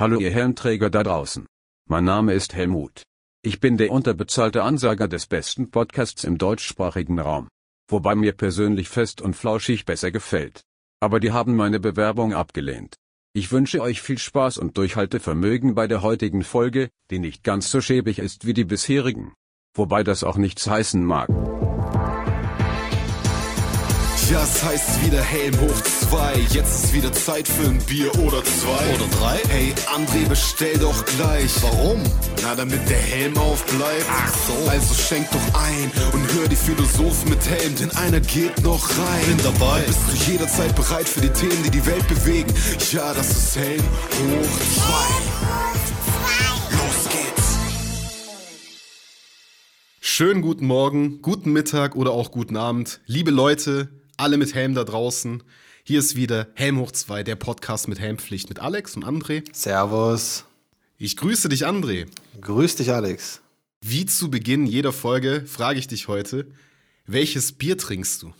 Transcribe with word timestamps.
Hallo 0.00 0.20
ihr 0.20 0.30
Helmträger 0.30 0.90
da 0.90 1.02
draußen. 1.02 1.44
Mein 1.88 2.04
Name 2.04 2.32
ist 2.32 2.54
Helmut. 2.54 3.02
Ich 3.42 3.58
bin 3.58 3.76
der 3.76 3.90
unterbezahlte 3.90 4.62
Ansager 4.62 5.08
des 5.08 5.26
besten 5.26 5.72
Podcasts 5.72 6.22
im 6.22 6.38
deutschsprachigen 6.38 7.18
Raum. 7.18 7.48
Wobei 7.90 8.14
mir 8.14 8.32
persönlich 8.32 8.88
fest 8.88 9.20
und 9.20 9.34
flauschig 9.34 9.86
besser 9.86 10.12
gefällt. 10.12 10.60
Aber 11.00 11.18
die 11.18 11.32
haben 11.32 11.56
meine 11.56 11.80
Bewerbung 11.80 12.32
abgelehnt. 12.32 12.94
Ich 13.32 13.50
wünsche 13.50 13.82
euch 13.82 14.00
viel 14.00 14.18
Spaß 14.18 14.58
und 14.58 14.78
Durchhaltevermögen 14.78 15.74
bei 15.74 15.88
der 15.88 16.00
heutigen 16.02 16.44
Folge, 16.44 16.90
die 17.10 17.18
nicht 17.18 17.42
ganz 17.42 17.68
so 17.68 17.80
schäbig 17.80 18.20
ist 18.20 18.46
wie 18.46 18.54
die 18.54 18.64
bisherigen. 18.64 19.34
Wobei 19.74 20.04
das 20.04 20.22
auch 20.22 20.36
nichts 20.36 20.68
heißen 20.68 21.04
mag. 21.04 21.28
Ja, 24.30 24.42
es 24.42 24.62
heißt 24.62 25.06
wieder 25.06 25.22
Helm 25.22 25.58
hoch 25.58 25.80
zwei. 25.80 26.34
Jetzt 26.50 26.84
ist 26.84 26.92
wieder 26.92 27.10
Zeit 27.14 27.48
für 27.48 27.66
ein 27.66 27.78
Bier 27.78 28.14
oder 28.18 28.44
zwei. 28.44 28.94
Oder 28.94 29.06
drei? 29.18 29.38
Hey, 29.48 29.74
André, 29.86 30.28
bestell 30.28 30.76
doch 30.76 31.02
gleich. 31.06 31.50
Warum? 31.62 32.02
Na, 32.42 32.54
damit 32.54 32.86
der 32.90 32.98
Helm 32.98 33.38
aufbleibt. 33.38 34.04
Ach 34.10 34.34
so. 34.46 34.68
Also 34.68 34.92
schenk 34.92 35.30
doch 35.30 35.60
ein 35.60 35.90
und 36.12 36.30
hör 36.34 36.46
die 36.46 36.56
Philosophen 36.56 37.30
mit 37.30 37.48
Helm, 37.48 37.74
denn 37.76 37.90
einer 37.96 38.20
geht 38.20 38.62
noch 38.62 38.86
rein. 38.90 39.24
Bin 39.28 39.38
dabei. 39.44 39.80
Bist 39.86 40.00
du 40.12 40.30
jederzeit 40.30 40.76
bereit 40.76 41.08
für 41.08 41.22
die 41.22 41.30
Themen, 41.30 41.62
die 41.64 41.70
die 41.70 41.86
Welt 41.86 42.06
bewegen? 42.06 42.52
Ja, 42.92 43.14
das 43.14 43.30
ist 43.30 43.56
Helm 43.56 43.82
hoch 43.82 44.60
zwei. 44.74 45.08
Los 46.76 47.04
geht's. 47.08 47.56
Schönen 50.00 50.42
guten 50.42 50.66
Morgen, 50.66 51.22
guten 51.22 51.50
Mittag 51.50 51.96
oder 51.96 52.10
auch 52.10 52.30
guten 52.30 52.58
Abend. 52.58 53.00
Liebe 53.06 53.30
Leute, 53.30 53.88
alle 54.18 54.36
mit 54.36 54.54
Helm 54.54 54.74
da 54.74 54.84
draußen. 54.84 55.42
Hier 55.84 56.00
ist 56.00 56.16
wieder 56.16 56.48
Helm 56.54 56.78
hoch 56.78 56.92
2, 56.92 57.22
der 57.22 57.36
Podcast 57.36 57.88
mit 57.88 57.98
Helmpflicht 57.98 58.48
mit 58.48 58.58
Alex 58.58 58.96
und 58.96 59.04
André. 59.04 59.44
Servus. 59.52 60.44
Ich 60.98 61.16
grüße 61.16 61.48
dich, 61.48 61.66
André. 61.66 62.06
Grüß 62.40 62.76
dich, 62.76 62.92
Alex. 62.92 63.40
Wie 63.80 64.04
zu 64.04 64.30
Beginn 64.30 64.66
jeder 64.66 64.92
Folge 64.92 65.44
frage 65.46 65.78
ich 65.78 65.86
dich 65.86 66.08
heute, 66.08 66.46
welches 67.06 67.52
Bier 67.52 67.78
trinkst 67.78 68.22
du? 68.22 68.34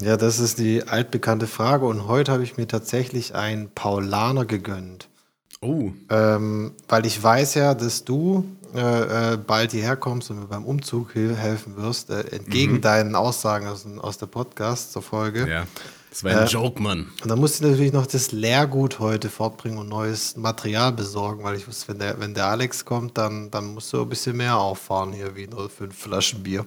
Ja, 0.00 0.16
das 0.16 0.38
ist 0.38 0.58
die 0.58 0.84
altbekannte 0.84 1.46
Frage 1.46 1.86
und 1.86 2.06
heute 2.06 2.30
habe 2.30 2.44
ich 2.44 2.56
mir 2.56 2.68
tatsächlich 2.68 3.34
einen 3.34 3.70
Paulaner 3.70 4.44
gegönnt. 4.44 5.08
Oh, 5.60 5.90
Ähm, 6.08 6.72
weil 6.88 7.04
ich 7.06 7.20
weiß 7.22 7.54
ja, 7.54 7.74
dass 7.74 8.04
du 8.04 8.44
äh, 8.74 9.32
äh, 9.34 9.36
bald 9.36 9.72
hierher 9.72 9.96
kommst 9.96 10.30
und 10.30 10.38
mir 10.40 10.46
beim 10.46 10.64
Umzug 10.64 11.14
hel- 11.14 11.34
helfen 11.34 11.76
wirst, 11.76 12.10
äh, 12.10 12.20
entgegen 12.30 12.80
deinen 12.80 13.14
Aussagen 13.16 13.66
aus, 13.66 13.84
aus 13.98 14.18
der 14.18 14.26
Podcast 14.26 14.92
zur 14.92 15.02
Folge. 15.02 15.48
ja. 15.48 15.66
Das 16.10 16.24
war 16.24 16.40
ein 16.40 16.46
Joke, 16.48 16.80
Mann. 16.82 17.06
Und 17.22 17.28
dann 17.28 17.38
musste 17.38 17.64
ich 17.66 17.70
natürlich 17.70 17.92
noch 17.92 18.06
das 18.06 18.32
Leergut 18.32 18.98
heute 18.98 19.28
fortbringen 19.28 19.78
und 19.78 19.88
neues 19.90 20.36
Material 20.38 20.90
besorgen, 20.92 21.44
weil 21.44 21.54
ich 21.56 21.68
wusste, 21.68 21.88
wenn 21.88 21.98
der, 21.98 22.18
wenn 22.18 22.32
der 22.32 22.46
Alex 22.46 22.86
kommt, 22.86 23.18
dann, 23.18 23.50
dann 23.50 23.74
musst 23.74 23.92
du 23.92 24.00
ein 24.00 24.08
bisschen 24.08 24.36
mehr 24.38 24.56
auffahren 24.56 25.12
hier, 25.12 25.36
wie 25.36 25.46
nur 25.46 25.68
fünf 25.68 25.94
Flaschen 25.96 26.42
Bier. 26.42 26.64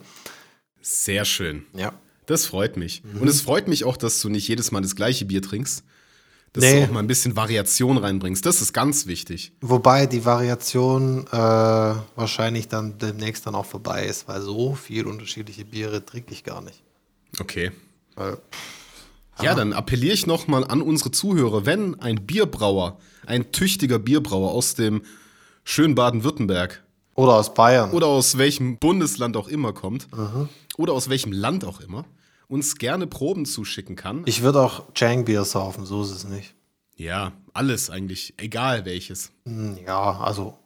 Sehr 0.82 1.26
schön. 1.26 1.64
Ja. 1.74 1.92
Das 2.28 2.46
freut 2.46 2.78
mich. 2.78 3.02
Und 3.20 3.28
es 3.28 3.42
freut 3.42 3.68
mich 3.68 3.84
auch, 3.84 3.98
dass 3.98 4.22
du 4.22 4.30
nicht 4.30 4.48
jedes 4.48 4.72
Mal 4.72 4.82
das 4.82 4.96
gleiche 4.96 5.26
Bier 5.26 5.42
trinkst. 5.42 5.84
Dass 6.54 6.64
Nee. 6.66 6.82
du 6.82 6.88
auch 6.88 6.92
mal 6.92 7.00
ein 7.00 7.08
bisschen 7.08 7.36
Variation 7.38 7.98
reinbringst. 7.98 8.46
Das 8.46 8.62
ist 8.62 8.74
ganz 8.74 9.08
wichtig. 9.08 9.54
Wobei 9.62 10.06
die 10.06 10.26
Variation 10.26 11.26
äh, 11.28 11.32
wahrscheinlich 11.32 12.68
dann 12.68 12.98
demnächst 12.98 13.46
dann 13.48 13.56
auch 13.56 13.66
vorbei 13.66 14.06
ist, 14.06 14.28
weil 14.28 14.42
so 14.42 14.76
viel 14.76 15.06
unterschiedliche 15.08 15.64
Biere 15.64 16.06
trinke 16.06 16.34
ich 16.34 16.44
gar 16.44 16.62
nicht. 16.62 16.84
Okay. 17.40 17.72
Weil, 18.16 18.38
Ja, 19.42 19.56
dann 19.56 19.72
appelliere 19.72 20.14
ich 20.14 20.28
nochmal 20.28 20.66
an 20.66 20.82
unsere 20.82 21.12
Zuhörer, 21.12 21.66
wenn 21.66 22.00
ein 22.02 22.26
Bierbrauer, 22.26 23.00
ein 23.26 23.52
tüchtiger 23.54 23.98
Bierbrauer 23.98 24.52
aus 24.52 24.76
dem 24.76 25.04
schönen 25.64 25.96
Baden-Württemberg 25.96 26.84
oder 27.16 27.36
aus 27.36 27.54
Bayern. 27.54 27.92
oder 27.92 28.08
aus 28.08 28.38
welchem 28.38 28.78
Bundesland 28.78 29.38
auch 29.38 29.48
immer 29.48 29.72
kommt 29.74 30.08
oder 30.78 30.92
aus 30.94 31.08
welchem 31.10 31.32
Land 31.32 31.64
auch 31.64 31.80
immer, 31.80 32.04
uns 32.52 32.76
gerne 32.78 33.08
Proben 33.08 33.46
zuschicken 33.46 33.96
kann. 33.96 34.24
ich 34.26 34.42
würde 34.42 34.62
auch 34.62 34.94
Chang-Bier 34.94 35.44
saufen, 35.46 35.86
so 35.86 36.04
ist 36.04 36.12
es 36.12 36.24
nicht. 36.28 36.54
ja, 36.96 37.32
alles 37.54 37.90
eigentlich, 37.90 38.34
egal 38.38 38.86
welches. 38.86 39.32
Hm, 39.46 39.78
Ja, 39.86 40.20
also 40.20 40.58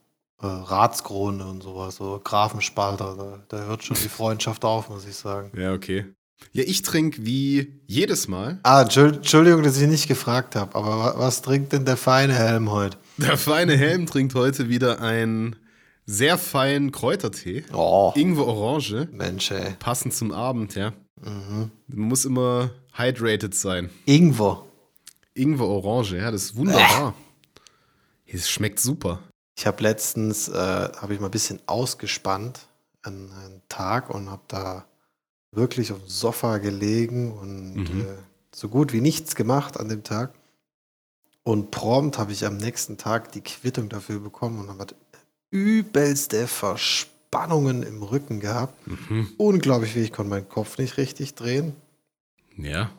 äh, 0.42 0.46
Ratskrone 0.48 1.46
und 1.46 1.64
sowas, 1.64 1.96
so 1.96 2.20
Grafenspalter, 2.24 3.16
da, 3.50 3.58
da 3.58 3.66
hört 3.66 3.84
schon 3.84 3.98
die 4.02 4.10
Freundschaft 4.10 4.66
auf, 4.66 4.90
muss 4.90 5.06
ich 5.08 5.16
sagen. 5.16 5.52
Ja, 5.60 5.74
okay. 5.74 6.06
Ja, 6.52 6.64
ich 6.68 6.82
trinke 6.82 7.26
wie 7.26 7.80
jedes 7.88 8.28
Mal. 8.28 8.60
Ah, 8.64 8.82
Entschuld- 8.82 9.16
Entschuldigung, 9.18 9.64
dass 9.64 9.80
ich 9.80 9.88
nicht 9.88 10.08
gefragt 10.08 10.56
habe, 10.56 10.76
aber 10.76 10.98
wa- 11.00 11.14
was 11.18 11.42
trinkt 11.42 11.72
denn 11.72 11.86
der 11.86 11.96
feine 11.98 12.34
Helm 12.36 12.70
heute? 12.72 12.98
Der 13.18 13.38
feine 13.38 13.78
Helm 13.78 14.06
trinkt 14.06 14.36
heute 14.36 14.68
wieder 14.70 15.00
einen 15.02 15.56
sehr 16.06 16.38
feinen 16.38 16.92
Kräutertee. 16.92 17.64
Oh, 17.74 18.12
Ingwer 18.16 18.48
Orange. 18.48 19.08
Mensch, 19.12 19.52
ey. 19.52 19.74
Passend 19.80 20.14
zum 20.14 20.32
Abend, 20.32 20.76
ja. 20.76 20.94
Man 21.22 21.72
muss 21.88 22.26
immer 22.26 22.72
hydrated 22.94 23.56
sein. 23.56 23.90
Ingwer. 24.06 24.64
Ingwer 25.34 25.68
Orange, 25.68 26.18
ja, 26.18 26.32
das 26.32 26.44
ist 26.44 26.56
wunderbar. 26.56 27.14
Es 28.28 28.50
schmeckt 28.50 28.80
super. 28.80 29.22
Ich 29.58 29.66
habe 29.66 29.82
letztens, 29.84 30.50
äh, 30.50 30.54
habe 30.54 31.14
ich 31.14 31.20
mal 31.20 31.28
ein 31.28 31.32
bisschen 31.32 31.60
ausgespannt, 31.68 32.68
einen, 33.04 33.32
einen 33.32 33.62
Tag 33.70 34.10
und 34.10 34.30
habe 34.30 34.42
da 34.48 34.86
wirklich 35.52 35.92
auf 35.94 36.00
dem 36.00 36.10
Sofa 36.10 36.58
gelegen 36.58 37.32
und 37.32 37.76
Mhm. 37.76 38.02
äh, 38.02 38.06
so 38.54 38.68
gut 38.68 38.92
wie 38.94 39.02
nichts 39.02 39.36
gemacht 39.36 39.80
an 39.80 39.88
dem 39.90 40.04
Tag. 40.04 40.34
Und 41.44 41.72
prompt 41.72 42.18
habe 42.18 42.32
ich 42.32 42.46
am 42.46 42.58
nächsten 42.58 42.98
Tag 42.98 43.32
die 43.32 43.42
Quittung 43.42 43.88
dafür 43.88 44.20
bekommen 44.20 44.60
und 44.60 44.68
habe 44.70 44.88
übelste 45.56 46.48
Verspannungen 46.48 47.82
im 47.84 48.04
Rücken 48.04 48.40
gehabt. 48.42 48.76
Mhm. 48.88 49.30
Unglaublich, 49.38 49.96
wie 49.96 50.02
ich 50.02 50.12
konnte 50.12 50.30
meinen 50.30 50.50
Kopf 50.50 50.78
nicht 50.78 50.98
richtig 50.98 51.34
drehen. 51.36 51.74
Ja. 52.58 52.92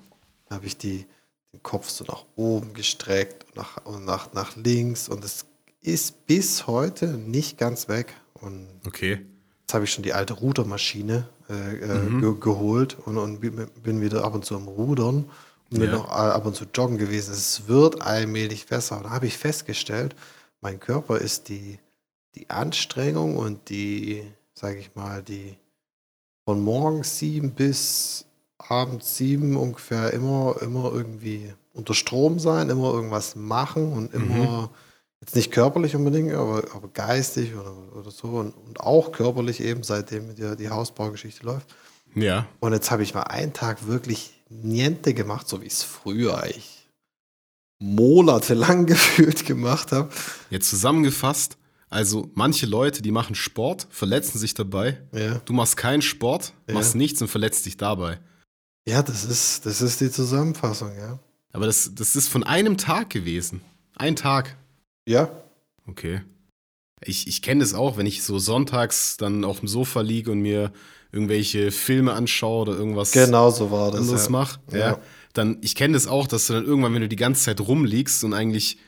Da 0.48 0.54
habe 0.56 0.66
ich 0.66 0.76
die, 0.78 1.04
den 1.52 1.62
Kopf 1.62 1.88
so 1.90 2.04
nach 2.04 2.24
oben 2.36 2.72
gestreckt 2.72 3.44
und 3.44 3.56
nach, 3.56 3.84
und 3.84 4.04
nach, 4.06 4.32
nach 4.32 4.56
links 4.56 5.08
und 5.08 5.22
es 5.24 5.44
ist 5.82 6.26
bis 6.26 6.66
heute 6.66 7.06
nicht 7.08 7.58
ganz 7.58 7.88
weg. 7.88 8.14
Und 8.34 8.66
Okay. 8.86 9.20
jetzt 9.62 9.74
habe 9.74 9.84
ich 9.84 9.92
schon 9.92 10.02
die 10.02 10.12
alte 10.14 10.32
Rudermaschine 10.34 11.28
äh, 11.50 11.76
äh, 11.76 12.20
ge 12.20 12.34
geholt 12.40 12.96
und, 13.04 13.18
und 13.18 13.40
bin 13.40 14.00
wieder 14.00 14.24
ab 14.24 14.34
und 14.34 14.44
zu 14.44 14.56
am 14.56 14.66
Rudern 14.68 15.24
und 15.70 15.78
bin 15.78 15.90
Ja. 15.90 15.98
auch 15.98 16.08
ab 16.08 16.46
und 16.46 16.56
zu 16.56 16.64
joggen 16.74 16.96
gewesen. 16.98 17.32
Es 17.32 17.68
wird 17.68 18.00
allmählich 18.02 18.66
besser. 18.66 18.96
Und 18.96 19.04
da 19.04 19.10
habe 19.10 19.26
ich 19.26 19.36
festgestellt, 19.38 20.16
mein 20.60 20.80
Körper 20.80 21.18
ist 21.18 21.48
die, 21.48 21.78
die 22.36 22.50
Anstrengung 22.50 23.36
und 23.36 23.68
die, 23.68 24.22
sage 24.54 24.78
ich 24.78 24.94
mal, 24.94 25.22
die 25.22 25.56
von 26.44 26.62
morgens 26.62 27.18
sieben 27.18 27.52
bis 27.52 28.26
abends 28.58 29.16
sieben 29.16 29.56
ungefähr 29.56 30.12
immer, 30.12 30.56
immer 30.60 30.92
irgendwie 30.92 31.52
unter 31.72 31.94
Strom 31.94 32.38
sein, 32.38 32.70
immer 32.70 32.92
irgendwas 32.92 33.36
machen 33.36 33.92
und 33.92 34.14
immer, 34.14 34.70
jetzt 35.20 35.36
nicht 35.36 35.52
körperlich 35.52 35.94
unbedingt, 35.96 36.32
aber, 36.32 36.64
aber 36.74 36.88
geistig 36.88 37.54
oder, 37.54 37.74
oder 37.96 38.10
so 38.10 38.28
und, 38.28 38.52
und 38.52 38.80
auch 38.80 39.12
körperlich 39.12 39.60
eben, 39.60 39.82
seitdem 39.82 40.34
die, 40.34 40.56
die 40.56 40.70
Hausbaugeschichte 40.70 41.44
läuft. 41.44 41.74
Ja. 42.14 42.46
Und 42.60 42.72
jetzt 42.72 42.90
habe 42.90 43.02
ich 43.02 43.14
mal 43.14 43.24
einen 43.24 43.52
Tag 43.52 43.86
wirklich 43.86 44.32
niente 44.48 45.12
gemacht, 45.12 45.48
so 45.48 45.60
wie 45.60 45.66
es 45.66 45.82
früher 45.82 46.44
ich 46.46 46.88
monatelang 47.78 48.86
gefühlt 48.86 49.44
gemacht 49.44 49.92
habe. 49.92 50.08
Jetzt 50.50 50.70
zusammengefasst, 50.70 51.58
also 51.88 52.30
manche 52.34 52.66
Leute, 52.66 53.02
die 53.02 53.10
machen 53.12 53.34
Sport, 53.34 53.86
verletzen 53.90 54.38
sich 54.38 54.54
dabei. 54.54 55.00
Ja. 55.12 55.38
Du 55.44 55.52
machst 55.52 55.76
keinen 55.76 56.02
Sport, 56.02 56.52
Ja. 56.68 56.74
machst 56.74 56.94
nichts 56.94 57.20
und 57.22 57.28
verletzt 57.28 57.64
dich 57.66 57.76
dabei. 57.76 58.18
ja, 58.88 59.02
das 59.02 59.24
ist, 59.24 59.66
das 59.66 59.80
ist 59.82 60.00
die 60.00 60.10
Zusammenfassung, 60.10 60.96
ja. 60.96 61.18
Aber 61.52 61.66
das, 61.66 61.92
das 61.94 62.16
ist 62.16 62.28
von 62.28 62.44
einem 62.44 62.76
Tag 62.76 63.10
gewesen. 63.10 63.60
Ein 63.96 64.16
Tag. 64.16 64.56
Ja, 65.08 65.30
Okay. 65.88 66.22
Ich, 67.04 67.28
ich 67.28 67.42
kenne 67.42 67.60
das 67.60 67.74
auch, 67.74 67.96
wenn 67.96 68.06
ich 68.06 68.22
so 68.24 68.38
sonntags 68.38 69.16
dann 69.18 69.44
auf 69.44 69.60
dem 69.60 69.68
Sofa 69.68 70.00
liege 70.00 70.32
und 70.32 70.40
mir 70.40 70.72
irgendwelche 71.12 71.70
Filme 71.70 72.12
anschaue 72.14 72.62
oder 72.62 72.72
irgendwas 72.76 73.12
genau 73.12 73.50
so 73.50 73.70
war 73.70 73.92
das. 73.92 74.00
anderes 74.00 74.24
ja. 74.24 74.30
mache. 74.30 74.60
Ja. 74.72 74.78
Ja. 74.78 75.00
Dann, 75.34 75.58
ich 75.60 75.74
kenne 75.76 75.94
das 75.94 76.06
auch, 76.08 76.26
dass 76.26 76.46
du 76.48 76.54
dann 76.54 76.64
irgendwann, 76.64 76.94
wenn 76.94 77.02
du 77.02 77.08
die 77.08 77.14
ganze 77.16 77.42
Zeit 77.44 77.60
rumliegst 77.60 78.24
und 78.24 78.32
eigentlich 78.34 78.78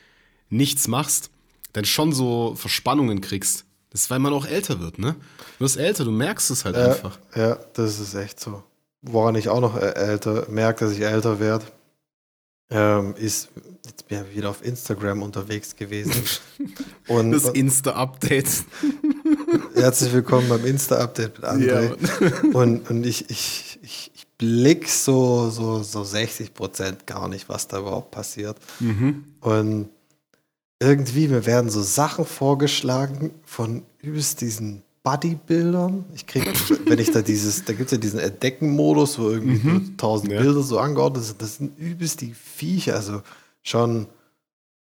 nichts 0.49 0.87
machst, 0.87 1.29
dann 1.73 1.85
schon 1.85 2.13
so 2.13 2.55
Verspannungen 2.55 3.21
kriegst. 3.21 3.65
Das 3.91 4.01
ist, 4.01 4.09
weil 4.09 4.19
man 4.19 4.33
auch 4.33 4.45
älter 4.45 4.79
wird, 4.79 4.99
ne? 4.99 5.15
Du 5.57 5.65
wirst 5.65 5.77
älter, 5.77 6.03
du 6.05 6.11
merkst 6.11 6.51
es 6.51 6.63
halt 6.65 6.75
Ja, 6.75 6.85
einfach. 6.91 7.17
ja, 7.35 7.57
das 7.73 7.99
ist 7.99 8.13
echt 8.13 8.39
so. 8.39 8.63
Woran 9.01 9.35
ich 9.35 9.49
auch 9.49 9.61
noch 9.61 9.75
äh, 9.77 9.93
älter 9.95 10.45
merke, 10.49 10.85
dass 10.85 10.93
ich 10.93 11.01
älter 11.01 11.39
werde, 11.39 11.65
ähm, 12.69 13.15
ist, 13.15 13.49
jetzt 13.85 14.07
bin 14.07 14.23
ich 14.29 14.37
wieder 14.37 14.49
auf 14.51 14.63
Instagram 14.63 15.23
unterwegs 15.23 15.75
gewesen. 15.75 16.13
Und, 17.07 17.31
Das 17.31 17.45
Insta-Update. 17.45 18.47
herzlich 19.73 20.13
willkommen 20.13 20.49
beim 20.49 20.65
Insta-Update 20.65 21.37
mit 21.39 21.45
André. 21.49 22.53
und 22.53 22.89
und 22.89 23.05
ich, 23.05 23.29
ich, 23.31 23.79
ich, 23.81 24.11
ich 24.13 24.27
blick 24.37 24.87
so, 24.87 25.49
so, 25.49 25.81
so 25.81 26.03
60 26.03 26.53
Prozent 26.53 27.07
gar 27.07 27.27
nicht, 27.27 27.49
was 27.49 27.67
da 27.67 27.79
überhaupt 27.79 28.11
passiert. 28.11 28.57
Mhm. 28.79 29.23
Und 29.41 29.89
irgendwie, 30.79 31.27
mir 31.27 31.45
werden 31.45 31.69
so 31.69 31.81
Sachen 31.81 32.25
vorgeschlagen 32.25 33.31
von 33.45 33.83
übelst 34.01 34.41
diesen 34.41 34.81
Bodybuildern. 35.03 36.05
Ich 36.15 36.25
krieg, 36.27 36.45
wenn 36.85 36.99
ich 36.99 37.11
da 37.11 37.21
dieses, 37.21 37.65
da 37.65 37.73
gibt 37.73 37.87
es 37.87 37.91
ja 37.91 37.97
diesen 37.97 38.19
Entdecken-Modus, 38.19 39.19
wo 39.19 39.29
irgendwie 39.29 39.67
Mhm. 39.67 39.97
tausend 39.97 40.31
Ja. 40.31 40.41
Bilder 40.41 40.61
so 40.61 40.79
angeordnet 40.79 41.23
sind. 41.25 41.41
Das 41.41 41.55
sind 41.57 41.77
übelst 41.77 42.21
die 42.21 42.33
Viecher, 42.33 42.95
also 42.95 43.21
schon 43.61 44.07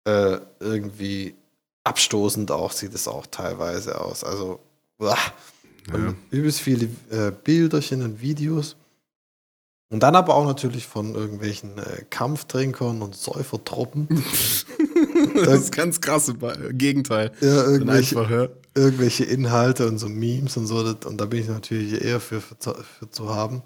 äh, 0.06 0.38
irgendwie 0.60 1.36
abstoßend 1.84 2.52
auch, 2.52 2.72
sieht 2.72 2.94
es 2.94 3.08
auch 3.08 3.26
teilweise 3.28 4.00
aus. 4.00 4.24
Also, 4.24 4.60
uah. 5.00 5.18
Ja. 5.92 6.14
übelst 6.30 6.60
viele 6.62 6.86
äh, 7.10 7.32
Bilderchen 7.44 8.04
und 8.04 8.22
Videos. 8.22 8.76
Und 9.92 10.04
dann 10.04 10.16
aber 10.16 10.36
auch 10.36 10.46
natürlich 10.46 10.86
von 10.86 11.16
irgendwelchen 11.16 11.80
äh, 11.80 12.04
Kampftrinkern 12.12 13.02
und 13.02 13.16
Säufertruppen. 13.16 14.08
Das 15.36 15.60
ist 15.64 15.72
ganz 15.72 16.00
krasse 16.02 16.34
Be- 16.34 16.72
Gegenteil. 16.74 17.32
Ja, 17.42 17.64
irgendwelche, 17.66 18.18
einfach, 18.20 18.32
ja. 18.32 18.48
irgendwelche 18.76 19.24
Inhalte 19.26 19.88
und 19.88 19.98
so 19.98 20.08
Memes 20.10 20.58
und 20.58 20.68
so. 20.68 20.84
das- 20.84 21.06
Und 21.06 21.20
da 21.20 21.26
bin 21.26 21.42
ich 21.42 21.48
natürlich 21.48 22.04
eher 22.04 22.20
für, 22.20 22.42
für, 22.42 22.58
zu, 22.60 22.74
für 23.00 23.10
zu 23.10 23.34
haben. 23.34 23.62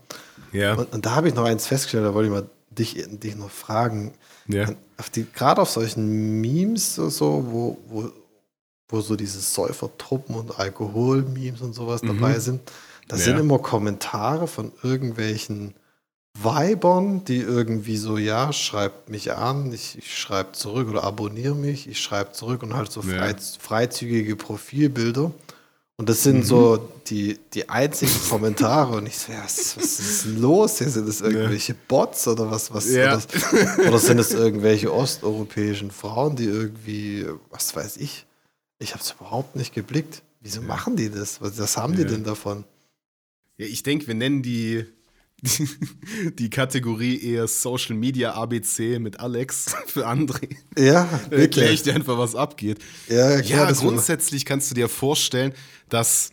Ja. 0.52 0.76
Und, 0.76 0.94
und 0.94 1.06
da 1.06 1.16
habe 1.16 1.28
ich 1.30 1.36
noch 1.36 1.46
eins 1.46 1.68
festgestellt, 1.68 2.06
da 2.06 2.14
wollte 2.14 2.28
ich 2.28 2.34
mal 2.34 2.50
dich, 2.70 3.06
dich 3.10 3.36
noch 3.36 3.50
fragen. 3.52 4.14
ja. 4.48 4.68
Auf 4.98 5.10
die, 5.10 5.26
gerade 5.34 5.60
auf 5.62 5.70
solchen 5.72 6.40
Memes 6.40 6.96
so, 6.96 7.10
so 7.10 7.44
wo, 7.50 7.78
wo, 7.88 8.12
wo 8.90 9.02
so 9.02 9.16
diese 9.16 9.40
Säufertruppen 9.40 10.36
und 10.36 10.60
Alkohol-Memes 10.60 11.62
und 11.62 11.74
sowas 11.74 12.02
dabei 12.02 12.38
sind, 12.40 12.62
da 13.08 13.16
Mhm. 13.16 13.20
Ja. 13.20 13.26
sind 13.26 13.40
immer 13.40 13.60
Kommentare 13.60 14.48
von 14.48 14.72
irgendwelchen 14.84 15.74
Weibern, 16.42 17.24
die 17.26 17.38
irgendwie 17.38 17.98
so, 17.98 18.18
ja, 18.18 18.52
schreibt 18.54 19.10
mich 19.10 19.32
an, 19.34 19.72
ich, 19.72 19.98
ich 19.98 20.18
schreibe 20.18 20.54
zurück 20.54 20.90
oder 20.90 21.04
abonniere 21.04 21.56
mich, 21.56 21.88
ich 21.88 22.02
schreibe 22.02 22.32
zurück 22.32 22.64
und 22.64 22.74
halt 22.74 22.92
so 22.92 23.02
Ja. 23.02 23.18
frei, 23.18 23.36
freizügige 23.60 24.36
Profilbilder. 24.36 25.32
Und 25.96 26.10
das 26.10 26.24
sind 26.24 26.44
so 26.44 26.90
die, 27.08 27.40
die 27.54 27.70
einzigen 27.70 28.12
Kommentare. 28.28 28.98
Und 28.98 29.06
ich 29.06 29.18
so, 29.20 29.32
ja, 29.32 29.44
was, 29.44 29.78
was 29.78 30.00
ist 30.00 30.26
denn 30.26 30.42
los? 30.42 30.80
Hier 30.80 30.90
sind 30.90 31.08
das 31.08 31.22
irgendwelche 31.22 31.76
Bots 31.76 32.28
oder 32.28 32.50
was? 32.50 32.74
was 32.74 32.90
Ja. 32.92 33.16
oder, 33.16 33.88
oder 33.90 34.00
sind 34.00 34.18
es 34.18 34.32
irgendwelche 34.32 34.92
osteuropäischen 34.92 35.92
Frauen, 35.92 36.36
die 36.36 36.46
irgendwie, 36.46 37.28
was 37.52 37.76
weiß 37.76 37.98
ich? 37.98 38.26
Ich 38.80 38.94
habe 38.96 39.04
es 39.04 39.12
überhaupt 39.12 39.56
nicht 39.56 39.74
geblickt. 39.76 40.24
Wieso 40.42 40.62
machen 40.64 40.96
die 40.96 41.12
das? 41.12 41.40
Was, 41.42 41.60
was 41.60 41.78
haben 41.78 41.96
die 41.96 42.02
Ja. 42.02 42.08
denn 42.08 42.24
davon? 42.24 42.64
Ja, 43.58 43.68
ich 43.68 43.84
denke, 43.84 44.08
wir 44.08 44.16
nennen 44.16 44.42
die, 44.42 44.86
die 46.40 46.50
Kategorie 46.50 47.22
eher 47.22 47.48
Social 47.48 47.96
Media 47.96 48.34
ABC 48.34 49.00
mit 49.00 49.20
Alex 49.20 49.76
für 49.88 50.08
André. 50.08 50.56
Ja, 50.78 51.08
Da 51.30 51.38
erkläre 51.38 51.74
ich 51.74 51.84
dir 51.84 51.96
einfach, 51.96 52.18
was 52.18 52.36
abgeht. 52.36 52.80
Ja, 53.10 53.30
erklär 53.32 53.58
Ja, 53.58 53.72
grundsätzlich 53.72 54.46
kannst 54.46 54.72
du 54.72 54.76
dir 54.76 54.90
vorstellen, 54.90 55.54
dass 55.90 56.32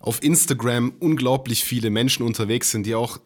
auf 0.00 0.22
Instagram 0.22 0.92
unglaublich 0.98 1.64
viele 1.64 1.90
Menschen 1.90 2.24
unterwegs 2.24 2.70
sind, 2.70 2.86
die 2.86 2.94
auch 2.94 3.18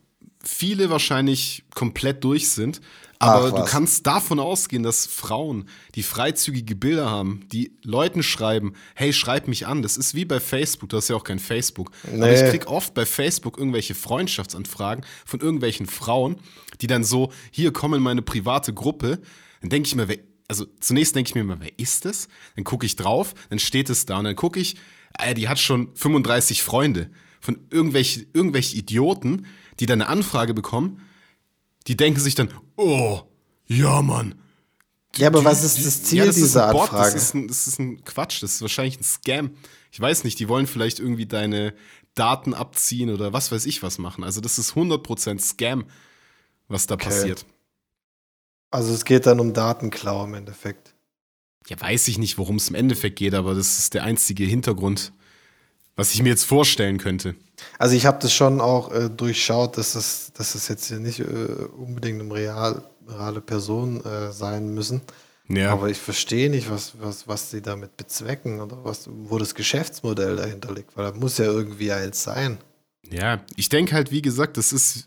viele 0.44 0.90
wahrscheinlich 0.90 1.64
komplett 1.74 2.22
durch 2.24 2.50
sind. 2.50 2.80
Aber 3.20 3.52
Ach, 3.54 3.64
du 3.64 3.64
kannst 3.64 4.06
davon 4.06 4.38
ausgehen, 4.38 4.82
dass 4.82 5.06
Frauen, 5.06 5.68
die 5.94 6.02
freizügige 6.02 6.74
Bilder 6.76 7.10
haben, 7.10 7.46
die 7.52 7.72
Leuten 7.82 8.22
schreiben, 8.22 8.74
hey, 8.94 9.12
schreib 9.12 9.48
mich 9.48 9.66
an. 9.66 9.82
Das 9.82 9.96
ist 9.96 10.14
wie 10.14 10.24
bei 10.24 10.40
Facebook, 10.40 10.90
du 10.90 10.96
hast 10.98 11.08
ja 11.08 11.16
auch 11.16 11.24
kein 11.24 11.38
Facebook. 11.38 11.90
Aber 12.06 12.16
Nee. 12.26 12.34
ich 12.34 12.50
krieg 12.50 12.66
oft 12.66 12.92
bei 12.92 13.06
Facebook 13.06 13.56
irgendwelche 13.56 13.94
Freundschaftsanfragen 13.94 15.04
von 15.24 15.40
irgendwelchen 15.40 15.86
Frauen, 15.86 16.36
die 16.80 16.86
dann 16.86 17.04
so, 17.04 17.32
hier 17.50 17.72
komm 17.72 17.94
in 17.94 18.02
meine 18.02 18.20
private 18.22 18.74
Gruppe. 18.74 19.20
Dann 19.60 19.70
denke 19.70 19.86
ich 19.86 19.94
mir, 19.94 20.08
wer, 20.08 20.18
also 20.48 20.66
zunächst 20.80 21.14
denke 21.14 21.28
ich 21.30 21.34
mir 21.34 21.42
immer, 21.42 21.60
wer 21.60 21.78
ist 21.78 22.04
das? 22.04 22.28
Dann 22.56 22.64
gucke 22.64 22.84
ich 22.84 22.96
drauf, 22.96 23.32
dann 23.48 23.58
steht 23.60 23.88
es 23.88 24.04
da 24.06 24.18
und 24.18 24.24
dann 24.24 24.36
gucke 24.36 24.60
ich, 24.60 24.76
äh, 25.18 25.32
die 25.34 25.48
hat 25.48 25.58
schon 25.60 25.94
35 25.94 26.62
Freunde 26.62 27.10
von 27.40 27.58
irgendwelche, 27.70 28.26
irgendwelche 28.34 28.76
Idioten, 28.76 29.46
die 29.80 29.86
dann 29.86 30.02
eine 30.02 30.10
Anfrage 30.10 30.54
bekommen, 30.54 31.02
die 31.86 31.96
denken 31.96 32.20
sich 32.20 32.34
dann, 32.34 32.48
oh, 32.76 33.22
ja, 33.66 34.02
Mann. 34.02 34.34
Ja, 35.16 35.28
aber 35.28 35.44
was 35.44 35.62
ist 35.62 35.84
das 35.84 36.02
Ziel 36.02 36.18
Ja, 36.18 36.26
das 36.26 36.36
dieser 36.36 36.70
Bot, 36.72 36.82
Anfrage? 36.82 37.12
Das 37.12 37.22
ist, 37.22 37.34
ein, 37.34 37.48
das 37.48 37.66
ist 37.66 37.78
ein 37.78 38.04
Quatsch, 38.04 38.42
das 38.42 38.54
ist 38.54 38.62
wahrscheinlich 38.62 38.98
ein 38.98 39.04
Scam. 39.04 39.50
Ich 39.92 40.00
weiß 40.00 40.24
nicht, 40.24 40.38
die 40.40 40.48
wollen 40.48 40.66
vielleicht 40.66 40.98
irgendwie 40.98 41.26
deine 41.26 41.74
Daten 42.14 42.54
abziehen 42.54 43.10
oder 43.10 43.32
was 43.32 43.52
weiß 43.52 43.66
ich 43.66 43.82
was 43.82 43.98
machen. 43.98 44.24
Also 44.24 44.40
das 44.40 44.58
ist 44.58 44.72
100% 44.72 45.40
Scam, 45.40 45.84
was 46.68 46.86
da 46.86 46.96
passiert. 46.96 47.44
also 48.70 48.92
es 48.92 49.04
geht 49.04 49.26
dann 49.26 49.40
um 49.40 49.52
Datenklau 49.52 50.24
im 50.24 50.34
Endeffekt. 50.34 50.94
Ja, 51.68 51.80
weiß 51.80 52.08
ich 52.08 52.18
nicht, 52.18 52.36
worum 52.38 52.56
es 52.56 52.68
im 52.68 52.74
Endeffekt 52.74 53.16
geht, 53.16 53.34
aber 53.34 53.54
das 53.54 53.78
ist 53.78 53.94
der 53.94 54.02
einzige 54.02 54.44
Hintergrund, 54.44 55.12
was 55.96 56.14
ich 56.14 56.22
mir 56.22 56.30
jetzt 56.30 56.44
vorstellen 56.44 56.98
könnte. 56.98 57.34
Also 57.78 57.94
ich 57.94 58.06
habe 58.06 58.18
das 58.20 58.32
schon 58.32 58.60
auch 58.60 58.92
äh, 58.92 59.08
durchschaut, 59.08 59.78
dass 59.78 59.94
es, 59.94 60.32
dass 60.34 60.54
es 60.54 60.68
jetzt 60.68 60.86
hier 60.88 60.98
nicht 60.98 61.20
äh, 61.20 61.24
unbedingt 61.24 62.20
eine 62.20 62.34
real, 62.34 62.82
reale 63.06 63.40
Person 63.40 64.04
äh, 64.04 64.32
sein 64.32 64.74
müssen. 64.74 65.02
Ja, 65.48 65.72
Aber 65.72 65.90
ich 65.90 65.98
verstehe 65.98 66.48
nicht, 66.48 66.70
was, 66.70 66.94
was, 66.98 67.28
was 67.28 67.50
sie 67.50 67.60
damit 67.60 67.96
bezwecken 67.96 68.60
oder 68.60 68.82
was, 68.82 69.08
wo 69.10 69.38
das 69.38 69.54
Geschäftsmodell 69.54 70.36
dahinter 70.36 70.72
liegt, 70.72 70.96
weil 70.96 71.04
da 71.04 71.18
muss 71.18 71.36
ja 71.36 71.44
irgendwie 71.44 71.92
eins 71.92 72.22
sein. 72.22 72.58
ja 73.10 73.42
ich 73.56 73.68
denke 73.68 73.92
halt, 73.94 74.10
wie 74.10 74.22
gesagt, 74.22 74.56
das 74.56 74.72
ist 74.72 75.06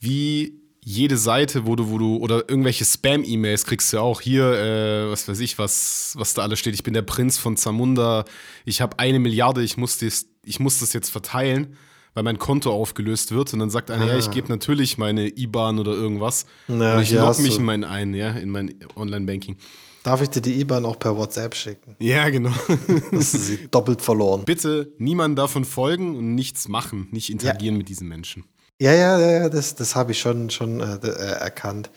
wie 0.00 0.60
jede 0.84 1.16
Seite, 1.16 1.66
wo 1.66 1.76
du, 1.76 1.90
wo 1.90 1.98
du, 1.98 2.16
oder 2.18 2.48
irgendwelche 2.48 2.84
Spam-E-Mails 2.84 3.64
kriegst 3.64 3.92
du 3.92 3.98
auch 3.98 4.20
hier, 4.20 4.44
äh, 4.52 5.10
was 5.10 5.26
weiß 5.26 5.40
ich, 5.40 5.58
was, 5.58 6.14
was 6.16 6.34
da 6.34 6.42
alles 6.42 6.58
steht. 6.58 6.74
Ich 6.74 6.82
bin 6.82 6.92
der 6.92 7.02
Prinz 7.02 7.38
von 7.38 7.56
Zamunda, 7.56 8.26
ich 8.66 8.82
habe 8.82 8.98
eine 8.98 9.18
Milliarde, 9.18 9.62
ich 9.62 9.78
muss, 9.78 9.98
das, 9.98 10.26
ich 10.44 10.60
muss 10.60 10.80
das 10.80 10.92
jetzt 10.92 11.08
verteilen, 11.08 11.76
weil 12.12 12.22
mein 12.22 12.38
Konto 12.38 12.70
aufgelöst 12.70 13.32
wird. 13.32 13.54
Und 13.54 13.60
dann 13.60 13.70
sagt 13.70 13.90
einer, 13.90 14.06
ja, 14.06 14.18
ich 14.18 14.30
gebe 14.30 14.48
natürlich 14.48 14.98
meine 14.98 15.26
IBAN 15.26 15.78
oder 15.78 15.92
irgendwas. 15.92 16.44
Na, 16.68 16.96
und 16.96 17.02
ich 17.02 17.12
logge 17.12 17.42
mich 17.42 17.56
in 17.56 17.64
mein 17.64 17.82
ein, 17.82 18.12
ja, 18.12 18.30
in 18.32 18.50
mein 18.50 18.74
Online-Banking. 18.94 19.56
Darf 20.02 20.20
ich 20.20 20.28
dir 20.28 20.42
die 20.42 20.60
IBAN 20.60 20.84
auch 20.84 20.98
per 20.98 21.16
WhatsApp 21.16 21.54
schicken? 21.54 21.96
Ja, 21.98 22.28
genau. 22.28 22.52
Du 23.10 23.22
sie 23.22 23.68
doppelt 23.70 24.02
verloren. 24.02 24.44
Bitte 24.44 24.92
niemand 24.98 25.38
davon 25.38 25.64
folgen 25.64 26.14
und 26.14 26.34
nichts 26.34 26.68
machen, 26.68 27.08
nicht 27.10 27.30
interagieren 27.30 27.78
mit 27.78 27.88
diesen 27.88 28.06
Menschen. 28.06 28.44
Ja, 28.80 28.92
ja, 28.92 29.18
ja, 29.18 29.30
ja, 29.30 29.48
das, 29.48 29.74
das 29.74 29.94
habe 29.94 30.12
ich 30.12 30.20
schon, 30.20 30.50
schon 30.50 30.80
äh, 30.80 30.96
äh, 31.06 31.40
erkannt. 31.40 31.90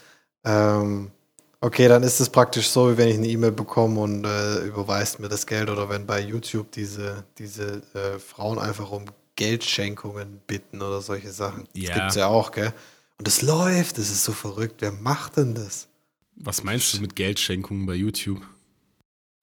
Ähm, 0.45 1.11
okay, 1.59 1.87
dann 1.87 2.03
ist 2.03 2.19
es 2.19 2.29
praktisch 2.29 2.69
so, 2.69 2.91
wie 2.91 2.97
wenn 2.97 3.07
ich 3.09 3.17
eine 3.17 3.27
E-Mail 3.27 3.51
bekomme 3.51 3.99
und 3.99 4.25
äh, 4.25 4.59
überweist 4.59 5.19
mir 5.19 5.27
das 5.27 5.47
Geld 5.47 5.69
oder 5.69 5.89
wenn 5.89 6.05
bei 6.05 6.19
YouTube 6.21 6.71
diese, 6.71 7.23
diese 7.37 7.81
äh, 7.93 8.19
Frauen 8.19 8.59
einfach 8.59 8.91
um 8.91 9.05
Geldschenkungen 9.35 10.41
bitten 10.45 10.81
oder 10.81 11.01
solche 11.01 11.31
Sachen. 11.31 11.67
Ja. 11.73 11.89
Das 11.89 11.97
gibt's 11.97 12.15
ja 12.15 12.27
auch, 12.27 12.51
gell? 12.51 12.73
Und 13.17 13.27
das 13.27 13.41
läuft, 13.41 13.97
das 13.97 14.09
ist 14.09 14.23
so 14.23 14.31
verrückt. 14.31 14.75
Wer 14.79 14.91
macht 14.91 15.37
denn 15.37 15.55
das? 15.55 15.87
Was 16.35 16.63
meinst 16.63 16.93
du 16.93 17.01
mit 17.01 17.15
Geldschenkungen 17.15 17.87
bei 17.87 17.95
YouTube? 17.95 18.41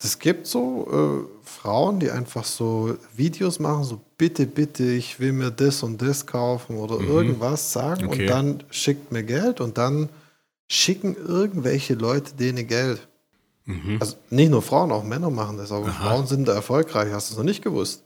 Es 0.04 0.18
gibt 0.18 0.46
so 0.46 1.26
äh, 1.26 1.46
Frauen, 1.46 1.98
die 1.98 2.10
einfach 2.10 2.44
so 2.44 2.96
Videos 3.16 3.58
machen, 3.58 3.84
so 3.84 4.00
bitte, 4.18 4.46
bitte, 4.46 4.84
ich 4.84 5.18
will 5.18 5.32
mir 5.32 5.50
das 5.50 5.82
und 5.82 6.00
das 6.02 6.26
kaufen 6.26 6.76
oder 6.76 7.00
irgendwas 7.00 7.72
sagen 7.72 8.06
Okay. 8.08 8.22
und 8.22 8.26
dann 8.28 8.62
schickt 8.70 9.12
mir 9.12 9.22
Geld 9.22 9.60
und 9.60 9.78
dann 9.78 10.10
schicken 10.68 11.16
irgendwelche 11.16 11.94
Leute 11.94 12.34
denen 12.34 12.66
Geld. 12.66 13.06
Mhm. 13.64 13.96
Also 14.00 14.16
nicht 14.30 14.50
nur 14.50 14.62
Frauen, 14.62 14.92
auch 14.92 15.04
Männer 15.04 15.30
machen 15.30 15.56
das, 15.56 15.72
aber 15.72 15.86
Aha. 15.86 16.08
Frauen 16.08 16.26
sind 16.26 16.46
da 16.48 16.52
erfolgreich, 16.52 17.12
hast 17.12 17.30
du 17.30 17.34
es 17.34 17.38
noch 17.38 17.44
nicht 17.44 17.62
gewusst. 17.62 18.02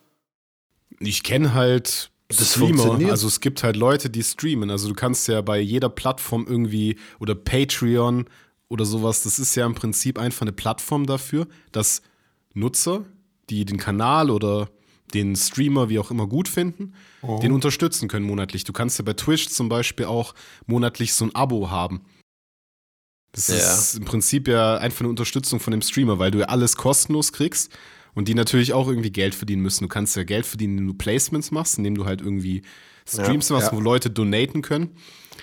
Ich 1.00 1.22
kenne 1.22 1.54
halt 1.54 2.10
Das 2.28 2.52
Streamer. 2.52 3.10
Also 3.10 3.26
es 3.26 3.40
gibt 3.40 3.62
halt 3.62 3.76
Leute, 3.76 4.10
die 4.10 4.22
streamen. 4.22 4.70
Also 4.70 4.88
du 4.88 4.94
kannst 4.94 5.26
ja 5.28 5.40
bei 5.40 5.58
jeder 5.58 5.88
Plattform 5.88 6.46
irgendwie 6.48 6.96
oder 7.18 7.34
Patreon 7.34 8.26
oder 8.68 8.84
sowas, 8.84 9.22
das 9.22 9.38
ist 9.38 9.54
ja 9.54 9.66
im 9.66 9.74
Prinzip 9.74 10.18
einfach 10.18 10.42
eine 10.42 10.52
Plattform 10.52 11.06
dafür, 11.06 11.46
dass 11.72 12.02
Nutzer, 12.54 13.04
die 13.50 13.64
den 13.64 13.78
Kanal 13.78 14.30
oder 14.30 14.68
den 15.14 15.36
Streamer, 15.36 15.88
wie 15.88 15.98
auch 15.98 16.10
immer, 16.10 16.26
gut 16.26 16.48
finden, 16.48 16.92
Oh. 17.22 17.38
den 17.40 17.52
unterstützen 17.52 18.08
können 18.08 18.26
monatlich. 18.26 18.64
Du 18.64 18.72
kannst 18.74 18.98
ja 18.98 19.04
bei 19.04 19.14
Twitch 19.14 19.48
zum 19.48 19.68
Beispiel 19.70 20.04
auch 20.06 20.34
monatlich 20.66 21.14
so 21.14 21.24
ein 21.24 21.34
Abo 21.34 21.70
haben. 21.70 22.02
Das 23.32 23.48
Ja. 23.48 23.54
ist 23.56 23.94
im 23.94 24.04
Prinzip 24.04 24.48
ja 24.48 24.76
einfach 24.76 25.00
eine 25.00 25.08
Unterstützung 25.08 25.60
von 25.60 25.70
dem 25.70 25.82
Streamer, 25.82 26.18
weil 26.18 26.30
du 26.30 26.40
ja 26.40 26.46
alles 26.46 26.76
kostenlos 26.76 27.32
kriegst 27.32 27.72
und 28.14 28.28
die 28.28 28.34
natürlich 28.34 28.72
auch 28.74 28.88
irgendwie 28.88 29.10
Geld 29.10 29.34
verdienen 29.34 29.62
müssen. 29.62 29.84
Du 29.84 29.88
kannst 29.88 30.14
ja 30.16 30.24
Geld 30.24 30.44
verdienen, 30.46 30.74
indem 30.78 30.88
du 30.88 30.94
Placements 30.94 31.50
machst, 31.50 31.78
indem 31.78 31.94
du 31.94 32.04
halt 32.04 32.20
irgendwie 32.20 32.62
Streams 33.06 33.48
Ja, 33.48 33.56
machst, 33.56 33.72
ja. 33.72 33.76
wo 33.76 33.80
Leute 33.80 34.10
donaten 34.10 34.60
können. 34.60 34.90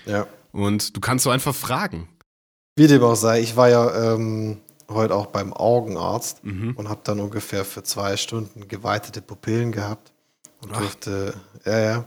Ja. 0.06 0.28
Und 0.52 0.96
du 0.96 1.00
kannst 1.02 1.24
so 1.24 1.30
einfach 1.32 1.56
fragen. 1.56 2.08
Wie 2.76 2.88
dem 2.88 3.04
auch 3.04 3.16
sei, 3.16 3.40
ich 3.42 3.56
war 3.56 3.70
ja 3.70 4.14
ähm, 4.14 4.58
heute 4.90 5.16
auch 5.16 5.28
beim 5.28 5.54
Augenarzt 5.54 6.44
Mhm. 6.44 6.74
und 6.76 6.90
habe 6.90 7.02
dann 7.04 7.20
ungefähr 7.22 7.64
für 7.64 7.84
zwei 7.84 8.18
Stunden 8.18 8.68
geweitete 8.68 9.22
Pupillen 9.22 9.72
gehabt 9.72 10.12
und 10.62 10.76
durfte, 10.76 11.34
ja, 11.66 11.80
ja, 11.80 12.06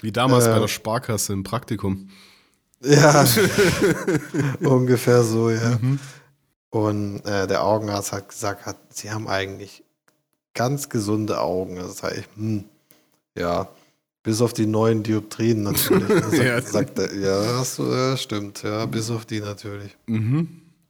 Wie 0.00 0.10
damals 0.12 0.46
Äh. 0.46 0.50
bei 0.52 0.58
der 0.58 0.68
Sparkasse 0.68 1.32
im 1.32 1.44
Praktikum. 1.44 2.10
Ja, 2.80 3.24
ungefähr 4.60 5.22
so, 5.22 5.50
ja. 5.50 5.78
Und 6.70 7.24
äh, 7.24 7.46
der 7.46 7.64
Augenarzt 7.64 8.12
hat 8.12 8.28
gesagt, 8.28 8.66
hat, 8.66 8.76
sie 8.90 9.10
haben 9.10 9.26
eigentlich 9.28 9.82
ganz 10.54 10.88
gesunde 10.88 11.40
Augen. 11.40 11.76
Das 11.76 11.98
sage 11.98 12.16
ich, 12.20 12.26
hm, 12.36 12.64
ja, 13.36 13.68
bis 14.22 14.40
auf 14.40 14.52
die 14.52 14.66
neuen 14.66 15.02
Dioptrien 15.02 15.62
natürlich. 15.62 16.08
Sagt, 16.24 16.42
Ja. 16.42 16.60
sagt 16.60 16.98
er, 16.98 17.14
ja, 17.14 17.58
hast 17.58 17.78
du, 17.78 17.84
ja, 17.90 18.16
stimmt, 18.16 18.62
ja, 18.62 18.86
bis 18.86 19.10
auf 19.10 19.24
die 19.26 19.40
natürlich. 19.40 19.96
Mhm. 20.06 20.48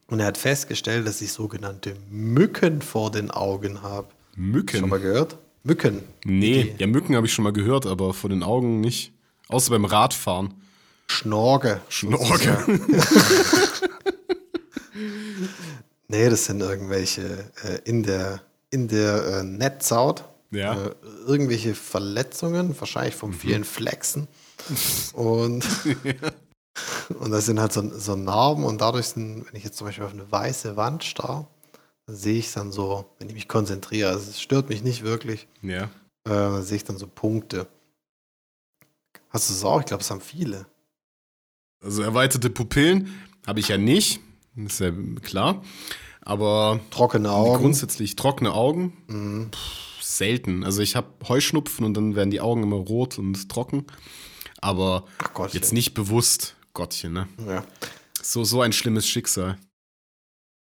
Und 0.09 0.21
er 0.21 0.27
hat 0.27 0.39
festgestellt, 0.39 1.07
dass 1.07 1.21
ich 1.21 1.33
sogenannte 1.33 1.95
Mücken 2.11 2.81
vor 2.81 3.11
den 3.11 3.31
Augen 3.31 3.83
habe. 3.83 4.09
Mücken. 4.37 4.81
Schon 4.81 4.89
mal 4.89 5.01
gehört? 5.01 5.37
Mücken. 5.65 6.01
Nee, 6.25 6.75
ja, 6.79 6.87
Mücken 6.87 7.15
habe 7.15 7.27
ich 7.27 7.33
schon 7.35 7.43
mal 7.45 7.53
gehört, 7.53 7.85
aber 7.85 8.15
vor 8.15 8.31
den 8.31 8.43
Augen 8.43 8.81
nicht. 8.81 9.13
Außer 9.49 9.71
beim 9.71 9.85
Radfahren. 9.85 10.55
Schnorge. 11.09 11.81
Schnorke. 11.89 12.59
Nee, 16.09 16.31
das 16.31 16.47
sind 16.47 16.61
irgendwelche 16.63 17.23
äh, 17.65 17.81
in 17.85 18.03
der, 18.03 18.41
in 18.71 18.89
der 18.89 19.41
äh, 19.41 19.45
Netzhaut. 19.45 20.25
Ja. 20.51 20.75
Mhm. 20.75 20.81
Äh, 20.87 20.95
irgendwelche 21.27 21.75
Verletzungen, 21.75 22.79
wahrscheinlich 22.81 23.15
vom 23.15 23.33
vielen 23.33 23.65
Flexen. 23.65 24.29
Und, 25.15 25.65
und 27.21 27.31
das 27.31 27.47
sind 27.47 27.61
halt 27.61 27.73
so, 27.73 27.89
so 27.99 28.17
Narben 28.17 28.65
und 28.65 28.81
dadurch 28.81 29.07
sind, 29.07 29.47
wenn 29.47 29.55
ich 29.57 29.65
jetzt 29.65 29.79
zum 29.79 29.87
Beispiel 29.87 30.05
auf 30.05 30.13
eine 30.13 30.31
weiße 30.31 30.77
Wand 30.77 31.05
starre, 31.05 31.47
dann 32.07 32.17
sehe 32.17 32.39
ich 32.39 32.53
dann 32.53 32.71
so, 32.73 33.05
wenn 33.19 33.29
ich 33.29 33.35
mich 33.35 33.49
konzentriere, 33.49 34.11
also 34.11 34.31
es 34.31 34.41
stört 34.41 34.69
mich 34.69 34.83
nicht 34.83 35.05
wirklich, 35.05 35.47
Ja. 35.63 35.85
äh, 35.85 35.89
dann 36.25 36.63
sehe 36.65 36.77
ich 36.77 36.85
dann 36.85 36.99
so 36.99 37.07
Punkte. 37.07 37.67
Hast 39.31 39.49
du 39.49 39.55
es 39.55 39.65
auch? 39.65 39.81
Ich 39.81 39.87
glaube, 39.87 40.03
es 40.03 40.11
haben 40.11 40.21
viele. 40.21 40.67
Also 41.85 42.03
erweiterte 42.03 42.51
Pupillen 42.51 43.09
habe 43.47 43.61
ich 43.61 43.69
ja 43.69 43.79
nicht. 43.79 44.21
Das 44.57 44.75
ist 44.75 44.81
ja 44.81 44.91
klar. 45.23 45.63
Aber 46.23 46.81
Trockene 46.91 47.31
Augen. 47.31 47.59
grundsätzlich 47.63 48.17
trockene 48.17 48.53
Augen, 48.53 48.97
Mhm. 49.07 49.51
pff, 49.53 49.88
selten. 50.19 50.65
Also 50.65 50.83
ich 50.83 50.97
habe 50.97 51.09
Heuschnupfen 51.29 51.87
und 51.87 51.95
dann 51.95 52.15
werden 52.17 52.31
die 52.31 52.41
Augen 52.41 52.63
immer 52.63 52.77
rot 52.77 53.19
und 53.19 53.49
trocken. 53.49 53.87
Aber 54.61 55.05
Gott. 55.35 55.55
jetzt 55.55 55.73
nicht 55.73 55.95
bewusst. 55.95 56.55
Gottchen, 56.75 57.13
ne? 57.13 57.29
Ja. 57.47 57.65
So, 58.23 58.45
so 58.45 58.61
ein 58.61 58.73
schlimmes 58.73 59.07
Schicksal. 59.09 59.57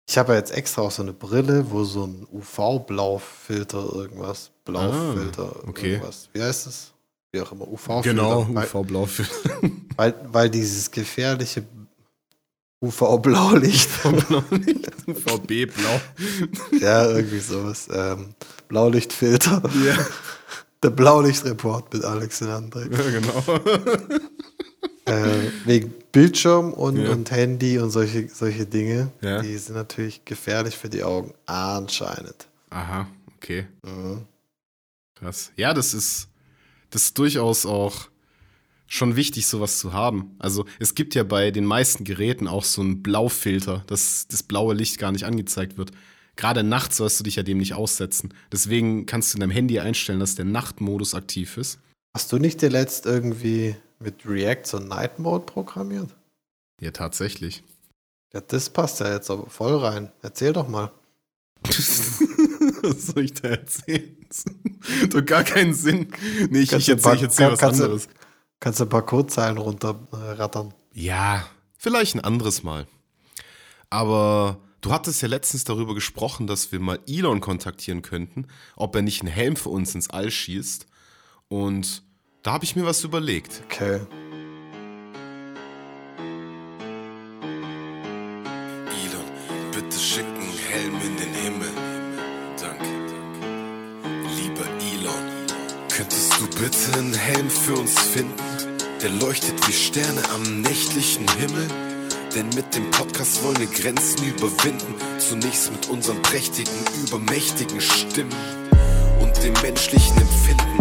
Ich 0.09 0.17
habe 0.17 0.33
ja 0.33 0.39
jetzt 0.39 0.51
extra 0.51 0.81
auch 0.81 0.91
so 0.91 1.03
eine 1.03 1.13
Brille, 1.13 1.69
wo 1.71 1.83
so 1.83 2.05
ein 2.05 2.27
UV-Blaufilter 2.31 3.93
irgendwas, 3.93 4.51
Blaufilter, 4.65 5.55
Ah, 5.63 5.67
okay. 5.67 5.93
irgendwas. 5.93 6.29
Wie 6.33 6.41
heißt 6.41 6.67
es? 6.67 6.91
Wie 7.31 7.39
auch 7.39 7.51
immer, 7.51 7.67
UV-Filter. 7.67 8.01
Genau, 8.09 8.45
weil, 8.53 8.65
UV-Blau 8.65 9.05
für 9.05 9.25
weil, 9.95 10.15
weil 10.31 10.49
dieses 10.49 10.91
gefährliche 10.91 11.63
UV-Blaulicht, 12.81 13.89
UVB-Blau. 15.07 16.01
ja, 16.79 17.09
irgendwie 17.11 17.39
sowas, 17.39 17.87
ähm, 17.93 18.33
Blaulichtfilter, 18.67 19.61
Ja. 19.85 19.97
der 20.83 20.89
Blaulichtreport 20.89 21.93
mit 21.93 22.03
Alex 22.03 22.41
und 22.41 22.49
André. 22.49 22.91
ja, 22.91 23.19
genau. 23.19 23.59
äh, 25.05 25.49
wegen 25.65 25.93
Bildschirm 26.11 26.73
und, 26.73 26.97
Ja. 26.97 27.11
und 27.11 27.29
Handy 27.29 27.77
und 27.77 27.91
solche, 27.91 28.27
solche 28.29 28.65
Dinge, 28.65 29.11
Ja. 29.21 29.41
die 29.43 29.55
sind 29.57 29.75
natürlich 29.75 30.25
gefährlich 30.25 30.75
für 30.75 30.89
die 30.89 31.03
Augen, 31.03 31.33
anscheinend. 31.45 32.47
Aha, 32.71 33.07
okay. 33.37 33.67
Mhm. 33.83 34.21
Krass. 35.15 35.51
Ja, 35.55 35.73
das 35.75 35.93
ist, 35.93 36.29
das 36.89 37.03
ist 37.03 37.17
durchaus 37.19 37.67
auch 37.67 38.07
schon 38.91 39.15
wichtig, 39.15 39.47
sowas 39.47 39.79
zu 39.79 39.93
haben. 39.93 40.35
Also 40.37 40.65
es 40.77 40.95
gibt 40.95 41.15
ja 41.15 41.23
bei 41.23 41.51
den 41.51 41.65
meisten 41.65 42.03
Geräten 42.03 42.47
auch 42.47 42.65
so 42.65 42.81
einen 42.81 43.01
Blaufilter, 43.01 43.83
dass 43.87 44.27
das 44.27 44.43
blaue 44.43 44.73
Licht 44.73 44.97
gar 44.97 45.13
nicht 45.13 45.25
angezeigt 45.25 45.77
wird. 45.77 45.91
Gerade 46.35 46.61
nachts 46.63 46.97
sollst 46.97 47.17
du 47.19 47.23
dich 47.23 47.37
ja 47.37 47.43
dem 47.43 47.59
nicht 47.59 47.73
aussetzen. 47.73 48.33
Deswegen 48.51 49.05
kannst 49.05 49.33
du 49.33 49.37
in 49.37 49.39
deinem 49.41 49.51
Handy 49.51 49.79
einstellen, 49.79 50.19
dass 50.19 50.35
der 50.35 50.43
Nachtmodus 50.45 51.15
aktiv 51.15 51.55
ist. 51.55 51.79
Hast 52.13 52.31
du 52.33 52.37
nicht 52.37 52.61
dir 52.61 52.69
letzt 52.69 53.05
irgendwie 53.05 53.75
mit 53.99 54.25
React 54.25 54.65
so 54.65 54.79
Night 54.79 55.19
Mode 55.19 55.45
programmiert? 55.45 56.09
Ja, 56.81 56.91
tatsächlich. 56.91 57.63
Ja, 58.33 58.41
das 58.41 58.69
passt 58.69 58.99
ja 58.99 59.13
jetzt 59.13 59.31
aber 59.31 59.49
voll 59.49 59.77
rein. 59.77 60.11
Erzähl 60.21 60.51
doch 60.51 60.67
mal. 60.67 60.91
was 61.63 63.07
soll 63.07 63.23
ich 63.23 63.33
da 63.35 63.49
erzählen? 63.49 64.17
Doch 65.11 65.23
gar 65.23 65.43
keinen 65.43 65.73
Sinn. 65.75 66.07
Nee, 66.49 66.61
ich, 66.61 66.73
ich 66.73 66.89
erzähle 66.89 67.21
erzähl 67.21 67.51
was 67.51 67.59
kannst 67.59 67.79
du- 67.79 67.83
anderes. 67.85 68.07
Kannst 68.61 68.79
du 68.79 68.83
ein 68.83 68.89
paar 68.89 69.05
Codezeilen 69.05 69.57
runterrattern? 69.57 70.71
Ja, 70.93 71.43
vielleicht 71.79 72.13
ein 72.13 72.23
anderes 72.23 72.61
Mal. 72.61 72.85
Aber 73.89 74.59
du 74.81 74.91
hattest 74.91 75.23
ja 75.23 75.27
letztens 75.27 75.63
darüber 75.63 75.95
gesprochen, 75.95 76.45
dass 76.45 76.71
wir 76.71 76.79
mal 76.79 76.99
Elon 77.07 77.41
kontaktieren 77.41 78.03
könnten, 78.03 78.45
ob 78.75 78.95
er 78.95 79.01
nicht 79.01 79.21
einen 79.21 79.31
Helm 79.31 79.55
für 79.55 79.69
uns 79.69 79.95
ins 79.95 80.11
All 80.11 80.29
schießt. 80.29 80.85
Und 81.47 82.03
da 82.43 82.53
habe 82.53 82.63
ich 82.63 82.75
mir 82.75 82.85
was 82.85 83.03
überlegt. 83.03 83.63
Okay. 83.65 84.01
Elon, 88.85 89.25
bitte 89.71 89.97
schick 89.97 90.23
einen 90.23 90.57
Helm 90.69 90.95
in 91.01 91.17
den 91.17 91.33
Himmel. 91.33 91.71
Danke. 92.59 92.85
Lieber 94.37 94.67
Elon, 94.67 95.47
könntest 95.89 96.39
du 96.39 96.47
bitte 96.61 96.99
einen 96.99 97.15
Helm 97.15 97.49
für 97.49 97.73
uns 97.73 97.99
finden? 97.99 98.50
Der 99.01 99.09
leuchtet 99.09 99.67
wie 99.67 99.73
Sterne 99.73 100.21
am 100.31 100.61
nächtlichen 100.61 101.27
Himmel. 101.39 101.67
Denn 102.35 102.47
mit 102.49 102.75
dem 102.75 102.91
Podcast 102.91 103.43
wollen 103.43 103.57
wir 103.57 103.65
Grenzen 103.65 104.23
überwinden. 104.23 104.93
Zunächst 105.17 105.71
mit 105.71 105.89
unseren 105.89 106.21
prächtigen, 106.21 106.71
übermächtigen 107.03 107.81
Stimmen 107.81 108.35
und 109.19 109.35
dem 109.43 109.53
menschlichen 109.63 110.15
Empfinden 110.17 110.77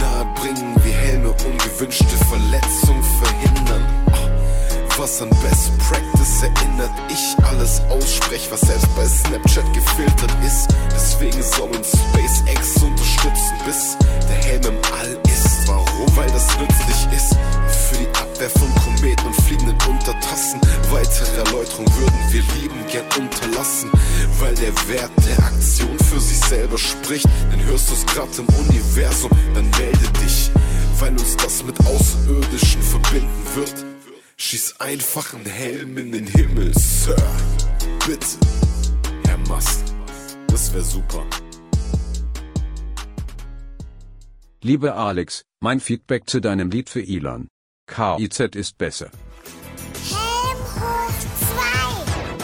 nahebringen, 0.00 0.76
wie 0.84 0.90
Helme 0.92 1.30
ungewünschte 1.30 2.16
Verletzungen 2.28 3.02
verhindern. 3.02 3.82
Was 4.96 5.20
an 5.20 5.30
Best 5.42 5.76
Practice 5.78 6.42
erinnert, 6.42 6.92
ich 7.08 7.44
alles 7.44 7.80
aussprech, 7.90 8.46
was 8.50 8.60
selbst 8.60 8.94
bei 8.94 9.04
Snapchat 9.04 9.74
gefiltert 9.74 10.32
ist. 10.46 10.68
Deswegen 10.94 11.42
soll 11.42 11.70
uns 11.70 11.88
SpaceX 11.88 12.84
unterstützen, 12.84 13.54
bis 13.66 13.96
der 14.28 14.36
Helm 14.36 14.62
im 14.62 14.78
All 14.96 15.18
ist. 15.26 15.66
Warum? 15.66 16.16
Weil 16.16 16.30
das 16.30 16.46
nützlich 16.56 17.18
ist 17.18 17.34
Abwehr 18.34 18.50
von 18.50 18.74
Kometen 18.74 19.26
und 19.28 19.36
fliegenden 19.42 19.78
Untertassen. 19.88 20.60
Weitere 20.90 21.36
Erläuterung 21.36 21.86
würden 21.86 22.18
wir 22.30 22.42
lieben 22.60 22.86
gern 22.90 23.06
unterlassen, 23.16 23.92
weil 24.40 24.54
der 24.56 24.74
Wert 24.88 25.12
der 25.24 25.38
Aktion 25.38 25.96
für 26.00 26.18
sich 26.18 26.38
selber 26.38 26.76
spricht. 26.76 27.26
Dann 27.52 27.64
hörst 27.64 27.90
du's 27.90 28.04
grad 28.06 28.36
im 28.36 28.46
Universum, 28.46 29.30
dann 29.54 29.70
melde 29.78 30.10
dich, 30.20 30.50
weil 30.98 31.12
uns 31.12 31.36
das 31.36 31.62
mit 31.64 31.78
Außerirdischen 31.78 32.82
verbinden 32.82 33.46
wird. 33.54 33.74
Schieß 34.36 34.80
einfach 34.80 35.32
einen 35.32 35.46
Helm 35.46 35.96
in 35.96 36.10
den 36.10 36.26
Himmel, 36.26 36.72
Sir. 36.76 37.14
Bitte, 38.04 38.26
Herr 39.26 39.38
Mast. 39.48 39.94
Das 40.48 40.74
wäre 40.74 40.82
super. 40.82 41.24
Liebe 44.60 44.94
Alex, 44.94 45.44
mein 45.60 45.78
Feedback 45.78 46.28
zu 46.28 46.40
deinem 46.40 46.70
Lied 46.70 46.90
für 46.90 47.02
Elon. 47.02 47.46
KIZ 47.86 48.40
ist 48.56 48.78
besser. 48.78 49.10
Helm 50.10 50.58
hoch 50.80 51.10
2. 51.38 52.34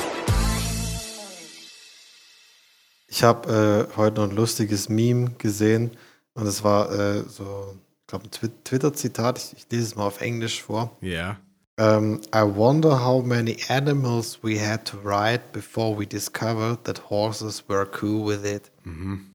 Ich 3.09 3.23
habe 3.23 3.89
äh, 3.93 3.97
heute 3.97 4.21
noch 4.21 4.29
ein 4.31 4.37
lustiges 4.37 4.89
Meme 4.89 5.31
gesehen 5.39 5.91
und 6.35 6.47
es 6.47 6.63
war 6.63 6.93
äh, 6.93 7.23
so, 7.23 7.77
ich 8.03 8.07
glaube, 8.07 8.27
ein 8.27 8.31
Twi- 8.31 8.51
Twitter-Zitat. 8.65 9.39
Ich, 9.39 9.53
ich 9.57 9.67
lese 9.71 9.85
es 9.85 9.97
mal 9.97 10.05
auf 10.07 10.21
Englisch 10.21 10.63
vor. 10.63 10.97
Ja. 11.01 11.39
Um, 11.81 12.21
I 12.35 12.43
wonder 12.43 12.91
how 12.91 13.23
many 13.23 13.57
animals 13.71 14.39
we 14.43 14.59
had 14.59 14.85
to 14.87 14.99
ride 14.99 15.41
before 15.53 15.97
we 15.97 16.05
discovered 16.05 16.85
that 16.85 16.99
horses 17.09 17.63
were 17.69 17.87
cool 18.03 18.27
with 18.27 18.45
it. 18.45 18.71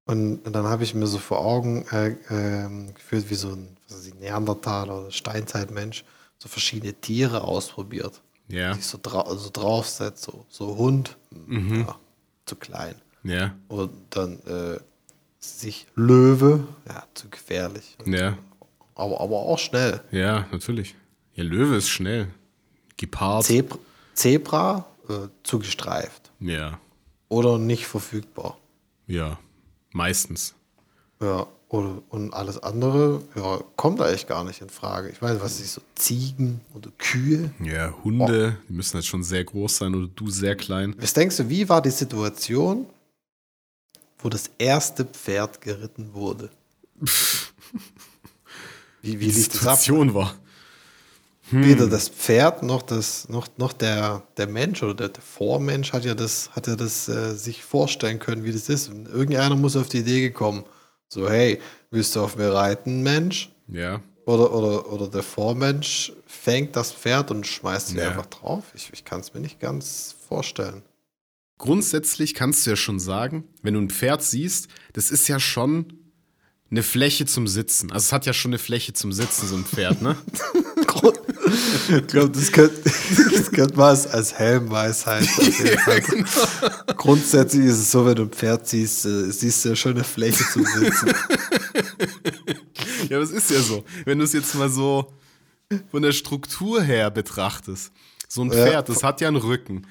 Und, 0.06 0.46
und 0.46 0.54
dann 0.54 0.66
habe 0.66 0.84
ich 0.84 0.94
mir 0.94 1.08
so 1.08 1.18
vor 1.18 1.40
Augen 1.40 1.88
äh, 1.92 2.16
ähm, 2.30 2.94
gefühlt, 2.94 3.32
wie 3.32 3.36
so 3.36 3.50
ein 3.50 3.76
was 3.90 4.06
ich, 4.06 4.14
Neandertaler 4.16 5.02
oder 5.02 5.12
Steinzeitmensch 5.12 6.04
so 6.38 6.48
verschiedene 6.48 6.94
Tiere 6.94 7.44
ausprobiert. 7.44 8.22
Ja. 8.48 8.74
Die 8.74 8.80
ich 8.80 8.86
so, 8.86 9.00
dra 9.02 9.26
so 9.36 9.50
draufsetzt, 9.52 10.24
so, 10.24 10.46
so 10.48 10.78
Hund, 10.78 11.18
ja, 11.50 11.96
zu 12.46 12.56
klein. 12.56 12.96
Ja. 13.24 13.56
Und 13.70 13.92
dann 14.12 14.40
äh, 14.46 14.80
sich 15.40 15.88
Löwe, 15.96 16.68
ja, 16.88 17.04
zu 17.16 17.30
gefährlich. 17.30 17.98
Ja. 18.06 18.38
Aber, 18.94 19.20
aber 19.20 19.38
auch 19.38 19.58
schnell. 19.58 20.02
Ja, 20.12 20.46
natürlich. 20.52 20.96
Ja, 21.36 21.44
Löwe 21.44 21.76
ist 21.76 21.90
schnell. 21.90 22.28
Gepard. 22.98 23.44
Zebra, 23.44 23.78
Zebra 24.14 24.86
äh, 25.10 25.28
zu 25.44 25.60
gestreift. 25.60 26.32
Ja. 26.40 26.80
Oder 27.28 27.58
nicht 27.58 27.88
verfügbar. 27.88 28.58
Ja. 29.06 29.38
Meistens. 29.92 30.54
Ja, 31.22 31.48
oder, 31.68 32.02
und 32.10 32.34
alles 32.34 32.62
andere 32.64 33.22
ja, 33.36 33.60
kommt 33.76 34.00
eigentlich 34.00 34.28
gar 34.28 34.46
nicht 34.46 34.62
in 34.62 34.70
Frage. 34.70 35.10
Ich 35.10 35.22
weiß, 35.22 35.42
was 35.42 35.60
ist 35.60 35.74
so 35.74 35.82
Ziegen 35.96 36.62
oder 36.74 36.90
Kühe. 36.98 37.54
Ja, 37.62 37.94
Hunde, 38.04 38.58
die 38.70 38.74
müssen 38.74 38.96
halt 38.96 39.06
schon 39.06 39.24
sehr 39.24 39.44
groß 39.44 39.78
sein 39.78 39.94
oder 39.94 40.08
du 40.08 40.30
sehr 40.30 40.56
klein. 40.56 40.96
Was 41.00 41.14
denkst 41.14 41.38
du, 41.38 41.50
wie 41.50 41.68
war 41.68 41.82
die 41.82 41.92
Situation, 41.92 42.86
wo 44.20 44.30
das 44.30 44.50
erste 44.58 45.04
Pferd 45.04 45.60
geritten 45.60 46.14
wurde? 46.14 46.50
Wie, 49.02 49.20
wie 49.20 49.28
die 49.28 49.32
lief 49.32 49.50
das 49.50 49.68
ab? 49.68 49.78
Situation 49.78 50.14
war. 51.52 51.64
Weder 51.64 51.88
das 51.88 52.10
Pferd 52.10 52.64
noch 52.64 52.82
das 52.82 53.30
noch, 53.30 53.48
noch 53.58 53.74
der, 53.74 54.24
der 54.38 54.48
Mensch 54.48 54.82
oder 54.84 54.94
der, 54.94 55.10
der 55.10 55.22
Vormensch 55.24 55.94
hat 55.94 56.06
ja 56.06 56.14
das 56.16 56.50
hat 56.52 56.68
ja 56.68 56.76
das 56.76 57.08
äh, 57.08 57.36
sich 57.36 57.64
vorstellen 57.64 58.20
können, 58.20 58.44
wie 58.44 58.52
das 58.52 58.70
ist. 58.70 58.90
Und 58.90 59.08
irgendeiner 59.08 59.56
muss 59.56 59.76
auf 59.76 59.90
die 59.90 60.00
Idee 60.00 60.22
gekommen. 60.22 60.64
So, 61.08 61.30
hey, 61.30 61.60
willst 61.92 62.16
du 62.16 62.22
auf 62.22 62.36
mir 62.36 62.52
reiten, 62.54 63.04
Mensch? 63.04 63.52
Ja. 63.68 64.02
Oder, 64.26 64.52
oder, 64.54 64.92
oder 64.92 65.08
der 65.08 65.22
Vormensch 65.24 66.12
fängt 66.26 66.76
das 66.76 66.92
Pferd 66.92 67.30
und 67.30 67.46
schmeißt 67.46 67.90
sie 67.90 67.98
Ja. 67.98 68.10
einfach 68.10 68.26
drauf. 68.26 68.64
Ich, 68.74 68.90
ich 68.92 69.06
kann 69.06 69.20
es 69.22 69.34
mir 69.36 69.40
nicht 69.40 69.60
ganz 69.60 70.16
vorstellen. 70.28 70.82
Grundsätzlich 71.58 72.34
kannst 72.34 72.66
du 72.66 72.72
ja 72.72 72.76
schon 72.76 73.00
sagen, 73.00 73.46
wenn 73.62 73.76
du 73.76 73.82
ein 73.82 73.90
Pferd 73.90 74.24
siehst, 74.24 74.68
das 74.94 75.12
ist 75.12 75.28
ja 75.28 75.40
schon 75.40 75.94
eine 76.70 76.84
Fläche 76.84 77.26
zum 77.26 77.48
Sitzen. 77.48 77.92
Also 77.92 78.06
es 78.06 78.12
hat 78.12 78.26
ja 78.26 78.34
schon 78.34 78.50
eine 78.50 78.58
Fläche 78.58 78.94
zum 78.94 79.14
Sitzen, 79.14 79.48
so 79.48 79.56
ein 79.56 79.64
Pferd, 79.64 80.02
ne? 80.02 80.18
Ich 80.96 82.08
glaube, 82.08 82.30
das 82.30 82.52
könnte 82.52 82.82
das 82.84 83.76
man 83.76 83.88
als, 83.90 84.08
als 84.08 84.34
Helmweisheit. 84.34 85.24
auf 85.24 85.60
jeden 85.60 86.26
Fall. 86.26 86.72
Grundsätzlich 86.98 87.66
ist 87.66 87.80
es 87.80 87.92
so, 87.92 88.06
wenn 88.06 88.16
du 88.16 88.24
ein 88.24 88.30
Pferd 88.32 88.68
siehst, 88.68 89.06
äh, 89.06 89.32
siehst 89.32 89.64
du 89.66 89.70
ja 89.70 89.76
schon 89.76 89.92
eine 89.94 90.04
Fläche 90.04 90.44
zum 90.52 90.66
Sitzen. 90.66 91.14
Ja, 93.10 93.20
das 93.20 93.30
ist 93.30 93.52
ja 93.52 93.60
so. 93.62 93.84
Wenn 94.06 94.18
du 94.18 94.26
es 94.26 94.34
jetzt 94.34 94.56
mal 94.56 94.70
so 94.70 95.14
von 95.92 96.02
der 96.02 96.12
Struktur 96.12 96.82
her 96.82 97.12
betrachtest, 97.12 97.92
so 98.28 98.42
ein 98.44 98.52
Ja. 98.52 98.66
Pferd, 98.66 98.90
das 98.90 99.04
hat 99.04 99.22
ja 99.22 99.28
einen 99.28 99.38
Rücken. 99.38 99.86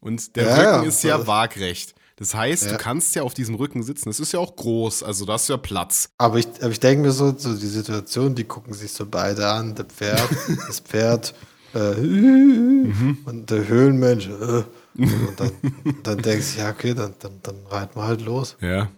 Und 0.00 0.36
der 0.36 0.44
Ja, 0.46 0.54
Rücken 0.56 0.82
ja. 0.82 0.88
ist 0.88 1.02
ja 1.04 1.26
waagrecht. 1.26 1.94
Das 2.16 2.34
heißt, 2.34 2.64
Ja. 2.66 2.72
du 2.72 2.78
kannst 2.78 3.14
ja 3.16 3.22
auf 3.22 3.34
diesem 3.34 3.56
Rücken 3.56 3.82
sitzen. 3.82 4.08
Das 4.08 4.20
ist 4.20 4.32
ja 4.32 4.38
auch 4.38 4.54
groß, 4.54 5.02
also 5.02 5.24
da 5.24 5.32
hast 5.34 5.48
du 5.48 5.54
ja 5.54 5.56
Platz. 5.56 6.10
Aber 6.18 6.38
ich, 6.38 6.46
aber 6.60 6.70
ich 6.70 6.78
denke 6.80 7.02
mir 7.02 7.10
so, 7.12 7.34
so, 7.36 7.54
die 7.56 7.66
Situation, 7.66 8.34
die 8.34 8.44
gucken 8.44 8.72
sich 8.72 8.92
so 8.92 9.04
beide 9.06 9.48
an. 9.48 9.74
Der 9.74 9.84
Pferd, 9.84 10.28
das 10.68 10.80
Pferd 10.80 11.34
äh, 11.74 11.78
und 11.78 13.46
der 13.48 13.66
Höhlenmensch. 13.68 14.28
Äh, 14.28 14.62
und 14.96 15.34
dann, 15.38 15.50
dann 16.04 16.18
denkst 16.18 16.54
du, 16.54 16.60
ja, 16.60 16.70
okay, 16.70 16.94
dann, 16.94 17.14
dann, 17.18 17.40
dann 17.42 17.56
reiten 17.68 17.96
wir 17.98 18.04
halt 18.06 18.20
los. 18.20 18.56
Ja. 18.60 18.90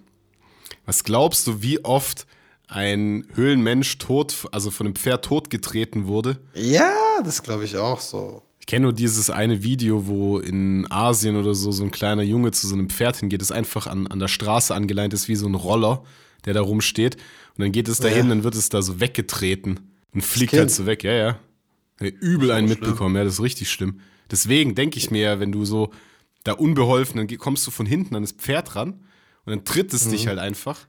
Was 0.84 1.02
glaubst 1.04 1.46
du, 1.46 1.62
wie 1.62 1.82
oft 1.84 2.26
ein 2.68 3.26
Höhlenmensch 3.34 3.96
tot, 3.98 4.46
also 4.52 4.70
von 4.70 4.86
einem 4.88 4.96
Pferd 4.96 5.24
totgetreten 5.24 6.06
wurde? 6.06 6.38
Ja, 6.54 6.92
das 7.24 7.42
glaube 7.42 7.64
ich 7.64 7.76
auch 7.78 8.00
so. 8.00 8.42
Ich 8.68 8.70
kenne 8.72 8.82
nur 8.82 8.92
dieses 8.92 9.30
eine 9.30 9.62
Video, 9.62 10.08
wo 10.08 10.40
in 10.40 10.90
Asien 10.90 11.36
oder 11.36 11.54
so 11.54 11.70
so 11.70 11.84
ein 11.84 11.92
kleiner 11.92 12.24
Junge 12.24 12.50
zu 12.50 12.66
so 12.66 12.74
einem 12.74 12.90
Pferd 12.90 13.16
hingeht, 13.18 13.40
das 13.40 13.52
einfach 13.52 13.86
an, 13.86 14.08
an 14.08 14.18
der 14.18 14.26
Straße 14.26 14.74
angeleint 14.74 15.14
ist, 15.14 15.28
wie 15.28 15.36
so 15.36 15.46
ein 15.46 15.54
Roller, 15.54 16.02
der 16.46 16.54
da 16.54 16.62
rumsteht. 16.62 17.14
Und 17.14 17.62
dann 17.62 17.70
geht 17.70 17.86
es 17.86 17.98
dahin, 18.00 18.24
Ja. 18.24 18.30
dann 18.30 18.42
wird 18.42 18.56
es 18.56 18.68
da 18.68 18.82
so 18.82 18.98
weggetreten 18.98 19.92
und 20.12 20.22
fliegt 20.22 20.52
halt 20.54 20.72
so 20.72 20.84
weg. 20.84 21.04
Ja, 21.04 21.12
ja. 21.12 21.38
übel 22.00 22.50
einen 22.50 22.66
schlimm. 22.66 22.80
mitbekommen, 22.80 23.14
ja, 23.14 23.22
das 23.22 23.34
ist 23.34 23.40
richtig 23.42 23.70
schlimm. 23.70 24.00
Deswegen 24.32 24.74
denke 24.74 24.98
ich 24.98 25.12
mir 25.12 25.20
ja, 25.22 25.38
wenn 25.38 25.52
du 25.52 25.64
so 25.64 25.92
da 26.42 26.52
unbeholfen, 26.54 27.18
dann 27.24 27.38
kommst 27.38 27.64
du 27.68 27.70
von 27.70 27.86
hinten 27.86 28.16
an 28.16 28.24
das 28.24 28.32
Pferd 28.32 28.74
ran 28.74 28.94
und 29.44 29.50
dann 29.52 29.64
tritt 29.64 29.94
es 29.94 30.06
Mhm. 30.06 30.10
dich 30.10 30.26
halt 30.26 30.40
einfach. 30.40 30.88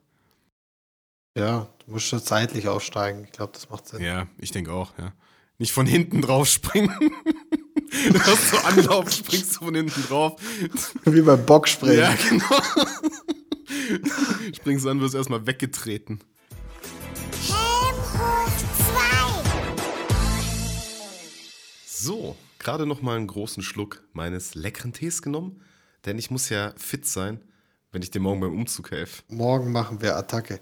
Ja, 1.37 1.69
du 1.85 1.91
musst 1.91 2.07
schon 2.07 2.23
zeitlich 2.23 2.67
aufsteigen. 2.67 3.23
Ich 3.25 3.31
glaube, 3.33 3.53
das 3.53 3.69
macht 3.69 3.87
Sinn. 3.87 4.01
Ja, 4.01 4.25
ich 4.39 4.49
denke 4.49 4.73
auch, 4.73 4.97
ja. 4.97 5.13
Nicht 5.59 5.71
von 5.71 5.85
hinten 5.85 6.21
drauf 6.21 6.47
springen. 6.47 6.91
du 8.13 8.19
hast 8.19 8.51
so 8.51 8.57
Anlauf, 8.57 9.09
springst 9.11 9.55
du 9.55 9.59
von 9.65 9.73
hinten 9.75 10.03
drauf. 10.03 10.39
Wie 11.05 11.21
beim 11.21 11.45
Bockspringen. 11.45 11.99
Ja, 11.99 12.13
genau. 12.29 12.45
Springst 14.55 14.85
du 14.85 14.89
an, 14.89 14.99
wirst 14.99 15.15
erstmal 15.15 15.47
weggetreten. 15.47 16.19
Helm 17.47 17.95
hoch 18.17 18.51
2. 18.77 18.83
So, 21.85 22.35
gerade 22.59 22.85
noch 22.85 23.01
mal 23.01 23.15
einen 23.15 23.27
großen 23.27 23.63
Schluck 23.63 24.03
meines 24.13 24.55
leckeren 24.55 24.91
Tees 24.93 25.21
genommen, 25.21 25.61
denn 26.05 26.17
ich 26.17 26.31
muss 26.31 26.49
ja 26.49 26.73
fit 26.77 27.05
sein, 27.05 27.39
wenn 27.91 28.01
ich 28.01 28.11
dir 28.11 28.19
morgen 28.19 28.41
beim 28.41 28.53
Umzug 28.53 28.91
helfe. 28.91 29.23
Morgen 29.29 29.71
machen 29.71 30.01
wir 30.01 30.17
Attacke. 30.17 30.59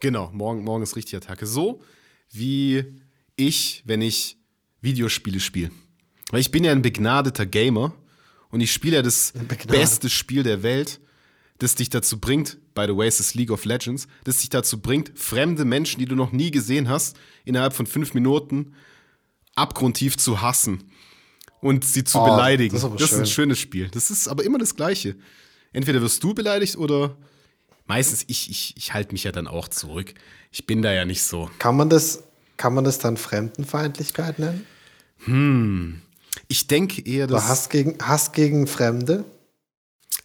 Genau, 0.00 0.30
morgen, 0.32 0.64
morgen 0.64 0.82
ist 0.82 0.96
richtig 0.96 1.16
Attacke. 1.16 1.44
So 1.46 1.82
wie 2.30 2.84
ich, 3.36 3.82
wenn 3.84 4.00
ich 4.00 4.38
Videospiele 4.80 5.38
spiele. 5.38 5.70
Weil 6.32 6.40
ich 6.40 6.50
bin 6.50 6.64
ja 6.64 6.72
ein 6.72 6.82
begnadeter 6.82 7.46
Gamer 7.46 7.94
und 8.50 8.60
ich 8.60 8.72
spiele 8.72 8.96
ja 8.96 9.02
das 9.02 9.32
Begnadet. 9.32 9.68
beste 9.68 10.10
Spiel 10.10 10.42
der 10.42 10.64
Welt, 10.64 10.98
das 11.58 11.76
dich 11.76 11.90
dazu 11.90 12.18
bringt, 12.18 12.58
by 12.74 12.86
the 12.88 12.96
way, 12.96 13.06
es 13.06 13.20
ist 13.20 13.34
League 13.34 13.50
of 13.52 13.64
Legends, 13.64 14.08
das 14.24 14.38
dich 14.38 14.48
dazu 14.48 14.80
bringt, 14.80 15.12
fremde 15.14 15.64
Menschen, 15.64 16.00
die 16.00 16.06
du 16.06 16.16
noch 16.16 16.32
nie 16.32 16.50
gesehen 16.50 16.88
hast, 16.88 17.16
innerhalb 17.44 17.72
von 17.74 17.86
fünf 17.86 18.14
Minuten 18.14 18.74
abgrundtief 19.54 20.16
zu 20.16 20.40
hassen 20.40 20.84
und 21.60 21.84
sie 21.84 22.02
zu 22.02 22.18
Oh, 22.18 22.24
beleidigen. 22.24 22.74
das 22.74 22.82
ist 22.82 22.92
das 22.94 23.02
ist 23.12 23.18
ein 23.18 23.26
schön. 23.26 23.34
schönes 23.34 23.58
Spiel. 23.60 23.88
Das 23.90 24.10
ist 24.10 24.26
aber 24.26 24.42
immer 24.44 24.58
das 24.58 24.74
Gleiche. 24.74 25.14
Entweder 25.72 26.00
wirst 26.02 26.24
du 26.24 26.34
beleidigt 26.34 26.76
oder 26.76 27.16
meistens, 27.86 28.24
ich, 28.26 28.50
ich, 28.50 28.74
ich 28.76 28.94
halte 28.94 29.12
mich 29.12 29.24
ja 29.24 29.32
dann 29.32 29.46
auch 29.46 29.68
zurück. 29.68 30.14
Ich 30.50 30.66
bin 30.66 30.82
da 30.82 30.92
ja 30.92 31.04
nicht 31.04 31.22
so. 31.22 31.50
Kann 31.58 31.76
man 31.76 31.90
das, 31.90 32.24
kann 32.56 32.74
man 32.74 32.84
das 32.84 32.98
dann 32.98 33.16
Fremdenfeindlichkeit 33.18 34.38
nennen? 34.38 34.66
Ich 36.52 36.66
denke 36.66 37.00
eher, 37.00 37.26
dass. 37.26 37.48
Hass 37.48 37.68
gegen, 37.70 37.96
Hass 38.06 38.32
gegen 38.32 38.66
Fremde? 38.66 39.24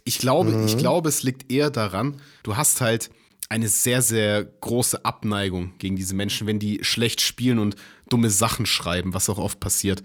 Ich 0.03 0.19
glaube, 0.19 0.51
Mhm. 0.51 0.65
ich 0.67 0.77
glaube, 0.77 1.07
es 1.07 1.23
liegt 1.23 1.49
eher 1.49 1.69
daran, 1.69 2.19
du 2.43 2.57
hast 2.57 2.81
halt 2.81 3.09
eine 3.47 3.69
sehr, 3.69 4.01
sehr 4.01 4.43
große 4.43 5.05
Abneigung 5.05 5.71
gegen 5.79 5.95
diese 5.95 6.15
Menschen, 6.15 6.45
wenn 6.45 6.59
die 6.59 6.83
schlecht 6.83 7.21
spielen 7.21 7.59
und 7.59 7.77
dumme 8.09 8.29
Sachen 8.29 8.65
schreiben, 8.65 9.13
was 9.13 9.29
auch 9.29 9.37
oft 9.37 9.61
passiert. 9.61 10.01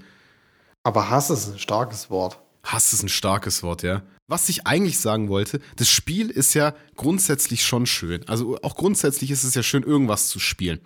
Aber 0.85 1.11
Hass 1.11 1.29
ist 1.29 1.49
ein 1.49 1.59
starkes 1.59 2.09
Wort. 2.09 2.39
Hass 2.63 2.93
ist 2.93 3.03
ein 3.03 3.09
starkes 3.09 3.65
Wort, 3.65 3.83
ja. 3.83 4.03
Was 4.29 4.49
ich 4.49 4.65
eigentlich 4.65 5.01
sagen 5.01 5.29
wollte, 5.29 5.61
das 5.75 5.89
Spiel 5.91 6.31
ist 6.31 6.55
ja 6.55 6.73
grundsätzlich 6.95 7.65
schon 7.65 7.85
schön. 7.87 8.29
Also 8.29 8.61
auch 8.63 8.77
grundsätzlich 8.77 9.33
ist 9.33 9.43
es 9.43 9.57
ja 9.57 9.65
schön, 9.65 9.83
irgendwas 9.83 10.29
zu 10.29 10.39
spielen. 10.39 10.79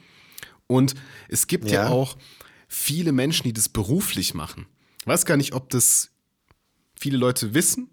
Und 0.66 0.94
es 1.28 1.46
gibt 1.46 1.70
ja, 1.70 1.84
Ja. 1.84 1.88
auch 1.90 2.16
viele 2.68 3.12
Menschen, 3.12 3.44
die 3.44 3.52
das 3.52 3.68
beruflich 3.68 4.32
machen. 4.32 4.66
Ich 5.06 5.08
weiß 5.08 5.24
gar 5.24 5.36
nicht, 5.36 5.54
ob 5.54 5.70
das 5.70 6.10
viele 6.98 7.16
Leute 7.16 7.54
wissen, 7.54 7.90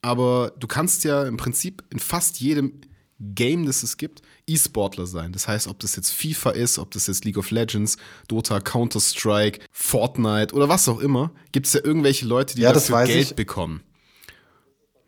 aber 0.00 0.52
du 0.60 0.68
kannst 0.68 1.02
ja 1.02 1.24
im 1.24 1.36
Prinzip 1.36 1.82
in 1.90 1.98
fast 1.98 2.38
jedem 2.38 2.82
Game, 3.18 3.66
das 3.66 3.82
es 3.82 3.96
gibt, 3.96 4.22
E-Sportler 4.46 5.06
sein. 5.08 5.32
Das 5.32 5.48
heißt, 5.48 5.66
ob 5.66 5.80
das 5.80 5.96
jetzt 5.96 6.12
FIFA 6.12 6.50
ist, 6.50 6.78
ob 6.78 6.92
das 6.92 7.08
jetzt 7.08 7.24
League 7.24 7.36
of 7.36 7.50
Legends, 7.50 7.96
Dota, 8.28 8.60
Counter-Strike, 8.60 9.58
Fortnite 9.72 10.54
oder 10.54 10.68
was 10.68 10.88
auch 10.88 11.00
immer, 11.00 11.32
gibt 11.50 11.66
es 11.66 11.72
ja 11.72 11.80
irgendwelche 11.82 12.26
Leute, 12.26 12.54
die 12.54 12.62
Ja, 12.62 12.72
das 12.72 12.86
dafür 12.86 13.06
Geld 13.08 13.30
ich. 13.30 13.34
bekommen. 13.34 13.82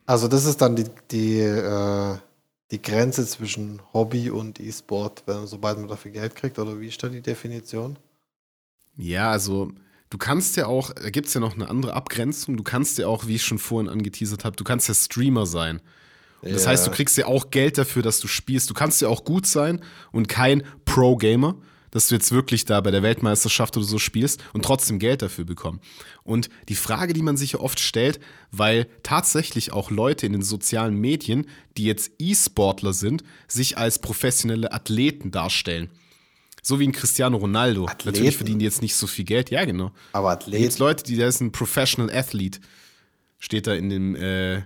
Also 0.06 0.26
das 0.26 0.46
ist 0.46 0.60
dann 0.60 0.74
die, 0.74 0.86
die, 1.12 1.38
äh, 1.38 2.16
die 2.72 2.82
Grenze 2.82 3.24
zwischen 3.28 3.80
Hobby 3.92 4.28
und 4.28 4.58
E-Sport, 4.58 5.22
sobald 5.44 5.78
man 5.78 5.86
dafür 5.86 6.10
Geld 6.10 6.34
kriegt, 6.34 6.58
oder 6.58 6.80
wie 6.80 6.88
ist 6.88 7.00
da 7.00 7.08
die 7.08 7.20
Definition? 7.22 7.96
Ja, 8.96 9.30
also 9.30 9.70
du 10.14 10.18
kannst 10.18 10.56
ja 10.56 10.66
auch, 10.66 10.92
da 10.92 11.10
gibt 11.10 11.26
es 11.26 11.34
ja 11.34 11.40
noch 11.40 11.54
eine 11.54 11.68
andere 11.68 11.94
Abgrenzung, 11.94 12.56
du 12.56 12.62
kannst 12.62 12.98
ja 12.98 13.08
auch, 13.08 13.26
wie 13.26 13.34
ich 13.34 13.42
schon 13.44 13.58
vorhin 13.58 13.90
angeteasert 13.90 14.44
habe, 14.44 14.54
du 14.54 14.62
kannst 14.62 14.86
ja 14.86 14.94
Streamer 14.94 15.44
sein. 15.44 15.80
Und 16.40 16.52
das 16.52 16.64
Ja. 16.64 16.70
heißt, 16.70 16.86
du 16.86 16.92
kriegst 16.92 17.16
ja 17.16 17.26
auch 17.26 17.50
Geld 17.50 17.78
dafür, 17.78 18.02
dass 18.02 18.20
du 18.20 18.28
spielst. 18.28 18.70
Du 18.70 18.74
kannst 18.74 19.02
ja 19.02 19.08
auch 19.08 19.24
gut 19.24 19.44
sein 19.44 19.80
und 20.12 20.28
kein 20.28 20.62
Pro-Gamer, 20.84 21.56
dass 21.90 22.06
du 22.06 22.14
jetzt 22.14 22.30
wirklich 22.30 22.64
da 22.64 22.80
bei 22.80 22.92
der 22.92 23.02
Weltmeisterschaft 23.02 23.76
oder 23.76 23.86
so 23.86 23.98
spielst 23.98 24.40
und 24.52 24.64
trotzdem 24.64 25.00
Geld 25.00 25.20
dafür 25.22 25.44
bekommen. 25.46 25.80
Und 26.22 26.48
die 26.68 26.76
Frage, 26.76 27.12
die 27.12 27.22
man 27.22 27.36
sich 27.36 27.52
ja 27.52 27.58
oft 27.58 27.80
stellt, 27.80 28.20
weil 28.52 28.86
tatsächlich 29.02 29.72
auch 29.72 29.90
Leute 29.90 30.26
in 30.26 30.32
den 30.32 30.42
sozialen 30.42 30.94
Medien, 30.94 31.46
die 31.76 31.86
jetzt 31.86 32.12
E-Sportler 32.20 32.92
sind, 32.92 33.24
sich 33.48 33.78
als 33.78 33.98
professionelle 33.98 34.72
Athleten 34.72 35.32
darstellen. 35.32 35.90
So 36.66 36.80
wie 36.80 36.88
ein 36.88 36.92
Cristiano 36.92 37.36
Ronaldo. 37.36 37.86
Athleten? 37.86 38.08
Natürlich 38.16 38.36
verdienen 38.36 38.58
die 38.58 38.64
jetzt 38.64 38.80
nicht 38.80 38.96
so 38.96 39.06
viel 39.06 39.26
Geld. 39.26 39.50
Ja, 39.50 39.64
genau. 39.66 39.92
Aber 40.12 40.30
Da 40.30 40.36
gibt 40.36 40.54
Athlet, 40.54 40.78
Leute, 40.78 41.04
die, 41.04 41.16
der 41.16 41.28
ist 41.28 41.40
ein 41.40 41.52
Professional 41.52 42.10
Athlete. 42.14 42.58
Steht 43.38 43.66
da 43.66 43.74
in 43.74 43.90
dem 43.90 44.16
äh, 44.16 44.62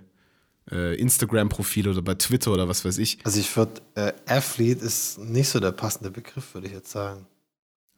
äh, 0.70 0.94
Instagram-Profil 0.94 1.88
oder 1.88 2.00
bei 2.00 2.14
Twitter 2.14 2.52
oder 2.52 2.68
was 2.68 2.84
weiß 2.84 2.98
ich. 2.98 3.18
also 3.24 3.40
ich 3.40 3.54
würde, 3.56 3.82
äh, 3.96 4.12
Athlete 4.26 4.84
ist 4.84 5.18
nicht 5.18 5.48
so 5.48 5.58
der 5.58 5.72
passende 5.72 6.12
Begriff, 6.12 6.54
würde 6.54 6.68
ich 6.68 6.72
jetzt 6.72 6.92
sagen. 6.92 7.26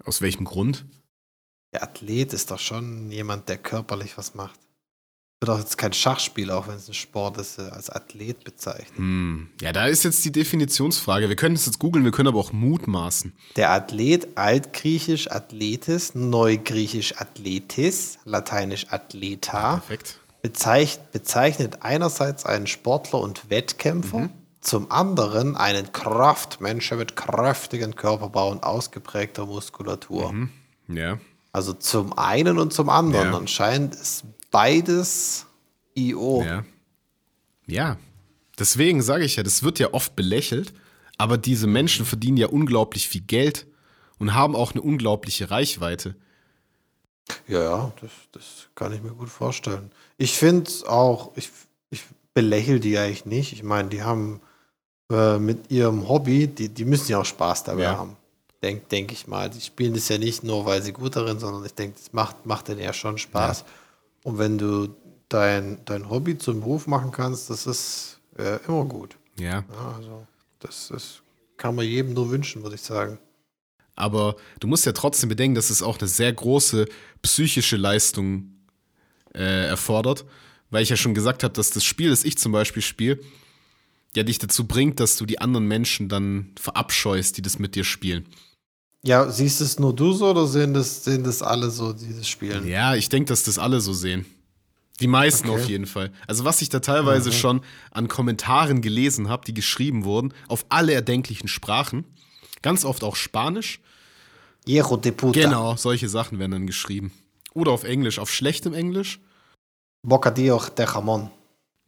Aus 0.03 0.23
welchem 0.23 0.47
Grund? 0.47 0.87
Der 1.75 1.83
Athlet 1.83 2.33
ist 2.33 2.51
doch 2.51 2.59
schon 2.59 3.11
jemand, 3.11 3.51
der 3.51 3.59
körperlich 3.59 4.17
was 4.17 4.35
macht. 4.35 4.59
Wird 5.41 5.51
auch 5.51 5.59
jetzt 5.59 5.79
kein 5.79 5.95
Schachspiel, 5.95 6.51
auch 6.51 6.69
wenn 6.69 6.75
es 6.75 6.87
ein 6.87 6.95
Sport 6.95 7.39
ist, 7.39 7.59
äh, 7.59 7.63
als 7.63 7.89
Athlet 7.89 8.45
bezeichnet. 8.45 8.97
Hm. 8.97 9.49
Ja, 9.63 9.73
da 9.73 9.87
ist 9.87 10.05
jetzt 10.05 10.23
die 10.25 10.33
Definitionsfrage. 10.33 11.31
Wir 11.31 11.37
können 11.37 11.55
es 11.55 11.65
jetzt 11.65 11.79
googeln, 11.79 12.05
wir 12.05 12.13
können 12.13 12.29
aber 12.29 12.39
auch 12.39 12.53
mutmaßen. 12.53 13.33
Der 13.57 13.71
Athlet, 13.71 14.37
altgriechisch 14.37 15.31
Athletes, 15.31 16.15
neugriechisch 16.15 17.17
Athletis, 17.19 18.19
lateinisch 18.27 18.89
Athleta, 18.91 19.79
Perfekt. 19.79 20.21
bezeichnet, 20.43 21.11
bezeichnet 21.13 21.79
einerseits 21.81 22.45
einen 22.45 22.67
Sportler 22.67 23.21
und 23.21 23.49
Wettkämpfer, 23.49 24.29
zum 24.61 24.91
anderen 24.91 25.57
einen 25.57 25.91
Kraftmenschen 25.91 26.99
mit 26.99 27.17
kräftigem 27.17 27.97
Körperbau 27.97 28.51
und 28.51 28.63
ausgeprägter 28.63 29.47
Muskulatur. 29.47 30.35
Ja. 30.89 31.19
Also 31.53 31.73
zum 31.73 32.17
einen 32.19 32.59
und 32.59 32.75
zum 32.75 32.91
anderen. 32.91 33.33
Ja. 33.33 33.39
Anscheinend 33.39 33.95
ist 33.95 34.25
beides 34.51 35.47
IO. 35.95 36.43
Ja. 36.45 36.65
Ja. 37.67 37.97
Deswegen 38.59 39.03
sage 39.03 39.25
ich 39.25 39.37
ja, 39.37 39.43
das 39.43 39.63
wird 39.63 39.79
ja 39.79 39.93
oft 39.95 40.17
belächelt, 40.17 40.73
aber 41.19 41.39
diese 41.39 41.67
Menschen 41.67 42.05
verdienen 42.05 42.37
ja 42.37 42.49
unglaublich 42.49 43.09
viel 43.09 43.23
Geld 43.23 43.67
und 44.19 44.35
haben 44.35 44.55
auch 44.55 44.73
eine 44.73 44.83
unglaubliche 44.83 45.51
Reichweite. 45.51 46.15
Ja, 47.47 47.63
ja, 47.63 47.93
das, 48.01 48.11
das 48.33 48.45
kann 48.75 48.93
ich 48.93 49.03
mir 49.03 49.13
gut 49.13 49.29
vorstellen. 49.31 49.91
Ich 50.19 50.33
finde 50.33 50.65
es 50.69 50.85
auch, 50.85 51.31
ich, 51.37 51.49
ich 51.91 52.03
belächle 52.35 52.81
die 52.81 52.99
eigentlich 52.99 53.25
nicht. 53.25 53.53
Ich 53.53 53.63
meine, 53.63 53.89
die 53.89 54.03
haben 54.03 54.41
äh, 55.11 55.39
mit 55.39 55.71
ihrem 55.71 56.09
Hobby, 56.09 56.49
die, 56.49 56.69
die 56.69 56.85
müssen 56.85 57.11
ja 57.13 57.21
auch 57.21 57.25
Spaß 57.25 57.65
dabei 57.65 57.83
Ja. 57.85 57.97
haben. 57.99 58.17
Denke 58.63 58.85
denk 58.91 59.13
ich 59.13 59.27
mal. 59.27 59.49
Die 59.49 59.61
spielen 59.61 59.95
das 59.95 60.09
ja 60.11 60.19
nicht 60.19 60.43
nur, 60.45 60.67
weil 60.67 60.83
sie 60.83 60.93
gut 60.93 61.17
darin, 61.17 61.39
sondern 61.39 61.65
ich 61.65 61.73
denke, 61.73 61.97
das 61.99 62.13
macht, 62.13 62.45
macht 62.45 62.69
denen 62.69 62.81
ja 62.81 62.93
schon 62.93 63.17
Spaß. 63.17 63.65
Und 64.23 64.39
wenn 64.39 64.59
du 64.59 64.89
dein, 65.29 65.85
dein 65.85 66.11
Hobby 66.11 66.37
zum 66.37 66.61
Beruf 66.61 66.87
machen 66.87 67.11
kannst, 67.11 67.51
das 67.51 67.67
ist 67.67 68.21
äh, 68.37 68.59
immer 68.67 68.85
gut. 68.85 69.17
Ja. 69.39 69.65
Ja, 69.73 69.95
also, 69.97 70.27
das, 70.59 70.89
das 70.89 71.23
kann 71.57 71.75
man 71.75 71.87
jedem 71.87 72.15
nur 72.15 72.31
wünschen, 72.31 72.63
würde 72.63 72.77
ich 72.77 72.83
sagen. 72.83 73.19
Aber 73.97 74.37
du 74.61 74.67
musst 74.67 74.87
ja 74.87 74.93
trotzdem 74.93 75.29
bedenken, 75.29 75.55
dass 75.55 75.71
es 75.71 75.83
auch 75.83 75.99
eine 75.99 76.09
sehr 76.09 76.33
große 76.33 76.87
psychische 77.23 77.77
Leistung 77.77 78.55
äh, 79.35 79.67
erfordert, 79.67 80.25
weil 80.71 80.83
ich 80.83 80.89
ja 80.89 80.97
schon 80.97 81.15
gesagt 81.15 81.43
habe, 81.45 81.53
dass 81.53 81.71
das 81.71 81.85
Spiel, 81.85 82.11
das 82.11 82.25
ich 82.25 82.39
zum 82.39 82.53
Beispiel 82.53 82.83
spiele, 82.83 83.19
ja 84.17 84.23
dich 84.23 84.39
dazu 84.39 84.67
bringt, 84.67 85.01
dass 85.01 85.17
du 85.17 85.27
die 85.27 85.39
anderen 85.39 85.67
Menschen 85.67 86.09
dann 86.09 86.53
verabscheust, 86.59 87.37
die 87.37 87.43
das 87.43 87.59
mit 87.59 87.75
dir 87.75 87.85
spielen. 87.85 88.27
Ja, 89.03 89.31
siehst 89.31 89.61
es 89.61 89.79
nur 89.79 89.95
du 89.95 90.13
so 90.13 90.29
oder 90.31 90.47
sehen 90.47 90.75
das, 90.75 91.05
sehen 91.05 91.25
das 91.25 91.43
alle 91.43 91.71
so, 91.71 91.93
die 91.93 92.15
das 92.15 92.29
spielen? 92.29 92.67
Ja, 92.67 92.95
ich 92.95 93.09
denke, 93.09 93.29
dass 93.29 93.43
das 93.45 93.59
alle 93.59 93.81
so 93.81 93.93
sehen. 93.93 94.27
Die 95.01 95.07
meisten 95.07 95.49
Okay. 95.49 95.59
auf 95.63 95.69
jeden 95.69 95.87
Fall. 95.87 96.13
Also 96.27 96.45
was 96.45 96.61
ich 96.61 96.69
da 96.69 96.81
teilweise 96.81 97.33
schon 97.33 97.63
an 97.91 98.09
Kommentaren 98.09 98.83
gelesen 98.83 99.31
habe, 99.31 99.47
die 99.47 99.55
geschrieben 99.55 100.05
wurden, 100.05 100.35
auf 100.49 100.67
alle 100.69 100.93
erdenklichen 100.93 101.49
Sprachen, 101.49 102.05
ganz 102.61 102.85
oft 102.85 103.03
auch 103.03 103.17
Spanisch. 103.17 103.81
Hijo 104.67 104.99
de 104.99 105.13
puta. 105.13 105.41
Genau, 105.41 105.75
solche 105.77 106.11
Sachen 106.11 106.39
werden 106.39 106.53
dann 106.53 106.67
geschrieben. 106.67 107.13
Oder 107.55 107.73
auf 107.73 107.85
Englisch, 107.85 108.19
auf 108.19 108.31
schlechtem 108.31 108.75
Englisch 108.75 109.19
Bocadillo 110.03 110.61
de 110.77 110.85
jamón. 110.87 111.31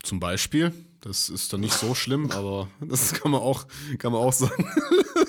zum 0.03 0.19
Beispiel. 0.19 0.73
Das 1.03 1.29
ist 1.29 1.53
dann 1.53 1.61
nicht 1.61 1.75
so 1.75 1.95
schlimm, 1.95 2.31
aber 2.31 2.69
das 2.81 3.13
kann 3.13 3.33
man 3.33 3.41
auch, 3.43 3.67
kann 3.99 4.13
man 4.13 4.23
auch 4.23 4.33
sagen. 4.33 4.67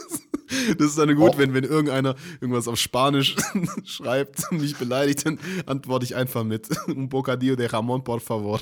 Das 0.78 0.88
ist 0.88 0.98
dann 0.98 1.14
gut, 1.16 1.32
Oh. 1.36 1.38
wenn, 1.38 1.54
wenn 1.54 1.64
irgendeiner 1.64 2.16
irgendwas 2.42 2.68
auf 2.68 2.78
Spanisch 2.78 3.36
schreibt 3.86 4.44
und 4.52 4.62
mich 4.62 4.76
beleidigt, 4.78 5.26
dann 5.26 5.40
antworte 5.66 6.06
ich 6.06 6.16
einfach 6.16 6.44
mit 6.44 6.68
Un 6.88 7.10
bocadillo 7.10 7.56
de 7.56 7.68
jamón, 7.70 8.04
por 8.04 8.20
favor. 8.22 8.60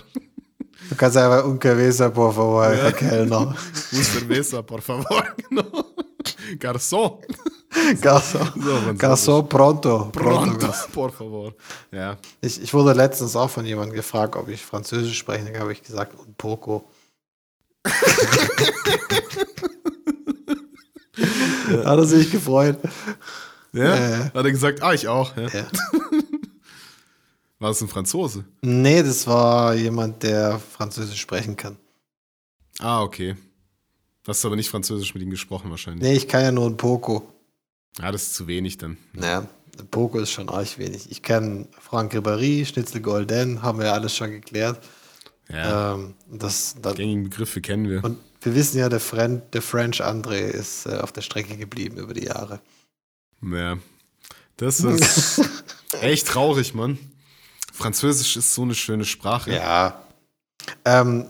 Du 0.89 0.95
kannst 0.95 1.15
einfach 1.17 1.45
un 1.45 1.59
cabeza, 1.59 2.09
por 2.09 2.33
favor, 2.33 2.65
Herr 2.65 2.91
Kellner. 2.93 3.55
Un 3.91 4.03
cerveza, 4.03 4.63
por 4.63 4.81
favor. 4.81 5.23
Genau. 5.49 5.85
Garçon. 6.59 7.19
Garçon. 8.01 8.39
Garçon 8.97 9.43
pronto. 9.47 10.09
Pronto, 10.11 10.57
Garçon. 10.57 10.91
por 10.91 11.11
favor. 11.11 11.53
Ja. 11.91 12.17
Ich, 12.41 12.61
ich 12.61 12.73
wurde 12.73 12.93
letztens 12.93 13.35
auch 13.35 13.49
von 13.49 13.65
jemandem 13.65 13.95
gefragt, 13.95 14.35
ob 14.35 14.49
ich 14.49 14.61
Französisch 14.65 15.17
spreche. 15.19 15.45
Dann 15.51 15.61
habe 15.61 15.71
ich 15.71 15.83
gesagt, 15.83 16.13
un 16.19 16.33
poco. 16.35 16.83
Hat 21.85 21.97
er 21.97 22.05
sich 22.05 22.31
gefreut. 22.31 22.77
ja? 23.73 23.95
Äh. 23.95 24.23
Hat 24.33 24.35
er 24.45 24.51
gesagt, 24.51 24.81
ah, 24.83 24.93
ich 24.93 25.07
auch. 25.07 25.35
Ja. 25.37 25.47
Ja. 25.49 25.65
War 27.59 27.69
das 27.69 27.81
ein 27.81 27.87
Franzose? 27.87 28.43
Nee, 28.61 29.03
das 29.03 29.27
war 29.27 29.75
jemand, 29.75 30.23
der 30.23 30.59
Französisch 30.59 31.21
sprechen 31.21 31.55
kann. 31.55 31.77
Ah, 32.79 33.03
okay. 33.03 33.35
Hast 34.25 34.43
du 34.43 34.47
aber 34.47 34.55
nicht 34.55 34.69
Französisch 34.69 35.13
mit 35.13 35.21
ihm 35.21 35.29
gesprochen 35.29 35.69
wahrscheinlich. 35.69 36.01
Nee, 36.01 36.15
ich 36.15 36.27
kann 36.27 36.41
ja 36.43 36.51
nur 36.51 36.65
ein 36.67 36.77
Poco. 36.77 37.21
Ja, 37.99 38.11
das 38.11 38.23
ist 38.23 38.33
zu 38.33 38.47
wenig 38.47 38.79
dann. 38.79 38.97
Naja, 39.13 39.45
ein 39.79 39.87
Poco 39.91 40.17
ist 40.19 40.31
schon 40.31 40.49
arg 40.49 40.77
wenig. 40.79 41.11
Ich 41.11 41.21
kenne 41.21 41.67
Franck 41.79 42.13
Ribéry, 42.15 42.65
Schnitzel 42.65 43.01
Golden, 43.01 43.61
haben 43.61 43.77
wir 43.77 43.85
ja 43.87 43.93
alles 43.93 44.15
schon 44.15 44.31
geklärt. 44.31 44.79
Ja, 45.47 45.93
Ähm, 45.93 46.15
das, 46.31 46.75
dann, 46.81 46.95
gängigen 46.95 47.25
Begriffe 47.25 47.61
kennen 47.61 47.87
wir. 47.89 48.03
und 48.03 48.17
wir 48.41 48.55
wissen 48.55 48.79
ja, 48.79 48.89
der, 48.89 48.99
Fren 48.99 49.41
der 49.53 49.61
French 49.61 50.03
André 50.03 50.39
ist 50.39 50.85
äh, 50.85 50.97
auf 50.97 51.11
der 51.11 51.21
Strecke 51.21 51.57
geblieben 51.57 51.97
über 51.97 52.13
die 52.13 52.25
Jahre. 52.25 52.59
Ja. 53.41 53.77
Das 54.57 54.79
ist 54.81 55.41
echt 56.01 56.27
traurig, 56.27 56.73
Mann. 56.73 56.97
Französisch 57.73 58.35
ist 58.37 58.53
so 58.53 58.63
eine 58.63 58.75
schöne 58.75 59.05
Sprache. 59.05 59.53
Ja. 59.53 60.03
Ähm, 60.85 61.25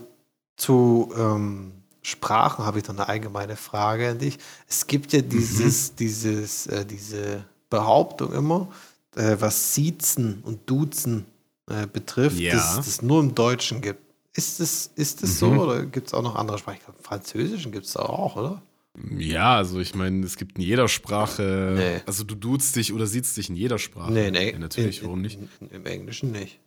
zu 0.56 1.12
ähm, 1.16 1.72
Sprachen 2.02 2.64
habe 2.64 2.78
ich 2.78 2.84
noch 2.88 2.94
eine 2.94 3.08
allgemeine 3.08 3.56
Frage 3.56 4.10
an 4.10 4.18
dich. 4.18 4.38
Es 4.68 4.86
gibt 4.86 5.12
ja 5.12 5.22
dieses, 5.22 5.94
dieses, 5.94 6.66
äh, 6.66 6.84
diese 6.84 7.44
Behauptung 7.70 8.32
immer, 8.32 8.68
äh, 9.16 9.36
was 9.38 9.74
Siezen 9.74 10.42
und 10.42 10.68
Duzen 10.68 11.24
äh, 11.70 11.86
betrifft, 11.86 12.38
Ja. 12.38 12.54
dass 12.54 12.86
es 12.86 13.02
nur 13.02 13.20
im 13.20 13.34
Deutschen 13.34 13.80
gibt. 13.80 14.01
Ist 14.34 14.60
es 14.60 14.90
ist 14.94 15.22
es 15.22 15.38
so 15.38 15.50
Mhm. 15.50 15.58
oder 15.58 15.86
gibt 15.86 16.06
es 16.08 16.14
auch 16.14 16.22
noch 16.22 16.36
andere 16.36 16.58
Sprachen? 16.58 16.78
Französischen 17.02 17.70
gibt 17.72 17.86
es 17.86 17.96
auch, 17.96 18.36
oder? 18.36 18.62
Ja, 19.18 19.56
also 19.56 19.80
ich 19.80 19.94
meine, 19.94 20.24
es 20.26 20.36
gibt 20.36 20.58
in 20.58 20.64
jeder 20.64 20.86
Sprache, 20.88 21.74
Nee. 21.76 22.02
also 22.06 22.24
du 22.24 22.34
duzt 22.34 22.76
dich 22.76 22.92
oder 22.92 23.06
siehst 23.06 23.36
dich 23.36 23.48
in 23.48 23.56
jeder 23.56 23.78
Sprache. 23.78 24.12
Nee, 24.12 24.30
nee. 24.30 24.52
Ja, 24.52 24.58
natürlich, 24.58 25.00
in, 25.00 25.04
warum 25.06 25.22
nicht? 25.22 25.38
In, 25.60 25.68
Im 25.70 25.86
Englischen 25.86 26.30
nicht. 26.32 26.60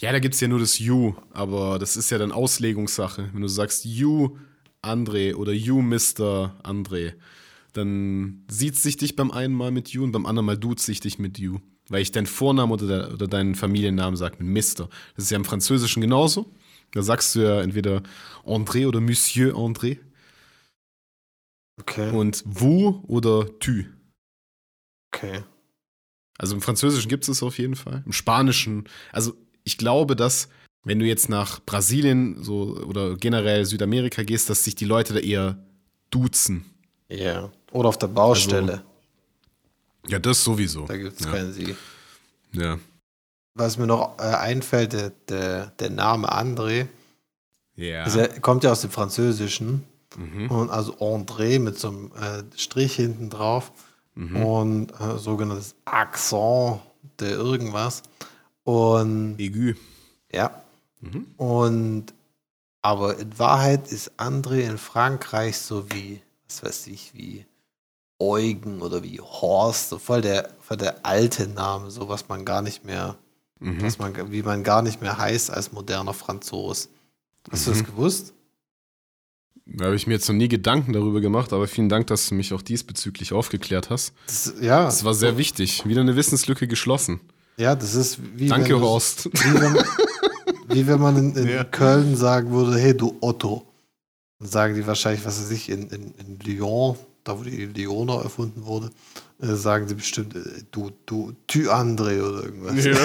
Ja, 0.00 0.12
da 0.12 0.18
gibt 0.18 0.34
es 0.34 0.40
ja 0.40 0.48
nur 0.48 0.58
das 0.58 0.78
You, 0.78 1.14
aber 1.32 1.78
das 1.78 1.96
ist 1.96 2.10
ja 2.10 2.18
dann 2.18 2.32
Auslegungssache. 2.32 3.30
Wenn 3.32 3.40
du 3.42 3.48
sagst 3.48 3.84
You 3.84 4.36
André 4.82 5.34
oder 5.34 5.52
You 5.52 5.80
Mr. 5.80 6.54
André, 6.62 7.14
dann 7.72 8.44
sieht 8.50 8.76
sich 8.76 8.96
dich 8.96 9.16
beim 9.16 9.30
einen 9.30 9.54
Mal 9.54 9.70
mit 9.70 9.88
You 9.90 10.02
und 10.04 10.12
beim 10.12 10.26
anderen 10.26 10.46
Mal 10.46 10.58
duzt 10.58 10.84
sich 10.86 11.00
dich 11.00 11.18
mit 11.18 11.38
You. 11.38 11.58
Weil 11.88 12.02
ich 12.02 12.12
deinen 12.12 12.26
Vornamen 12.26 12.72
oder, 12.72 12.86
der, 12.86 13.12
oder 13.12 13.28
deinen 13.28 13.54
Familiennamen 13.54 14.16
sage 14.16 14.42
mit 14.42 14.48
Mr. 14.78 14.88
Das 15.14 15.24
ist 15.24 15.30
ja 15.30 15.36
im 15.36 15.44
Französischen 15.44 16.00
genauso. 16.00 16.50
Da 16.92 17.02
sagst 17.02 17.34
du 17.34 17.40
ja 17.40 17.60
entweder 17.60 18.02
André 18.44 18.86
oder 18.86 19.00
Monsieur 19.00 19.54
André 19.54 19.98
Okay. 21.78 22.10
und 22.10 22.42
vous 22.46 23.02
oder 23.06 23.46
tu. 23.58 23.84
okay. 25.14 25.42
Also 26.38 26.54
im 26.54 26.62
Französischen 26.62 27.08
gibt 27.08 27.24
es 27.24 27.28
es 27.28 27.42
auf 27.42 27.58
jeden 27.58 27.76
Fall. 27.76 28.02
Im 28.06 28.12
Spanischen, 28.12 28.84
also 29.12 29.34
ich 29.64 29.76
glaube, 29.78 30.16
dass 30.16 30.48
wenn 30.84 30.98
du 30.98 31.04
jetzt 31.06 31.28
nach 31.28 31.60
Brasilien 31.64 32.42
so 32.42 32.76
oder 32.76 33.16
generell 33.16 33.64
Südamerika 33.64 34.22
gehst, 34.22 34.48
dass 34.48 34.64
sich 34.64 34.74
die 34.74 34.84
Leute 34.84 35.14
da 35.14 35.20
eher 35.20 35.58
duzen. 36.10 36.64
Ja. 37.08 37.50
Oder 37.72 37.88
auf 37.88 37.98
der 37.98 38.06
Baustelle. 38.08 38.84
Ja, 40.08 40.18
das 40.18 40.42
sowieso. 40.44 40.86
da 40.86 40.96
gibt 40.96 41.18
es 41.18 41.24
ja. 41.26 41.32
keinen 41.32 41.52
Sie. 41.52 41.76
Ja. 42.52 42.78
Was 43.54 43.78
mir 43.78 43.86
noch 43.86 44.18
äh, 44.18 44.22
einfällt, 44.22 44.92
der, 44.92 45.10
der, 45.28 45.66
der 45.78 45.90
Name 45.90 46.28
André, 46.32 46.86
Ja. 47.74 48.02
also 48.04 48.20
er 48.20 48.40
kommt 48.40 48.64
ja 48.64 48.72
aus 48.72 48.82
dem 48.82 48.90
Französischen. 48.90 49.84
mhm. 50.16 50.50
Und 50.50 50.70
also 50.70 50.94
André 50.98 51.58
mit 51.58 51.78
so 51.78 51.88
einem 51.88 52.12
äh, 52.20 52.42
Strich 52.56 52.94
hinten 52.96 53.30
drauf 53.30 53.72
Mhm. 54.18 54.36
und 54.36 54.92
äh, 55.00 55.18
sogenanntes 55.18 55.74
Accent 55.84 56.80
der 57.20 57.32
irgendwas. 57.32 58.02
Und 58.64 59.36
Aigu. 59.38 59.74
ja. 60.32 60.62
Mhm. 61.00 61.26
Und 61.36 62.06
aber 62.82 63.18
in 63.18 63.38
Wahrheit 63.38 63.90
ist 63.92 64.12
André 64.18 64.60
in 64.60 64.78
Frankreich 64.78 65.58
so 65.58 65.90
wie, 65.90 66.22
was 66.46 66.62
weiß 66.62 66.86
ich, 66.86 67.12
wie 67.14 67.44
Eugen 68.18 68.80
oder 68.82 69.02
wie 69.02 69.20
Horst, 69.20 69.90
so 69.90 69.98
voll 69.98 70.22
der, 70.22 70.50
voll 70.60 70.76
der 70.78 71.04
alte 71.04 71.46
Name, 71.48 71.90
so 71.90 72.08
was 72.08 72.28
man 72.28 72.44
gar 72.44 72.62
nicht 72.62 72.84
mehr, 72.84 73.16
Mhm. 73.60 73.82
was 73.82 73.98
man, 73.98 74.30
wie 74.32 74.42
man 74.42 74.62
gar 74.62 74.82
nicht 74.82 75.00
mehr 75.00 75.16
heißt 75.18 75.50
als 75.50 75.72
moderner 75.72 76.14
Franzos. 76.14 76.88
Hast 77.50 77.66
du 77.66 77.70
das 77.70 77.80
Mhm. 77.82 77.86
gewusst? 77.86 78.32
Da 79.68 79.86
habe 79.86 79.96
ich 79.96 80.06
mir 80.06 80.14
jetzt 80.14 80.28
noch 80.28 80.36
nie 80.36 80.48
Gedanken 80.48 80.92
darüber 80.92 81.20
gemacht, 81.20 81.52
aber 81.52 81.66
vielen 81.66 81.88
Dank, 81.88 82.06
dass 82.06 82.28
du 82.28 82.34
mich 82.36 82.52
auch 82.54 82.62
diesbezüglich 82.62 83.32
aufgeklärt 83.32 83.90
hast. 83.90 84.12
Das, 84.26 84.54
ja. 84.60 84.84
Das 84.84 85.02
war 85.04 85.12
sehr 85.14 85.36
wichtig. 85.38 85.84
Wieder 85.86 86.02
eine 86.02 86.14
Wissenslücke 86.16 86.68
geschlossen. 86.68 87.20
Ja, 87.56 87.74
das 87.74 87.94
ist 87.94 88.18
wie 88.38 88.48
Danke, 88.48 88.74
wenn 88.76 88.82
Horst. 88.82 89.26
Wie 89.32 89.54
wenn, 89.60 89.76
wie 90.68 90.86
wenn 90.86 91.00
man 91.00 91.16
in, 91.16 91.34
in 91.36 91.48
Ja. 91.48 91.64
Köln 91.64 92.14
sagen 92.16 92.50
würde, 92.52 92.78
hey 92.78 92.96
du 92.96 93.16
Otto. 93.20 93.66
Dann 94.38 94.48
sagen 94.48 94.74
die 94.74 94.86
wahrscheinlich, 94.86 95.24
was 95.24 95.40
weiß 95.40 95.50
ich, 95.50 95.68
in, 95.70 95.88
in, 95.88 96.14
in 96.14 96.38
Lyon, 96.40 96.96
da 97.26 97.38
wo 97.38 97.42
die 97.42 97.66
Leona 97.66 98.22
erfunden 98.22 98.64
wurde, 98.64 98.90
äh, 99.40 99.54
sagen 99.54 99.88
sie 99.88 99.94
bestimmt, 99.94 100.34
äh, 100.36 100.40
du, 100.70 100.90
du, 101.06 101.32
Ty 101.46 101.68
André 101.68 102.22
oder 102.22 102.44
irgendwas. 102.44 102.74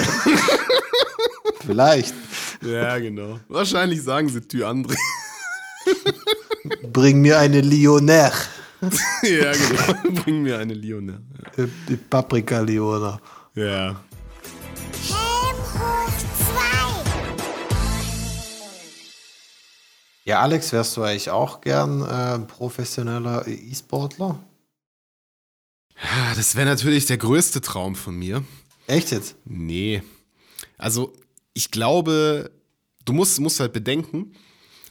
Vielleicht. 1.60 2.14
ja, 2.62 2.98
genau. 2.98 3.40
Wahrscheinlich 3.48 4.02
sagen 4.02 4.28
sie 4.28 4.40
Tü 4.40 4.64
André. 4.64 4.96
Bring 6.92 7.20
mir 7.20 7.38
eine 7.38 7.60
Lionnaire. 7.60 8.32
ja, 9.22 9.52
genau. 9.52 10.20
Bring 10.22 10.42
mir 10.42 10.58
eine 10.58 10.74
Lione. 10.74 11.20
Äh, 11.56 11.66
Die 11.88 11.96
Paprika 11.96 12.60
Leona. 12.60 13.20
Ja. 13.54 14.00
Ja, 20.24 20.40
Alex, 20.40 20.72
wärst 20.72 20.96
du 20.96 21.02
eigentlich 21.02 21.30
auch 21.30 21.60
gern 21.60 22.02
äh, 22.02 22.38
professioneller 22.46 23.46
E-Sportler? 23.48 24.38
Das 26.36 26.54
wäre 26.54 26.66
natürlich 26.66 27.06
der 27.06 27.18
größte 27.18 27.60
Traum 27.60 27.96
von 27.96 28.16
mir. 28.16 28.44
Echt 28.86 29.10
jetzt? 29.10 29.36
Nee. 29.44 30.02
Also, 30.78 31.12
ich 31.54 31.70
glaube, 31.70 32.50
du 33.04 33.12
musst, 33.12 33.40
musst 33.40 33.60
halt 33.60 33.72
bedenken, 33.72 34.32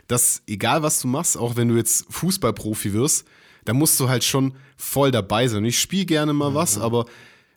dass 0.08 0.44
egal 0.48 0.84
was 0.84 1.00
du 1.00 1.08
machst, 1.08 1.38
auch 1.38 1.56
wenn 1.56 1.70
du 1.70 1.76
jetzt 1.76 2.06
Fußballprofi 2.10 2.94
wirst, 2.94 3.26
da 3.64 3.74
musst 3.74 4.00
du 4.00 4.10
halt 4.10 4.24
schon 4.24 4.56
voll 4.76 5.12
dabei 5.12 5.48
sein. 5.48 5.64
Ich 5.64 5.80
spiele 5.80 6.06
gerne 6.06 6.34
mal 6.34 6.54
was, 6.54 6.78
aber 6.78 7.06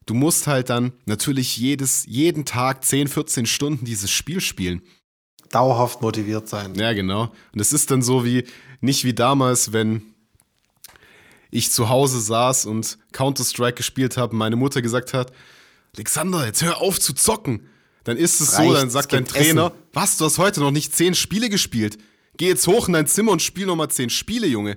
du 0.06 0.14
musst 0.14 0.46
halt 0.46 0.70
dann 0.70 0.92
natürlich 1.06 1.56
jedes, 1.56 2.06
jeden 2.06 2.44
Tag 2.44 2.84
10, 2.84 3.08
14 3.08 3.46
Stunden 3.46 3.84
dieses 3.84 4.10
Spiel 4.10 4.40
spielen. 4.40 4.82
Dauerhaft 5.50 6.02
motiviert 6.02 6.48
sein. 6.48 6.74
Ja, 6.74 6.92
genau. 6.92 7.32
Und 7.52 7.60
es 7.60 7.72
ist 7.72 7.90
dann 7.90 8.02
so 8.02 8.24
wie, 8.24 8.44
nicht 8.80 9.04
wie 9.04 9.14
damals, 9.14 9.72
wenn 9.72 10.02
ich 11.50 11.70
zu 11.70 11.88
Hause 11.88 12.20
saß 12.20 12.66
und 12.66 12.98
Counter-Strike 13.12 13.74
gespielt 13.76 14.16
habe 14.16 14.32
und 14.32 14.38
meine 14.38 14.56
Mutter 14.56 14.82
gesagt 14.82 15.14
hat, 15.14 15.32
Alexander, 15.94 16.44
jetzt 16.46 16.62
hör 16.62 16.80
auf 16.80 16.98
zu 16.98 17.12
zocken. 17.12 17.68
Dann 18.02 18.16
ist 18.16 18.40
es 18.40 18.50
so, 18.50 18.62
Reicht, 18.62 18.74
dann 18.74 18.86
es 18.88 18.92
sagt 18.92 19.12
dein 19.12 19.24
Trainer, 19.24 19.66
Essen. 19.66 19.78
was, 19.92 20.16
du 20.16 20.24
hast 20.24 20.38
heute 20.38 20.60
noch 20.60 20.72
nicht 20.72 20.94
zehn 20.94 21.14
Spiele 21.14 21.48
gespielt. 21.48 21.98
Geh 22.36 22.48
jetzt 22.48 22.66
hoch 22.66 22.88
in 22.88 22.94
dein 22.94 23.06
Zimmer 23.06 23.32
und 23.32 23.40
spiel 23.40 23.66
noch 23.66 23.76
mal 23.76 23.88
zehn 23.88 24.10
Spiele, 24.10 24.46
Junge. 24.48 24.76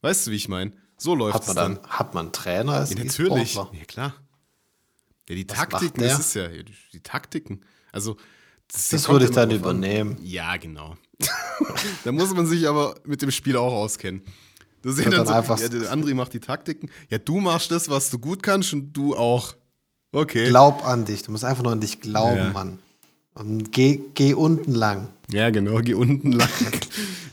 Weißt 0.00 0.26
du, 0.26 0.30
wie 0.30 0.36
ich 0.36 0.48
meine? 0.48 0.72
So 0.96 1.14
läuft 1.14 1.34
Hat 1.34 1.42
es 1.46 1.54
dann. 1.54 1.76
dann, 1.76 1.86
hat 1.86 2.14
man 2.14 2.26
einen 2.26 2.32
Trainer 2.32 2.72
als 2.72 2.94
Ja, 2.94 3.04
natürlich. 3.04 3.42
E-Sportler? 3.50 3.78
Ja, 3.78 3.84
klar. 3.84 4.14
Ja, 5.28 5.34
die 5.36 5.48
Was 5.48 5.56
Taktiken, 5.56 6.02
das 6.02 6.18
ist 6.18 6.34
ja, 6.34 6.48
die, 6.48 6.64
die 6.92 7.00
Taktiken. 7.00 7.60
Also, 7.92 8.16
das, 8.72 8.88
Das 8.88 9.08
würde 9.08 9.26
ich 9.26 9.30
dann 9.30 9.48
drauf 9.50 9.58
an. 9.58 9.76
übernehmen. 9.76 10.16
Ja, 10.22 10.56
genau. 10.56 10.96
da 12.04 12.12
muss 12.12 12.34
man 12.34 12.46
sich 12.46 12.66
aber 12.68 12.94
mit 13.04 13.22
dem 13.22 13.30
Spiel 13.30 13.56
auch 13.56 13.72
auskennen. 13.72 14.22
Das 14.82 14.96
sind 14.96 15.06
Und 15.06 15.12
dann 15.12 15.18
dann 15.20 15.26
so, 15.28 15.32
einfach- 15.34 15.60
ja, 15.60 15.68
der 15.68 15.92
André 15.92 16.14
macht 16.14 16.32
die 16.32 16.40
Taktiken. 16.40 16.90
Ja, 17.08 17.18
du 17.18 17.40
machst 17.40 17.70
das, 17.70 17.88
was 17.88 18.10
du 18.10 18.18
gut 18.18 18.42
kannst 18.42 18.72
und 18.72 18.92
du 18.92 19.14
auch. 19.16 19.54
Okay. 20.12 20.48
Glaub 20.48 20.84
an 20.86 21.04
dich. 21.04 21.22
Du 21.22 21.30
musst 21.32 21.44
einfach 21.44 21.62
nur 21.62 21.72
an 21.72 21.80
dich 21.80 22.00
glauben, 22.00 22.36
Ja. 22.36 22.50
Mann. 22.50 22.78
Und 23.34 23.72
geh, 23.72 24.00
geh 24.14 24.34
unten 24.34 24.72
lang. 24.74 25.08
ja, 25.30 25.48
genau, 25.50 25.78
geh 25.78 25.94
unten 25.94 26.32
lang. 26.32 26.48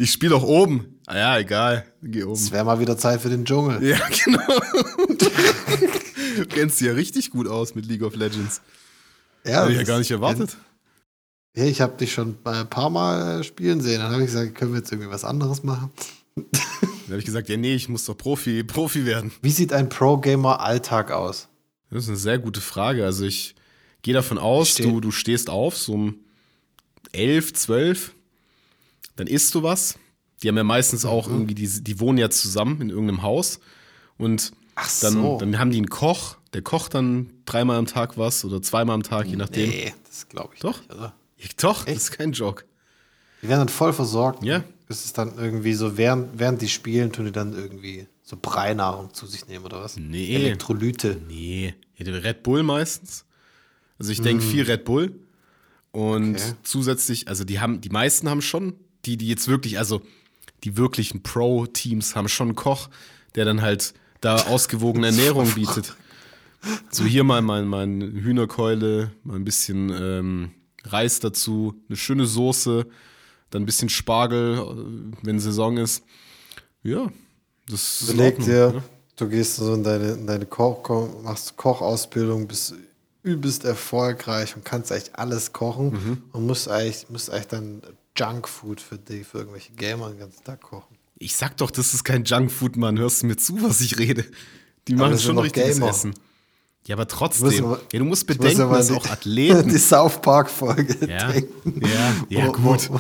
Ich 0.02 0.14
spiele 0.14 0.34
auch 0.36 0.44
oben. 0.44 0.98
Ah, 1.08 1.18
ja, 1.18 1.38
egal. 1.40 1.86
Geh 2.02 2.24
oben. 2.24 2.32
Es 2.40 2.52
wäre 2.54 2.64
mal 2.64 2.80
wieder 2.80 2.98
Zeit 2.98 3.20
für 3.20 3.28
den 3.30 3.44
Dschungel. 3.44 3.84
Ja, 3.86 3.98
genau. 4.24 4.40
du 6.38 6.46
kennst 6.48 6.80
dich 6.80 6.88
ja 6.88 6.94
richtig 6.94 7.32
gut 7.32 7.48
aus 7.50 7.76
mit 7.76 7.86
League 7.86 8.04
of 8.04 8.16
Legends. 8.16 8.62
Ja, 9.46 9.64
Hätte 9.64 9.72
ich 9.74 9.78
ja 9.80 9.84
gar 9.84 10.00
nicht 10.00 10.12
erwartet. 10.12 10.56
Ja, 11.60 11.66
ich 11.66 11.82
habe 11.82 11.98
dich 11.98 12.14
schon 12.14 12.38
ein 12.46 12.70
paar 12.70 12.90
Mal 12.90 13.42
äh, 13.42 13.44
spielen 13.44 13.82
sehen. 13.82 14.00
Dann 14.00 14.12
habe 14.12 14.22
ich 14.24 14.28
gesagt, 14.28 14.56
können 14.56 14.72
wir 14.72 14.80
jetzt 14.80 14.92
irgendwie 14.92 15.10
was 15.12 15.26
anderes 15.26 15.64
machen? 15.64 15.92
Dann 16.36 16.46
habe 17.10 17.20
ich 17.20 17.26
gesagt, 17.26 17.50
ja, 17.50 17.58
nee, 17.58 17.74
ich 17.76 17.90
muss 17.90 18.06
doch 18.06 18.16
Profi, 18.16 18.64
Profi 18.64 19.06
werden. 19.06 19.32
Wie 19.42 19.50
sieht 19.50 19.74
ein 19.74 19.90
Pro-Gamer-Alltag 19.90 21.12
aus? 21.12 21.48
Das 21.90 22.04
ist 22.04 22.10
eine 22.10 22.18
sehr 22.18 22.38
gute 22.40 22.62
Frage. 22.62 23.04
Also 23.04 23.26
ich 23.26 23.56
gehe 24.04 24.14
davon 24.14 24.38
aus, 24.38 24.70
Steh- 24.70 24.84
du, 24.84 25.02
du 25.02 25.12
stehst 25.12 25.50
auf, 25.50 25.76
so 25.76 25.94
um 25.94 26.16
11, 27.12 27.54
12, 27.54 28.14
dann 29.16 29.28
isst 29.28 29.56
du 29.56 29.64
was. 29.64 29.98
Die 30.44 30.48
haben 30.48 30.56
ja 30.58 30.64
meistens 30.64 31.04
auch 31.04 31.28
Mhm. 31.28 31.34
irgendwie, 31.34 31.56
die, 31.56 31.84
die 31.84 32.00
wohnen 32.00 32.18
ja 32.20 32.30
zusammen 32.30 32.80
in 32.80 32.90
irgendeinem 32.90 33.24
Haus. 33.24 33.60
Und 34.18 34.52
Ach 34.76 34.90
dann, 35.02 35.14
so. 35.14 35.38
dann 35.40 35.58
haben 35.60 35.72
die 35.72 35.78
einen 35.78 35.90
Koch, 35.90 36.38
der 36.54 36.62
kocht 36.62 36.94
dann 36.94 37.32
dreimal 37.46 37.78
am 37.78 37.88
Tag 37.88 38.18
was 38.18 38.46
oder 38.46 38.62
zweimal 38.62 38.94
am 38.94 39.04
Tag, 39.04 39.28
je 39.28 39.36
nachdem. 39.36 39.70
Nee, 39.70 39.94
das 40.08 40.30
glaube 40.30 40.54
ich 40.54 40.62
Doch. 40.62 40.80
nicht, 40.88 41.12
Ja, 41.40 41.48
Doch, 41.62 41.86
das 41.86 41.96
ist 41.96 42.12
kein 42.12 42.32
Joke. 42.34 42.66
Die 43.42 43.48
werden 43.48 43.62
dann 43.62 43.70
voll 43.70 43.94
versorgt. 43.94 44.44
Ja. 44.44 44.64
Ist 44.90 45.18
dann 45.18 45.38
irgendwie 45.38 45.74
so, 45.74 45.98
während, 45.98 46.40
während 46.40 46.62
die 46.62 46.68
spielen, 46.68 47.12
tun 47.12 47.26
die 47.26 47.32
dann 47.32 47.54
irgendwie 47.54 48.08
so 48.24 48.38
Breinahrung 48.42 49.14
zu 49.14 49.28
sich 49.28 49.48
nehmen 49.48 49.66
oder 49.66 49.82
was? 49.82 49.98
Nee. 49.98 50.36
Elektrolyte. 50.36 51.22
Nee, 51.28 51.76
Red 52.00 52.44
Bull 52.44 52.64
meistens. 52.64 53.26
Also 54.00 54.12
ich 54.12 54.22
denke 54.22 54.44
viel 54.44 54.64
Red 54.64 54.86
Bull. 54.86 55.14
Und. 55.92 56.36
Okay. 56.36 56.54
zusätzlich, 56.64 57.28
also 57.28 57.44
die 57.44 57.60
haben, 57.60 57.82
die 57.82 57.90
meisten 57.90 58.30
haben 58.30 58.42
schon, 58.42 58.74
die, 59.06 59.18
die 59.18 59.28
jetzt 59.28 59.48
wirklich, 59.48 59.78
also 59.78 60.02
die 60.64 60.76
wirklichen 60.76 61.24
Pro-Teams 61.24 62.16
haben 62.16 62.28
schon 62.28 62.50
einen 62.50 62.56
Koch, 62.56 62.90
der 63.36 63.46
dann 63.46 63.62
halt 63.62 63.94
da 64.22 64.36
ausgewogene 64.48 65.08
Ernährung 65.08 65.52
bietet. 65.54 65.96
So 66.90 67.06
hier 67.06 67.24
mal 67.24 67.42
mein, 67.42 67.68
mein 67.68 68.02
Hühnerkeule, 68.02 69.12
mal 69.24 69.36
ein 69.36 69.46
bisschen 69.46 69.90
ähm, 69.90 70.52
Reis 70.84 71.20
dazu, 71.20 71.76
eine 71.88 71.98
schöne 71.98 72.26
Soße, 72.26 72.86
dann 73.50 73.64
ein 73.64 73.66
bisschen 73.66 73.90
Spargel, 73.90 74.60
äh, 74.60 75.26
wenn 75.26 75.40
Saison 75.40 75.78
ist. 75.78 76.04
Ja, 76.84 77.10
das 77.70 78.02
ist 78.02 78.10
Ordnung, 78.20 78.48
dir, 78.48 78.72
ne? 78.74 78.84
du 79.18 79.28
gehst 79.28 79.58
so 79.58 79.74
in 79.74 79.84
deine, 79.84 80.12
in 80.14 80.26
deine 80.28 80.46
Koch, 80.46 80.82
machst 81.24 81.58
Kochausbildung, 81.58 82.48
bist 82.48 82.74
übelst 83.22 83.66
erfolgreich 83.66 84.56
und 84.56 84.64
kannst 84.64 84.92
eigentlich 84.92 85.14
alles 85.16 85.52
kochen 85.52 85.92
Mhm. 85.92 86.24
und 86.32 86.48
musst 86.48 86.70
eigentlich, 86.70 87.10
musst 87.10 87.30
eigentlich 87.30 87.48
dann 87.48 87.82
Junkfood 88.18 88.80
für 88.82 88.98
die, 88.98 89.24
für 89.24 89.40
irgendwelche 89.40 89.74
Gamer 89.74 90.10
den 90.10 90.20
ganzen 90.20 90.44
Tag 90.44 90.62
kochen. 90.62 90.96
Ich 91.18 91.36
sag 91.36 91.58
doch, 91.58 91.70
das 91.70 91.94
ist 91.94 92.04
kein 92.06 92.24
Junkfood, 92.24 92.78
Mann. 92.78 92.98
Hörst 92.98 93.22
du 93.22 93.28
mir 93.28 93.36
zu, 93.36 93.62
was 93.62 93.82
ich 93.82 93.98
rede? 93.98 94.26
Die 94.88 94.96
machen 94.96 95.20
schon 95.20 95.38
richtiges 95.38 95.76
Gamer. 95.76 95.90
Essen. 95.90 96.14
Ja, 96.88 96.96
aber 96.96 97.08
trotzdem. 97.08 97.46
muss 97.48 97.60
aber- 97.60 97.82
ja, 97.92 98.00
du 98.00 98.06
musst 98.06 98.28
muss 98.28 98.38
bedenken, 98.38 98.62
aber 98.64 98.78
dass 98.78 98.90
auch 98.92 99.06
Athleten. 99.06 99.70
Die 99.74 99.78
South 99.78 100.22
Park-Folge 100.22 101.06
Ja, 101.08 101.32
denken. 101.32 101.82
ja, 101.86 102.16
ja, 102.30 102.48
Wo- 102.48 102.52
gut. 102.54 102.90
Wo, 102.90 103.00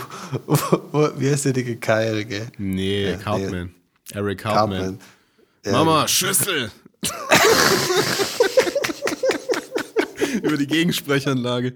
wo, 0.91 1.09
wie 1.17 1.29
heißt 1.31 1.45
der 1.45 1.53
dicke 1.53 1.77
Keil, 1.77 2.25
gell? 2.25 2.47
Nee, 2.57 3.11
Ja, 3.11 3.17
Cartman. 3.17 3.73
Eric 4.13 4.39
Cartman. 4.39 4.99
Mama, 5.65 6.07
Schüssel! 6.07 6.71
Über 10.43 10.57
die 10.57 10.67
Gegensprechanlage. 10.67 11.75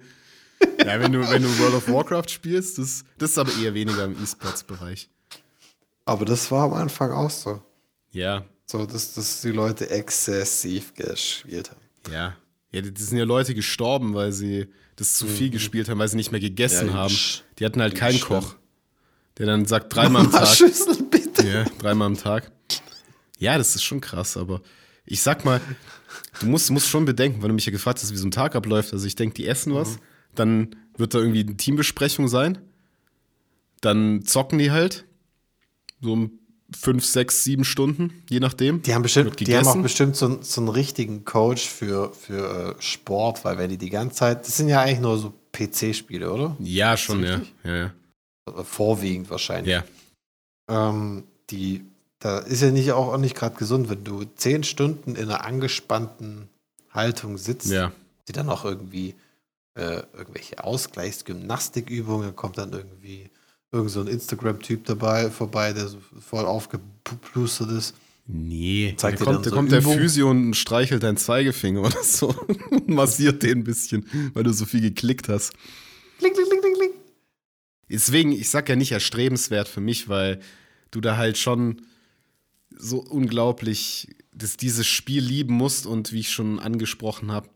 Ja, 0.79 0.99
wenn 0.99 1.11
du, 1.11 1.27
wenn 1.29 1.41
du 1.41 1.59
World 1.59 1.75
of 1.75 1.87
Warcraft 1.89 2.29
spielst, 2.29 2.77
das, 2.77 3.03
das 3.17 3.31
ist 3.31 3.37
aber 3.37 3.51
eher 3.61 3.73
weniger 3.73 4.05
im 4.05 4.15
E-Sports-Bereich. 4.21 5.09
Aber 6.05 6.25
das 6.25 6.49
war 6.51 6.65
am 6.65 6.73
Anfang 6.73 7.11
auch 7.11 7.29
so. 7.29 7.61
Ja, 8.11 8.45
So, 8.65 8.85
dass, 8.85 9.13
dass 9.13 9.41
die 9.41 9.49
Leute 9.51 9.89
exzessiv 9.89 10.93
gespielt 10.93 11.71
haben. 11.71 11.79
Ja. 12.11 12.35
Ja, 12.71 12.81
das 12.81 13.07
sind 13.07 13.19
ja 13.19 13.23
Leute 13.23 13.53
gestorben, 13.53 14.15
weil 14.15 14.31
sie 14.31 14.67
das 14.95 15.15
zu 15.15 15.27
viel 15.27 15.51
gespielt 15.51 15.89
haben, 15.89 15.99
weil 15.99 16.07
sie 16.07 16.15
nicht 16.17 16.31
mehr 16.31 16.41
gegessen 16.41 16.87
Mhm. 16.87 16.91
Ja, 16.93 16.97
haben. 16.97 17.17
Die 17.59 17.65
hatten 17.65 17.81
halt 17.81 17.93
die 17.93 17.97
keinen. 17.99 18.19
Koch, 18.19 18.55
der 19.37 19.45
dann 19.45 19.65
sagt 19.65 19.95
dreimal 19.95 20.25
am 20.25 20.31
Tag. 20.31 20.47
Schüssel, 20.47 21.03
bitte. 21.03 21.47
Ja, 21.47 21.65
dreimal 21.79 22.07
am 22.07 22.17
Tag. 22.17 22.51
Ja, 23.37 23.57
das 23.59 23.75
ist 23.75 23.83
schon 23.83 24.01
krass, 24.01 24.37
aber 24.37 24.61
ich 25.05 25.21
sag 25.21 25.45
mal, 25.45 25.61
du 26.39 26.45
musst, 26.47 26.71
musst 26.71 26.87
schon 26.89 27.05
bedenken, 27.05 27.41
weil 27.41 27.49
du 27.49 27.55
mich 27.55 27.65
ja 27.65 27.71
gefragt 27.71 27.99
hast, 28.01 28.11
wie 28.11 28.17
so 28.17 28.25
ein 28.27 28.31
Tag 28.31 28.55
abläuft. 28.55 28.91
Also 28.93 29.05
ich 29.05 29.15
denke, 29.15 29.35
die 29.35 29.47
essen 29.47 29.73
was, 29.75 29.99
dann 30.33 30.75
wird 30.97 31.13
da 31.13 31.19
irgendwie 31.19 31.41
eine 31.41 31.57
Teambesprechung 31.57 32.27
sein. 32.27 32.57
Dann 33.81 34.23
zocken 34.25 34.57
die 34.59 34.71
halt. 34.71 35.05
So 36.01 36.13
um 36.13 36.39
fünf, 36.73 37.05
sechs, 37.05 37.43
sieben 37.43 37.63
Stunden, 37.63 38.23
je 38.29 38.39
nachdem. 38.39 38.81
Die 38.81 38.93
haben 38.93 39.01
bestimmt, 39.01 39.39
die 39.39 39.55
haben 39.55 39.67
auch 39.67 39.81
bestimmt 39.81 40.15
so, 40.15 40.41
so 40.41 40.61
einen 40.61 40.69
richtigen 40.69 41.25
Coach 41.25 41.67
für, 41.67 42.13
für 42.13 42.75
äh, 42.77 42.81
Sport, 42.81 43.45
weil 43.45 43.57
wenn 43.57 43.69
die 43.69 43.77
die 43.77 43.89
ganze 43.89 44.17
Zeit, 44.17 44.47
das 44.47 44.57
sind 44.57 44.69
ja 44.69 44.81
eigentlich 44.81 44.99
nur 44.99 45.17
so 45.17 45.33
PC-Spiele, 45.51 46.31
oder? 46.31 46.55
Ja, 46.59 46.97
schon, 46.97 47.23
ja. 47.23 47.41
ja, 47.63 47.75
ja. 47.75 47.93
Äh, 48.47 48.63
Vorwiegend 48.63 49.29
wahrscheinlich. 49.29 49.73
Ja, 49.73 49.83
Ähm, 50.69 51.23
die, 51.49 51.85
da 52.19 52.39
ist 52.39 52.61
ja 52.61 52.71
nicht 52.71 52.91
auch, 52.91 53.13
auch 53.13 53.17
nicht 53.17 53.35
gerade 53.35 53.55
gesund, 53.55 53.89
wenn 53.89 54.03
du 54.03 54.23
zehn 54.35 54.63
Stunden 54.63 55.15
in 55.15 55.29
einer 55.29 55.45
angespannten 55.45 56.49
Haltung 56.89 57.37
sitzt, 57.37 57.71
ja. 57.71 57.91
die 58.27 58.33
dann 58.33 58.49
auch 58.49 58.65
irgendwie 58.65 59.15
äh, 59.75 60.03
irgendwelche 60.13 60.63
Ausgleichsgymnastikübungen, 60.63 62.35
kommt 62.35 62.57
dann 62.57 62.71
irgendwie 62.71 63.29
irgend 63.73 63.91
so 63.91 64.01
ein 64.01 64.07
Instagram-Typ 64.07 64.85
dabei 64.85 65.29
vorbei, 65.29 65.73
der 65.73 65.87
so 65.87 65.97
voll 66.19 66.45
aufgeplustert 66.45 67.71
ist. 67.71 67.95
Nee, 68.25 68.93
Zeigt 68.95 69.19
da 69.19 69.25
kommt, 69.25 69.37
dann 69.37 69.43
da 69.43 69.49
so 69.49 69.55
kommt 69.55 69.71
der? 69.71 69.81
Physio 69.81 70.29
und 70.29 70.53
streichelt 70.53 71.03
deinen 71.03 71.17
Zeigefinger 71.17 71.81
oder 71.81 72.03
so 72.03 72.33
und 72.69 72.87
massiert 72.87 73.43
den 73.43 73.59
ein 73.59 73.63
bisschen, 73.65 74.05
weil 74.33 74.43
du 74.43 74.53
so 74.53 74.65
viel 74.65 74.79
geklickt 74.79 75.27
hast. 75.27 75.51
Kling, 76.19 76.33
kling, 76.33 76.45
kling, 76.45 76.61
kling, 76.61 76.73
kling. 76.75 76.89
Deswegen, 77.89 78.31
ich 78.31 78.49
sag 78.49 78.69
ja 78.69 78.77
nicht 78.77 78.93
erstrebenswert 78.93 79.67
für 79.67 79.81
mich, 79.81 80.07
weil 80.07 80.39
du 80.91 81.01
da 81.01 81.17
halt 81.17 81.37
schon 81.37 81.81
so 82.69 82.99
unglaublich 82.99 84.07
das, 84.33 84.55
dieses 84.55 84.87
Spiel 84.87 85.21
lieben 85.21 85.55
musst 85.55 85.85
und 85.85 86.13
wie 86.13 86.21
ich 86.21 86.31
schon 86.31 86.59
angesprochen 86.59 87.31
habe, 87.31 87.49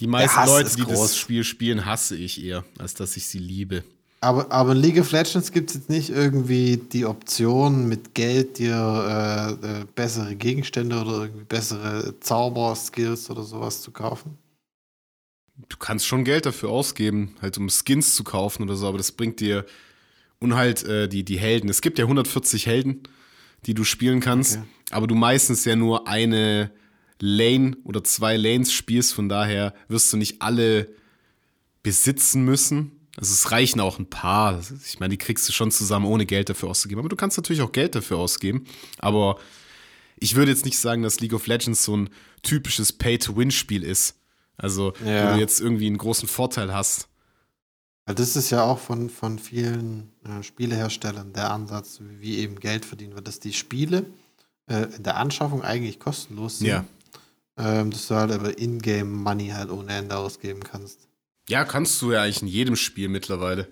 die 0.00 0.06
meisten 0.06 0.46
Leute, 0.46 0.74
die 0.76 0.82
groß. 0.82 1.00
das 1.00 1.18
Spiel 1.18 1.44
spielen, 1.44 1.84
hasse 1.84 2.16
ich 2.16 2.42
eher, 2.42 2.64
als 2.78 2.94
dass 2.94 3.16
ich 3.16 3.26
sie 3.26 3.38
liebe. 3.38 3.84
Aber, 4.22 4.52
aber 4.52 4.72
in 4.72 4.78
League 4.78 5.00
of 5.00 5.10
Legends 5.10 5.50
gibt 5.50 5.70
es 5.70 5.76
jetzt 5.76 5.90
nicht 5.90 6.10
irgendwie 6.10 6.76
die 6.76 7.06
Option, 7.06 7.88
mit 7.88 8.14
Geld 8.14 8.58
dir 8.58 9.58
äh, 9.62 9.80
äh, 9.80 9.84
bessere 9.96 10.36
Gegenstände 10.36 11.00
oder 11.00 11.22
irgendwie 11.22 11.44
bessere 11.44 12.14
Zauber-Skills 12.20 13.30
oder 13.30 13.42
sowas 13.42 13.82
zu 13.82 13.90
kaufen? 13.90 14.38
Du 15.68 15.76
kannst 15.76 16.06
schon 16.06 16.22
Geld 16.24 16.46
dafür 16.46 16.70
ausgeben, 16.70 17.34
halt 17.42 17.58
um 17.58 17.68
Skins 17.68 18.14
zu 18.14 18.22
kaufen 18.22 18.62
oder 18.62 18.76
so, 18.76 18.86
aber 18.86 18.98
das 18.98 19.10
bringt 19.10 19.40
dir 19.40 19.66
und 20.38 20.54
halt 20.54 20.84
äh, 20.84 21.08
die, 21.08 21.24
die 21.24 21.38
Helden. 21.38 21.68
Es 21.68 21.80
gibt 21.82 21.98
ja 21.98 22.04
140 22.04 22.66
Helden, 22.66 23.02
die 23.66 23.74
du 23.74 23.82
spielen 23.82 24.20
kannst, 24.20 24.58
Okay. 24.58 24.66
aber 24.92 25.08
du 25.08 25.16
meistens 25.16 25.64
ja 25.64 25.74
nur 25.74 26.06
eine 26.06 26.70
Lane 27.20 27.76
oder 27.84 28.04
zwei 28.04 28.36
Lanes 28.36 28.72
spielst, 28.72 29.14
von 29.14 29.28
daher 29.28 29.74
wirst 29.88 30.12
du 30.12 30.16
nicht 30.16 30.42
alle 30.42 30.88
besitzen 31.82 32.44
müssen. 32.44 33.01
Also 33.16 33.34
es 33.34 33.50
reichen 33.50 33.80
auch 33.80 33.98
ein 33.98 34.08
paar. 34.08 34.60
Ich 34.86 34.98
meine, 35.00 35.10
die 35.10 35.18
kriegst 35.18 35.46
du 35.48 35.52
schon 35.52 35.70
zusammen, 35.70 36.06
ohne 36.06 36.24
Geld 36.26 36.48
dafür 36.48 36.70
auszugeben. 36.70 37.00
Aber 37.00 37.08
du 37.08 37.16
kannst 37.16 37.36
natürlich 37.36 37.62
auch 37.62 37.72
Geld 37.72 37.94
dafür 37.94 38.18
ausgeben. 38.18 38.64
Aber 38.98 39.38
ich 40.16 40.34
würde 40.34 40.50
jetzt 40.50 40.64
nicht 40.64 40.78
sagen, 40.78 41.02
dass 41.02 41.20
League 41.20 41.34
of 41.34 41.46
Legends 41.46 41.84
so 41.84 41.96
ein 41.96 42.10
typisches 42.42 42.92
Pay-to-Win-Spiel 42.92 43.82
ist. 43.82 44.16
Also, 44.56 44.94
Ja. 45.04 45.30
wo 45.30 45.34
du 45.34 45.40
jetzt 45.40 45.60
irgendwie 45.60 45.86
einen 45.86 45.98
großen 45.98 46.28
Vorteil 46.28 46.72
hast. 46.72 47.08
Das 48.06 48.34
ist 48.36 48.50
ja 48.50 48.64
auch 48.64 48.78
von, 48.78 49.10
von 49.10 49.38
vielen 49.38 50.10
äh, 50.24 50.42
Spieleherstellern 50.42 51.32
der 51.32 51.50
Ansatz, 51.52 52.00
wie 52.00 52.38
eben 52.38 52.58
Geld 52.60 52.84
verdienen 52.84 53.14
wird, 53.14 53.28
dass 53.28 53.40
die 53.40 53.52
Spiele 53.52 54.06
äh, 54.66 54.86
in 54.96 55.02
der 55.02 55.16
Anschaffung 55.18 55.62
eigentlich 55.62 55.98
kostenlos 56.00 56.58
sind. 56.58 56.68
Ja. 56.68 56.84
Ähm, 57.56 57.90
dass 57.90 58.08
du 58.08 58.14
halt 58.14 58.32
aber 58.32 58.58
Ingame-Money 58.58 59.48
halt 59.50 59.70
ohne 59.70 59.92
Ende 59.94 60.16
ausgeben 60.16 60.64
kannst. 60.64 61.08
Ja, 61.48 61.64
kannst 61.64 62.00
du 62.02 62.12
ja 62.12 62.22
eigentlich 62.22 62.42
in 62.42 62.48
jedem 62.48 62.76
Spiel 62.76 63.08
mittlerweile. 63.08 63.68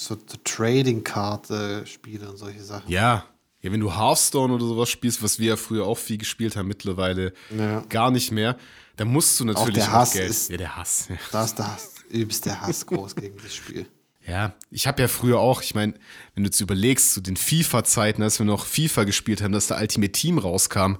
So, 0.00 0.14
so 0.14 0.36
Trading-Card-Spiele 0.44 2.28
und 2.30 2.36
solche 2.36 2.62
Sachen. 2.62 2.90
Ja. 2.90 3.24
Ja, 3.62 3.72
wenn 3.72 3.80
du 3.80 3.92
Hearthstone 3.96 4.52
oder 4.54 4.64
sowas 4.66 4.90
spielst, 4.90 5.22
was 5.22 5.38
wir 5.38 5.48
ja 5.48 5.56
früher 5.56 5.86
auch 5.86 5.98
viel 5.98 6.18
gespielt 6.18 6.54
haben, 6.56 6.68
mittlerweile 6.68 7.32
Ja. 7.56 7.80
gar 7.88 8.10
nicht 8.10 8.30
mehr, 8.30 8.56
dann 8.96 9.08
musst 9.08 9.40
du 9.40 9.44
natürlich 9.44 9.74
der 9.74 9.90
Hass 9.92 10.12
Geld. 10.12 10.30
ist- 10.30 10.50
ja, 10.50 10.56
der 10.58 10.76
Hass. 10.76 11.06
Ja. 11.08 11.16
Da 11.32 11.44
ist 11.44 11.54
der 11.56 11.72
Hass, 11.72 11.90
übelst 12.10 12.44
der 12.46 12.60
Hass 12.60 12.86
groß 12.86 13.16
gegen 13.16 13.36
das 13.42 13.54
Spiel. 13.54 13.86
Ja, 14.26 14.54
ich 14.70 14.86
habe 14.86 15.00
ja 15.02 15.08
früher 15.08 15.38
auch, 15.38 15.62
ich 15.62 15.74
meine, 15.74 15.94
wenn 16.34 16.44
du 16.44 16.48
jetzt 16.48 16.60
überlegst, 16.60 17.12
zu 17.14 17.20
den 17.20 17.36
FIFA-Zeiten, 17.36 18.22
als 18.22 18.38
wir 18.38 18.46
noch 18.46 18.66
FIFA 18.66 19.04
gespielt 19.04 19.40
haben, 19.42 19.52
dass 19.52 19.68
der 19.68 19.78
Ultimate 19.80 20.12
Team 20.12 20.38
rauskam, 20.38 20.96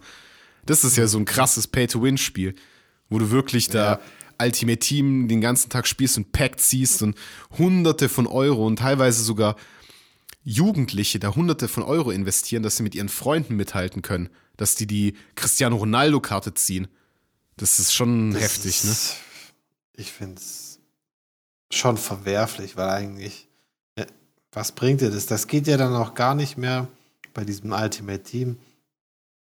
das 0.65 0.83
ist 0.85 0.97
ja 0.97 1.07
so 1.07 1.19
ein 1.19 1.25
krasses 1.25 1.67
Pay-to-Win-Spiel, 1.69 2.55
wo 3.11 3.19
du 3.19 3.31
wirklich 3.31 3.69
da 3.69 4.01
Ultimate 4.41 4.79
Team 4.79 5.29
den 5.29 5.41
ganzen 5.41 5.71
Tag 5.71 5.87
spielst 5.87 6.17
und 6.19 6.33
Pack 6.33 6.61
ziehst 6.61 7.03
und 7.03 7.17
hunderte 7.59 8.09
von 8.09 8.27
Euro 8.27 8.67
und 8.67 8.77
teilweise 8.79 9.23
sogar 9.23 9.57
Jugendliche 10.45 11.19
da 11.19 11.35
hunderte 11.35 11.67
von 11.69 11.83
Euro 11.83 12.11
investieren, 12.11 12.63
dass 12.63 12.77
sie 12.77 12.83
mit 12.83 12.95
ihren 12.95 13.09
Freunden 13.09 13.57
mithalten 13.57 14.03
können, 14.03 14.29
dass 14.57 14.75
die 14.77 14.87
die 14.87 15.17
Cristiano 15.35 15.77
Ronaldo-Karte 15.77 16.55
ziehen. 16.55 16.87
Das 17.57 17.81
ist 17.81 17.93
schon 17.93 18.31
Das 18.33 18.43
heftig, 18.43 18.85
ne? 18.85 18.91
ist- 18.93 19.15
Ich 19.95 20.13
finde 20.13 20.37
es 20.37 20.79
schon 21.73 21.97
verwerflich, 21.97 22.77
weil 22.77 22.89
eigentlich, 22.91 23.49
äh, 23.97 24.07
was 24.53 24.73
bringt 24.73 25.01
dir 25.01 25.11
das? 25.11 25.27
Das 25.27 25.47
geht 25.49 25.67
ja 25.67 25.77
dann 25.77 25.95
auch 25.95 26.15
gar 26.15 26.35
nicht 26.35 26.57
mehr 26.59 26.87
bei 27.35 27.45
diesem 27.45 27.73
Ultimate 27.73 28.23
Team 28.23 28.59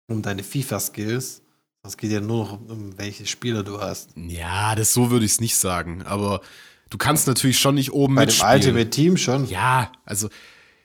um 0.08 0.22
deine 0.22 0.42
FIFA-Skills. 0.42 1.42
Es 1.82 1.96
geht 1.96 2.10
ja 2.10 2.20
nur 2.20 2.44
noch 2.44 2.52
um, 2.68 2.98
welche 2.98 3.26
Spieler 3.26 3.62
du 3.62 3.80
hast. 3.80 4.10
Ja, 4.16 4.74
das 4.74 4.92
so 4.92 5.10
würde 5.10 5.24
ich 5.24 5.32
es 5.32 5.40
nicht 5.40 5.56
sagen, 5.56 6.02
aber 6.02 6.42
du 6.90 6.98
kannst 6.98 7.26
natürlich 7.26 7.58
schon 7.58 7.74
nicht 7.74 7.92
oben 7.92 8.14
Bei 8.16 8.22
dem 8.26 8.28
mitspielen. 8.28 8.54
Ultimate 8.54 8.90
Team 8.90 9.16
schon. 9.16 9.46
Ja, 9.48 9.90
also 10.04 10.28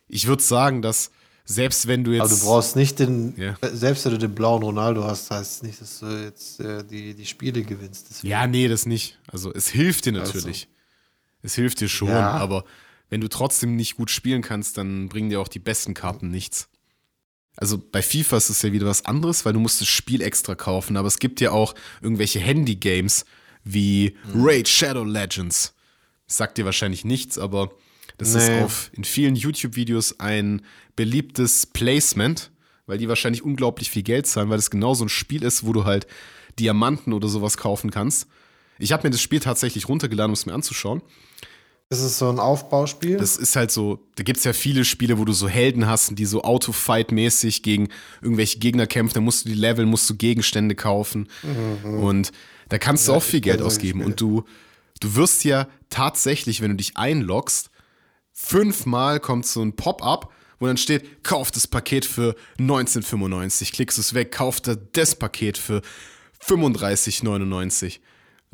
ich 0.07 0.27
würde 0.27 0.41
sagen, 0.41 0.81
dass 0.81 1.11
selbst 1.43 1.87
wenn 1.87 2.03
du 2.05 2.11
jetzt. 2.11 2.21
Aber 2.21 2.29
du 2.29 2.39
brauchst 2.45 2.75
nicht 2.77 2.99
den, 2.99 3.35
Ja. 3.37 3.55
selbst 3.73 4.05
wenn 4.05 4.13
du 4.13 4.17
den 4.19 4.33
blauen 4.33 4.63
Ronaldo 4.63 5.03
hast, 5.03 5.29
heißt 5.29 5.57
es 5.57 5.63
nicht, 5.63 5.81
dass 5.81 5.99
du 5.99 6.05
jetzt 6.23 6.59
äh, 6.61 6.83
die, 6.85 7.13
die 7.13 7.25
Spiele 7.25 7.61
gewinnst. 7.63 8.07
Deswegen- 8.09 8.31
Ja, 8.31 8.47
nee, 8.47 8.67
das 8.69 8.85
nicht. 8.85 9.19
Also 9.27 9.53
es 9.53 9.67
hilft 9.67 10.05
dir 10.05 10.13
natürlich. 10.13 10.69
Es 11.43 11.53
hilft 11.55 11.81
dir 11.81 11.89
schon, 11.89 12.07
Ja. 12.07 12.31
aber 12.31 12.63
wenn 13.09 13.21
du 13.21 13.27
trotzdem 13.27 13.75
nicht 13.75 13.97
gut 13.97 14.09
spielen 14.09 14.41
kannst, 14.41 14.77
dann 14.77 15.09
bringen 15.09 15.29
dir 15.29 15.39
auch 15.41 15.47
die 15.49 15.59
besten 15.59 15.93
Karten 15.93 16.31
nichts. 16.31 16.69
Also 17.57 17.77
bei 17.77 18.01
FIFA 18.01 18.37
ist 18.37 18.49
es 18.49 18.61
ja 18.61 18.71
wieder 18.73 18.85
was 18.87 19.05
anderes, 19.05 19.45
weil 19.45 19.53
du 19.53 19.59
musst 19.59 19.79
das 19.81 19.87
Spiel 19.87 20.21
extra 20.21 20.55
kaufen, 20.55 20.97
aber 20.97 21.07
es 21.07 21.19
gibt 21.19 21.39
ja 21.41 21.51
auch 21.51 21.73
irgendwelche 22.01 22.39
Handy-Games 22.39 23.25
wie 23.63 24.15
Raid 24.33 24.67
Shadow 24.67 25.03
Legends. 25.03 25.73
Sagt 26.27 26.57
dir 26.57 26.65
wahrscheinlich 26.65 27.05
nichts, 27.05 27.37
aber 27.37 27.71
das 28.17 28.33
Nee. 28.33 28.39
ist 28.57 28.63
auf 28.63 28.89
in 28.93 29.03
vielen 29.03 29.35
YouTube-Videos 29.35 30.19
ein 30.19 30.61
beliebtes 30.95 31.65
Placement, 31.65 32.51
weil 32.87 32.97
die 32.97 33.07
wahrscheinlich 33.09 33.43
unglaublich 33.43 33.89
viel 33.89 34.03
Geld 34.03 34.27
zahlen, 34.27 34.49
weil 34.49 34.59
es 34.59 34.69
genau 34.69 34.93
so 34.93 35.05
ein 35.05 35.09
Spiel 35.09 35.43
ist, 35.43 35.65
wo 35.65 35.73
du 35.73 35.85
halt 35.85 36.07
Diamanten 36.59 37.13
oder 37.13 37.27
sowas 37.27 37.57
kaufen 37.57 37.89
kannst. 37.91 38.27
Ich 38.79 38.91
habe 38.91 39.03
mir 39.07 39.11
das 39.11 39.21
Spiel 39.21 39.39
tatsächlich 39.39 39.87
runtergeladen, 39.87 40.29
um 40.31 40.33
es 40.33 40.45
mir 40.45 40.53
anzuschauen. 40.53 41.01
Ist 41.89 42.01
es 42.01 42.17
so 42.17 42.29
ein 42.29 42.39
Aufbauspiel? 42.39 43.17
Das 43.17 43.37
ist 43.37 43.55
halt 43.55 43.69
so, 43.71 43.99
da 44.15 44.23
gibt 44.23 44.39
es 44.39 44.43
ja 44.43 44.53
viele 44.53 44.85
Spiele, 44.85 45.19
wo 45.19 45.25
du 45.25 45.33
so 45.33 45.47
Helden 45.47 45.85
hast, 45.85 46.17
die 46.17 46.25
so 46.25 46.41
Auto-Fight-mäßig 46.41 47.61
gegen 47.61 47.89
irgendwelche 48.21 48.57
Gegner 48.57 48.87
kämpfen, 48.87 49.13
da 49.13 49.21
musst 49.21 49.45
du 49.45 49.49
die 49.49 49.55
Level, 49.55 49.85
musst 49.85 50.09
du 50.09 50.15
Gegenstände 50.15 50.73
kaufen. 50.73 51.29
Und 51.83 52.31
da 52.69 52.79
kannst 52.79 53.07
du 53.07 53.11
Ja, 53.11 53.19
auch 53.19 53.23
viel 53.23 53.41
Geld 53.41 53.61
ausgeben. 53.61 54.03
Und 54.03 54.19
du, 54.19 54.45
du 54.99 55.15
wirst 55.15 55.43
ja 55.43 55.67
tatsächlich, 55.91 56.61
wenn 56.61 56.71
du 56.71 56.77
dich 56.77 56.97
einloggst, 56.97 57.69
fünfmal 58.33 59.19
kommt 59.19 59.45
so 59.45 59.61
ein 59.61 59.75
Pop-up, 59.75 60.33
wo 60.59 60.65
dann 60.65 60.77
steht, 60.77 61.23
kauf 61.23 61.51
das 61.51 61.67
Paket 61.67 62.05
für 62.05 62.35
1995, 62.57 63.71
klickst 63.71 63.99
es 63.99 64.15
weg, 64.15 64.31
kauf 64.31 64.59
da 64.59 64.75
das 64.75 65.15
Paket 65.15 65.59
für 65.59 65.81
35,99. 66.43 67.99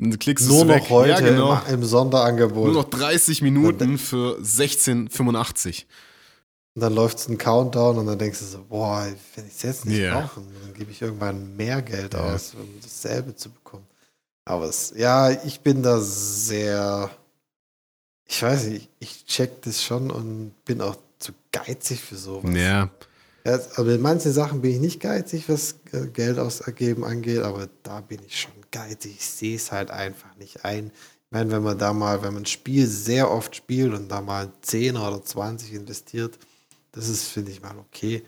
Du 0.03 0.17
klickst 0.17 0.47
Nur 0.47 0.65
noch 0.65 0.73
weg. 0.75 0.89
heute 0.89 1.09
ja, 1.11 1.19
genau. 1.19 1.61
im, 1.67 1.75
im 1.75 1.83
Sonderangebot. 1.83 2.65
Nur 2.65 2.73
noch 2.73 2.89
30 2.89 3.43
Minuten 3.43 3.99
für 3.99 4.39
16,85. 4.39 5.83
Und 6.73 6.81
dann 6.81 6.95
läuft 6.95 7.19
es 7.19 7.27
ein 7.27 7.37
Countdown 7.37 7.99
und 7.99 8.07
dann 8.07 8.17
denkst 8.17 8.39
du 8.39 8.45
so, 8.45 8.65
boah, 8.67 9.05
wenn 9.35 9.45
ich 9.45 9.53
es 9.53 9.61
jetzt 9.61 9.85
nicht 9.85 9.99
Ja. 9.99 10.21
brauche, 10.21 10.41
dann 10.63 10.73
gebe 10.73 10.89
ich 10.91 11.01
irgendwann 11.03 11.55
mehr 11.55 11.81
Geld 11.83 12.15
Ja. 12.15 12.33
aus, 12.33 12.53
um 12.55 12.67
dasselbe 12.81 13.35
zu 13.35 13.49
bekommen. 13.51 13.85
Aber 14.45 14.65
es, 14.65 14.91
ja, 14.95 15.29
ich 15.29 15.59
bin 15.59 15.83
da 15.83 15.99
sehr, 15.99 17.11
ich 18.25 18.41
weiß 18.41 18.67
nicht, 18.67 18.89
ich 18.99 19.25
check 19.27 19.61
das 19.61 19.83
schon 19.83 20.09
und 20.09 20.53
bin 20.65 20.81
auch 20.81 20.95
zu 21.19 21.33
geizig 21.51 22.01
für 22.01 22.15
sowas. 22.15 22.49
Ja, 22.55 22.89
Ja, 23.45 23.59
aber 23.75 23.83
mit 23.83 24.01
manchen 24.01 24.31
Sachen 24.31 24.61
bin 24.61 24.71
ich 24.71 24.79
nicht 24.79 24.99
geizig, 24.99 25.47
was 25.47 25.75
äh, 25.91 26.07
Geld 26.07 26.39
ausgeben 26.39 27.03
angeht, 27.03 27.41
aber 27.43 27.67
da 27.83 28.01
bin 28.01 28.19
ich 28.25 28.39
schon 28.39 28.51
geizig. 28.71 29.15
Ich 29.19 29.25
sehe 29.25 29.55
es 29.55 29.71
halt 29.71 29.91
einfach 29.91 30.35
nicht 30.37 30.65
ein. 30.65 30.87
Ich 30.87 31.31
meine, 31.31 31.51
wenn 31.51 31.63
man 31.63 31.77
da 31.77 31.93
mal, 31.93 32.23
wenn 32.23 32.33
man 32.33 32.43
ein 32.43 32.47
Spiel 32.47 32.87
sehr 32.87 33.31
oft 33.31 33.55
spielt 33.55 33.93
und 33.93 34.09
da 34.09 34.21
mal 34.21 34.51
10 34.61 34.97
oder 34.97 35.23
20 35.23 35.73
investiert, 35.73 36.37
das 36.91 37.07
ist, 37.07 37.27
finde 37.27 37.51
ich 37.51 37.61
mal, 37.61 37.77
okay. 37.77 38.23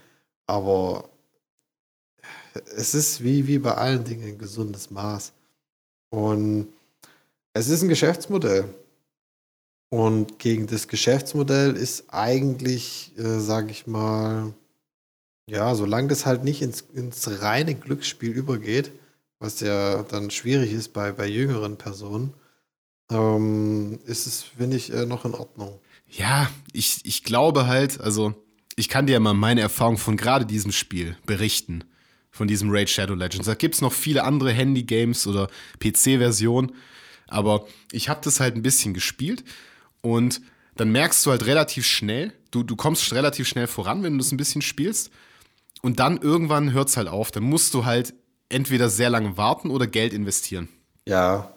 Aber 0.48 1.10
es 2.76 2.94
ist 2.94 3.24
wie, 3.24 3.48
wie 3.48 3.60
bei 3.60 3.74
allen 3.74 4.04
Dingen 4.04 4.28
ein 4.28 4.38
gesundes 4.38 4.92
Maß. 4.92 5.34
Und 6.10 6.68
es 7.54 7.68
ist 7.68 7.82
ein 7.82 7.90
Geschäftsmodell. 7.90 8.74
Und 9.90 10.40
gegen 10.40 10.68
das 10.68 10.88
Geschäftsmodell 10.88 11.76
ist 11.76 12.06
eigentlich, 12.08 13.12
äh, 13.18 13.40
sage 13.40 13.72
ich 13.72 13.86
mal, 13.86 14.54
ja, 15.48 15.76
solange 15.76 16.08
das 16.08 16.26
halt 16.26 16.44
nicht 16.44 16.62
ins, 16.62 16.82
ins 16.94 17.42
reine 17.42 17.76
Glücksspiel 17.76 18.32
übergeht, 18.32 18.92
was 19.44 19.60
ja 19.60 20.04
dann 20.04 20.32
schwierig 20.32 20.72
ist 20.72 20.94
bei, 20.94 21.12
bei 21.12 21.28
jüngeren 21.28 21.78
Personen, 21.78 22.34
ähm, 23.12 24.00
ist 24.06 24.26
es, 24.26 24.42
finde 24.42 24.78
ich, 24.78 24.92
äh, 24.94 25.06
noch 25.06 25.26
in 25.26 25.34
Ordnung. 25.34 25.80
ja, 26.10 26.50
ich, 26.72 27.02
ich 27.04 27.24
glaube 27.24 27.68
halt, 27.68 28.00
also 28.00 28.34
ich 28.78 28.88
kann 28.88 29.06
dir 29.06 29.20
mal 29.20 29.34
meine 29.34 29.62
Erfahrung 29.62 29.98
von 29.98 30.16
gerade 30.16 30.46
diesem 30.46 30.72
Spiel 30.72 31.18
berichten, 31.26 31.84
von 32.32 32.48
diesem 32.48 32.70
Raid 32.72 32.90
Shadow 32.90 33.16
Legends. 33.16 33.46
Da 33.46 33.54
gibt 33.54 33.76
es 33.76 33.82
noch 33.82 33.92
viele 33.92 34.24
andere 34.24 34.52
Handy-Games 34.52 35.28
oder 35.28 35.50
PC-Versionen, 35.80 36.72
aber 37.28 37.68
ich 37.92 38.08
habe 38.08 38.22
das 38.24 38.40
halt 38.40 38.56
ein 38.56 38.64
bisschen 38.64 38.94
gespielt 38.94 39.44
und 40.02 40.42
dann 40.76 40.92
merkst 40.92 41.26
du 41.26 41.32
halt 41.32 41.46
relativ 41.46 41.86
schnell, 41.86 42.34
du, 42.50 42.64
du 42.64 42.78
kommst 42.78 43.12
relativ 43.12 43.48
schnell 43.48 43.68
voran, 43.68 44.04
wenn 44.04 44.14
du 44.14 44.20
das 44.20 44.32
ein 44.32 44.38
bisschen 44.38 44.62
spielst 44.62 45.12
und 45.82 46.00
dann 46.00 46.18
irgendwann 46.18 46.72
hört 46.72 46.88
es 46.88 46.98
halt 46.98 47.10
auf. 47.10 47.30
Dann 47.30 47.44
musst 47.44 47.74
du 47.74 47.84
halt 47.84 48.14
entweder 48.50 48.90
sehr 48.90 49.10
lange 49.10 49.38
warten 49.38 49.70
oder 49.72 49.88
Geld 49.88 50.14
investieren. 50.14 50.70
Ja, 51.08 51.54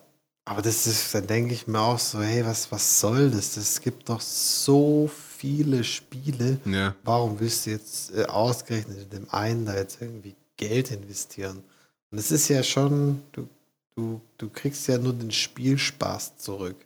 Aber 0.47 0.63
das 0.63 0.87
ist, 0.87 1.15
dann 1.15 1.27
denke 1.27 1.55
ich 1.55 1.67
mir 1.67 1.81
auch 1.81 1.99
so, 1.99 2.23
hey, 2.23 2.45
was, 2.47 2.71
was 2.73 3.01
soll 3.01 3.31
das? 3.31 3.57
Es 3.57 3.81
gibt 3.81 4.09
doch 4.09 4.21
so 4.21 5.11
viele 5.39 5.85
Spiele. 5.85 6.61
Ja. 6.65 6.95
Warum 7.05 7.41
willst 7.41 7.67
du 7.67 7.71
jetzt 7.71 8.13
äh, 8.15 8.25
ausgerechnet 8.27 8.99
in 9.03 9.11
dem 9.11 9.31
einen 9.31 9.67
da 9.67 9.75
jetzt 9.77 10.01
irgendwie 10.03 10.37
Geld 10.57 10.91
investieren? 10.93 11.65
Und 12.11 12.19
es 12.19 12.31
ist 12.31 12.49
ja 12.49 12.63
schon, 12.63 13.23
du, 13.33 13.49
du, 13.97 14.21
du 14.39 14.49
kriegst 14.51 14.89
ja 14.89 14.99
nur 14.99 15.15
den 15.15 15.33
Spielspaß 15.33 16.39
zurück. 16.39 16.77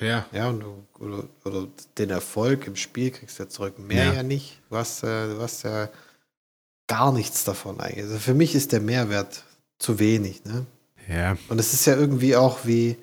Ja. 0.00 0.26
Ja, 0.32 0.48
und 0.50 0.60
du, 0.60 0.86
oder, 1.00 1.24
oder 1.44 1.68
den 1.98 2.10
Erfolg 2.10 2.66
im 2.66 2.76
Spiel 2.76 3.10
kriegst 3.10 3.38
du 3.38 3.44
ja 3.44 3.48
zurück. 3.48 3.78
Mehr 3.78 4.06
Ja. 4.06 4.12
ja, 4.12 4.22
nicht. 4.22 4.60
Du 4.70 4.76
hast, 4.76 5.02
äh, 5.04 5.28
du 5.34 5.40
hast 5.40 5.62
ja 5.64 5.88
gar 6.86 7.12
nichts 7.12 7.44
davon 7.44 7.80
eigentlich. 7.80 8.04
Also 8.04 8.18
für 8.18 8.34
mich 8.34 8.54
ist 8.54 8.72
der 8.72 8.80
Mehrwert 8.80 9.44
zu 9.78 9.98
wenig, 9.98 10.44
ne? 10.44 10.66
Ja. 11.08 11.36
Und 11.48 11.58
es 11.58 11.72
ist 11.72 11.86
ja 11.86 11.96
irgendwie 11.96 12.36
auch 12.36 12.64
wie, 12.64 12.96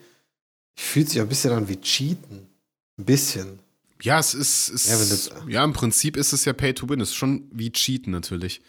fühlt 0.76 1.10
sich 1.10 1.20
ein 1.20 1.28
bisschen 1.28 1.52
an 1.52 1.68
wie 1.68 1.80
Cheaten. 1.82 2.48
Ein 2.98 3.06
bisschen. 3.06 3.60
Ja, 4.02 4.20
es 4.20 4.34
ist, 4.34 4.70
es, 4.70 4.88
Ja, 4.88 5.00
wenn 5.00 5.50
ja, 5.50 5.64
im 5.64 5.74
Prinzip 5.74 6.16
ist 6.16 6.32
es 6.32 6.46
ja 6.46 6.54
Pay 6.54 6.74
to 6.74 6.88
Win. 6.88 7.02
Es 7.02 7.10
ist 7.10 7.16
schon 7.16 7.50
wie 7.52 7.72
Cheaten 7.72 8.12
natürlich. 8.12 8.62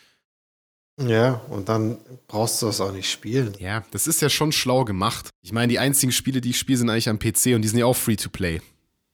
Ja, 1.00 1.34
und 1.48 1.68
dann 1.68 1.98
brauchst 2.26 2.60
du 2.60 2.66
das 2.66 2.80
auch 2.80 2.92
nicht 2.92 3.10
spielen. 3.10 3.54
Ja, 3.58 3.84
das 3.90 4.06
ist 4.06 4.20
ja 4.20 4.28
schon 4.28 4.52
schlau 4.52 4.84
gemacht. 4.84 5.30
Ich 5.42 5.52
meine, 5.52 5.68
die 5.68 5.78
einzigen 5.78 6.12
Spiele, 6.12 6.40
die 6.40 6.50
ich 6.50 6.58
spiele, 6.58 6.78
sind 6.78 6.90
eigentlich 6.90 7.08
am 7.08 7.18
PC 7.18 7.54
und 7.54 7.62
die 7.62 7.68
sind 7.68 7.78
ja 7.78 7.86
auch 7.86 7.96
free 7.96 8.16
to 8.16 8.28
play. 8.28 8.60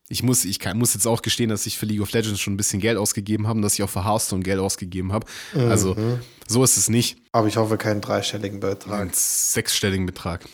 Ich 0.08 0.22
muss, 0.22 0.44
ich 0.44 0.60
kann, 0.60 0.78
muss 0.78 0.94
jetzt 0.94 1.06
auch 1.06 1.20
gestehen, 1.20 1.50
dass 1.50 1.66
ich 1.66 1.78
für 1.78 1.86
League 1.86 2.00
of 2.00 2.12
Legends 2.12 2.40
schon 2.40 2.54
ein 2.54 2.56
bisschen 2.56 2.80
Geld 2.80 2.96
ausgegeben 2.96 3.48
habe 3.48 3.56
und 3.58 3.62
dass 3.62 3.74
ich 3.74 3.82
auch 3.82 3.90
für 3.90 4.04
Hearthstone 4.04 4.42
Geld 4.42 4.60
ausgegeben 4.60 5.12
habe. 5.12 5.26
Also, 5.54 5.94
Mhm. 5.94 6.20
so 6.46 6.62
ist 6.62 6.76
es 6.76 6.88
nicht. 6.88 7.18
Aber 7.32 7.48
ich 7.48 7.56
hoffe 7.56 7.76
keinen 7.76 8.00
dreistelligen 8.00 8.60
Betrag. 8.60 9.00
Einen 9.00 9.10
sechsstelligen 9.12 10.06
Betrag. 10.06 10.42
Ach 10.44 10.48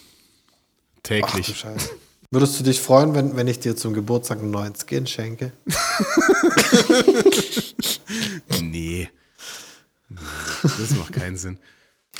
du 1.02 1.04
Täglich. 1.04 1.54
Scheiße. 1.56 1.90
Würdest 2.30 2.58
du 2.58 2.64
dich 2.64 2.80
freuen, 2.80 3.14
wenn, 3.14 3.36
wenn 3.36 3.46
ich 3.46 3.60
dir 3.60 3.76
zum 3.76 3.92
Geburtstag 3.92 4.38
einen 4.38 4.50
neuen 4.50 4.72
Skin 4.74 5.06
schenke? 5.06 5.52
nee. 8.62 9.08
Nee, 10.08 10.18
Das 10.62 10.90
macht 10.96 11.12
keinen 11.12 11.36
Sinn. 11.36 11.58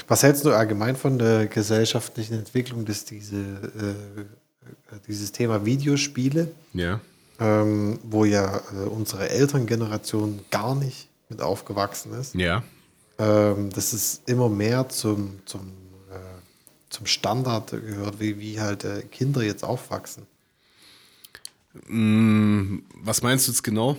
Was 0.09 0.23
hältst 0.23 0.45
du 0.45 0.53
allgemein 0.53 0.97
von 0.97 1.19
der 1.19 1.47
gesellschaftlichen 1.47 2.35
Entwicklung, 2.35 2.85
dass 2.85 3.05
diese, 3.05 3.37
äh, 3.37 4.25
dieses 5.07 5.33
Thema 5.33 5.65
Videospiele, 5.65 6.51
Ja. 6.73 7.01
Ähm, 7.43 7.99
wo 8.05 8.25
ja 8.25 8.59
äh, 8.73 8.87
unsere 8.89 9.29
Elterngeneration 9.29 10.41
gar 10.51 10.75
nicht 10.75 11.09
mit 11.29 11.43
aufgewachsen 11.43 12.13
ist, 12.15 12.35
Ja. 12.35 12.63
ähm, 13.19 13.71
dass 13.71 13.93
es 13.93 14.23
immer 14.27 14.49
mehr 14.49 14.89
zum, 14.89 15.41
zum, 15.45 15.73
äh, 16.11 16.19
zum 16.91 17.07
Standard 17.07 17.71
gehört, 17.71 18.21
wie, 18.21 18.39
wie 18.39 18.61
halt 18.61 18.85
äh, 18.85 19.03
Kinder 19.03 19.43
jetzt 19.43 19.65
aufwachsen. 19.65 20.27
Mm, 21.89 22.79
Was 23.03 23.23
meinst 23.23 23.49
du 23.49 23.53
jetzt 23.53 23.63
genau? 23.63 23.97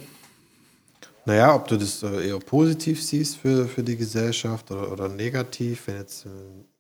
Naja, 1.26 1.56
ob 1.56 1.68
du 1.68 1.78
das 1.78 2.04
äh, 2.04 2.28
eher 2.30 2.40
positiv 2.40 3.02
siehst 3.04 3.38
für, 3.38 3.68
für 3.68 3.82
die 3.84 3.96
Gesellschaft 3.98 4.70
oder, 4.72 4.92
oder 4.92 5.10
negativ, 5.10 5.88
wenn 5.88 5.98
jetzt 5.98 6.26
äh, 6.26 6.30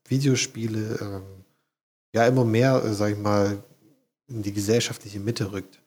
Videospiele 0.07 0.99
ähm, 1.01 1.22
ja 2.14 2.28
immer 2.28 2.45
mehr, 2.45 2.84
äh, 2.86 2.93
sag 2.93 3.14
ich 3.14 3.18
mal, 3.18 3.64
in 4.28 4.41
die 4.43 4.53
gesellschaftliche 4.53 5.20
Mitte 5.20 5.51
rückt. 5.51 5.80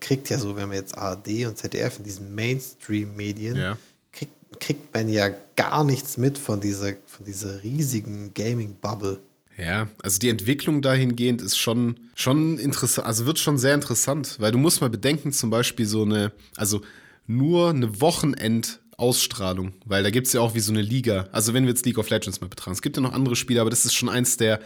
Kriegt 0.00 0.28
ja 0.30 0.38
so, 0.38 0.56
wenn 0.56 0.68
man 0.68 0.76
jetzt 0.76 0.96
ARD 0.96 1.46
und 1.46 1.56
ZDF 1.58 1.98
in 1.98 2.04
diesen 2.04 2.34
Mainstream-Medien, 2.34 3.56
Ja. 3.56 3.78
kriegt, 4.12 4.32
kriegt 4.60 4.94
man 4.94 5.08
ja 5.08 5.30
gar 5.56 5.84
nichts 5.84 6.16
mit 6.16 6.38
von 6.38 6.60
dieser, 6.60 6.94
von 7.06 7.24
dieser 7.26 7.62
riesigen 7.62 8.32
Gaming-Bubble. 8.34 9.20
Ja, 9.58 9.88
also 10.02 10.18
die 10.18 10.28
Entwicklung 10.28 10.82
dahingehend 10.82 11.40
ist 11.40 11.56
schon, 11.56 11.96
schon 12.14 12.58
interessant, 12.58 13.06
also 13.06 13.24
wird 13.24 13.38
schon 13.38 13.56
sehr 13.56 13.74
interessant, 13.74 14.36
weil 14.38 14.52
du 14.52 14.58
musst 14.58 14.82
mal 14.82 14.90
bedenken, 14.90 15.32
zum 15.32 15.48
Beispiel 15.48 15.86
so 15.86 16.02
eine, 16.02 16.32
also 16.56 16.82
nur 17.26 17.70
eine 17.70 18.00
Wochenendausstrahlung, 18.02 19.72
weil 19.84 20.02
da 20.02 20.10
gibt 20.10 20.26
es 20.26 20.32
ja 20.32 20.40
auch 20.42 20.54
wie 20.54 20.60
so 20.60 20.72
eine 20.72 20.82
Liga, 20.82 21.28
also 21.32 21.54
wenn 21.54 21.64
wir 21.64 21.70
jetzt 21.70 21.86
League 21.86 21.98
of 21.98 22.10
Legends 22.10 22.40
mal 22.40 22.48
betrachten, 22.48 22.72
es 22.72 22.82
gibt 22.82 22.96
ja 22.96 23.02
noch 23.02 23.12
andere 23.12 23.36
Spiele, 23.36 23.60
aber 23.60 23.70
das 23.70 23.84
ist 23.86 23.94
schon 23.94 24.08
eins 24.08 24.36
der 24.36 24.60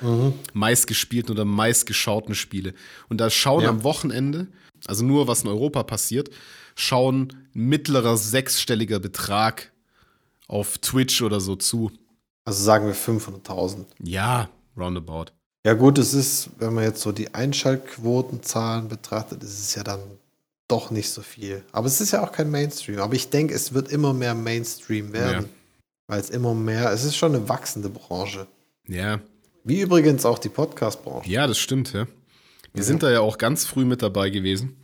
meistgespielten 0.53 1.31
oder 1.33 1.45
meistgeschauten 1.45 2.35
Spiele. 2.35 2.75
Und 3.09 3.21
da 3.21 3.31
schauen 3.31 3.63
Ja. 3.65 3.71
am 3.71 3.85
Wochenende, 3.85 4.49
also 4.87 5.05
nur 5.05 5.29
was 5.29 5.43
in 5.43 5.49
Europa 5.49 5.83
passiert, 5.83 6.31
schauen 6.75 7.49
mittlerer 7.53 8.17
sechsstelliger 8.17 9.01
Betrag 9.01 9.73
auf 10.49 10.79
Twitch 10.79 11.23
oder 11.23 11.41
so 11.41 11.57
zu. 11.57 11.91
Also 12.45 12.65
sagen 12.65 12.87
wir 12.87 12.95
500.000. 12.95 13.85
Ja, 14.03 14.49
roundabout. 14.77 15.27
Ja 15.65 15.75
gut, 15.75 15.99
es 15.99 16.15
ist, 16.15 16.51
wenn 16.59 16.75
man 16.75 16.85
jetzt 16.85 17.03
so 17.03 17.13
die 17.13 17.35
Einschaltquotenzahlen 17.35 18.89
betrachtet, 18.89 19.43
ist 19.43 19.61
es 19.61 19.75
ja 19.75 19.85
dann 19.85 20.01
doch 20.69 20.91
nicht 20.91 21.11
so 21.11 21.23
viel. 21.23 21.63
Aber 21.73 21.87
es 21.87 22.01
ist 22.01 22.13
ja 22.13 22.23
auch 22.23 22.33
kein 22.33 22.51
Mainstream. 22.51 23.01
Aber 23.01 23.15
ich 23.15 23.29
denke, 23.29 23.55
es 23.55 23.75
wird 23.75 23.89
immer 23.89 24.15
mehr 24.15 24.35
Mainstream 24.35 25.13
werden. 25.13 25.45
Ja. 25.45 25.49
Weil 26.07 26.21
es 26.21 26.31
immer 26.31 26.55
mehr, 26.55 26.91
es 26.93 27.05
ist 27.05 27.17
schon 27.17 27.35
eine 27.35 27.49
wachsende 27.49 27.89
Branche. 27.89 28.47
Ja, 28.89 29.21
Wie 29.63 29.81
übrigens 29.81 30.25
auch 30.25 30.39
die 30.39 30.49
Podcast-Branche. 30.49 31.31
Ja, 31.31 31.47
das 31.47 31.59
stimmt, 31.59 31.93
ja. 31.93 32.07
Wir 32.75 32.85
sind 32.85 33.03
da 33.03 33.11
ja 33.11 33.21
auch 33.21 33.39
ganz 33.39 33.65
früh 33.65 33.85
mit 33.85 34.03
dabei 34.03 34.31
gewesen. 34.31 34.77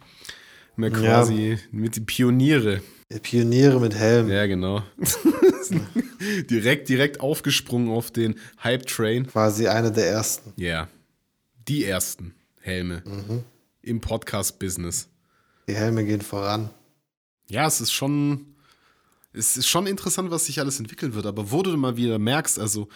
Haben 0.72 0.82
ja 0.84 0.88
Ja. 0.90 0.96
quasi 0.98 1.58
mit 1.70 1.96
die 1.96 2.00
Pioniere. 2.00 2.82
Die 3.12 3.20
Pioniere 3.20 3.78
mit 3.80 3.94
Helm. 3.94 4.28
Ja, 4.28 4.46
genau. 4.46 4.82
direkt, 6.50 6.88
direkt 6.88 7.20
aufgesprungen 7.20 7.88
auf 7.90 8.10
den 8.10 8.34
Hype-Train. 8.62 9.26
Quasi 9.28 9.68
eine 9.68 9.92
der 9.92 10.08
ersten. 10.08 10.52
Ja. 10.60 10.88
Die 11.68 11.84
ersten 11.84 12.34
Helme 12.60 13.02
Mhm. 13.04 13.44
im 13.82 14.00
Podcast-Business. 14.00 15.08
Die 15.68 15.74
Helme 15.74 16.04
gehen 16.04 16.20
voran. 16.20 16.70
Ja, 17.48 17.66
es 17.66 17.80
ist 17.80 17.92
schon, 17.92 18.54
es 19.32 19.56
ist 19.56 19.68
schon 19.68 19.86
interessant, 19.86 20.30
was 20.30 20.46
sich 20.46 20.58
alles 20.60 20.78
entwickeln 20.80 21.14
wird. 21.14 21.26
Aber 21.26 21.50
wo 21.50 21.62
du 21.62 21.76
mal 21.76 21.96
wieder 21.96 22.18
merkst, 22.18 22.58
also 22.58 22.88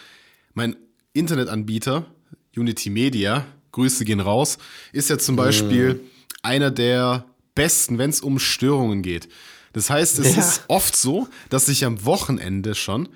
mein 0.53 0.75
Internetanbieter, 1.13 2.05
Unity 2.55 2.89
Media, 2.89 3.45
Grüße 3.71 4.05
gehen 4.05 4.19
raus, 4.19 4.57
ist 4.91 5.09
ja 5.09 5.17
zum 5.17 5.35
Beispiel 5.35 6.01
einer 6.43 6.71
der 6.71 7.25
besten, 7.55 7.97
wenn 7.97 8.09
es 8.09 8.21
um 8.21 8.39
Störungen 8.39 9.01
geht. 9.01 9.29
Das 9.73 9.89
heißt, 9.89 10.19
es 10.19 10.35
Ja. 10.35 10.41
ist 10.41 10.63
oft 10.67 10.95
so, 10.95 11.27
dass 11.49 11.67
ich 11.69 11.85
am 11.85 12.03
Wochenende 12.05 12.75
schon, 12.75 13.09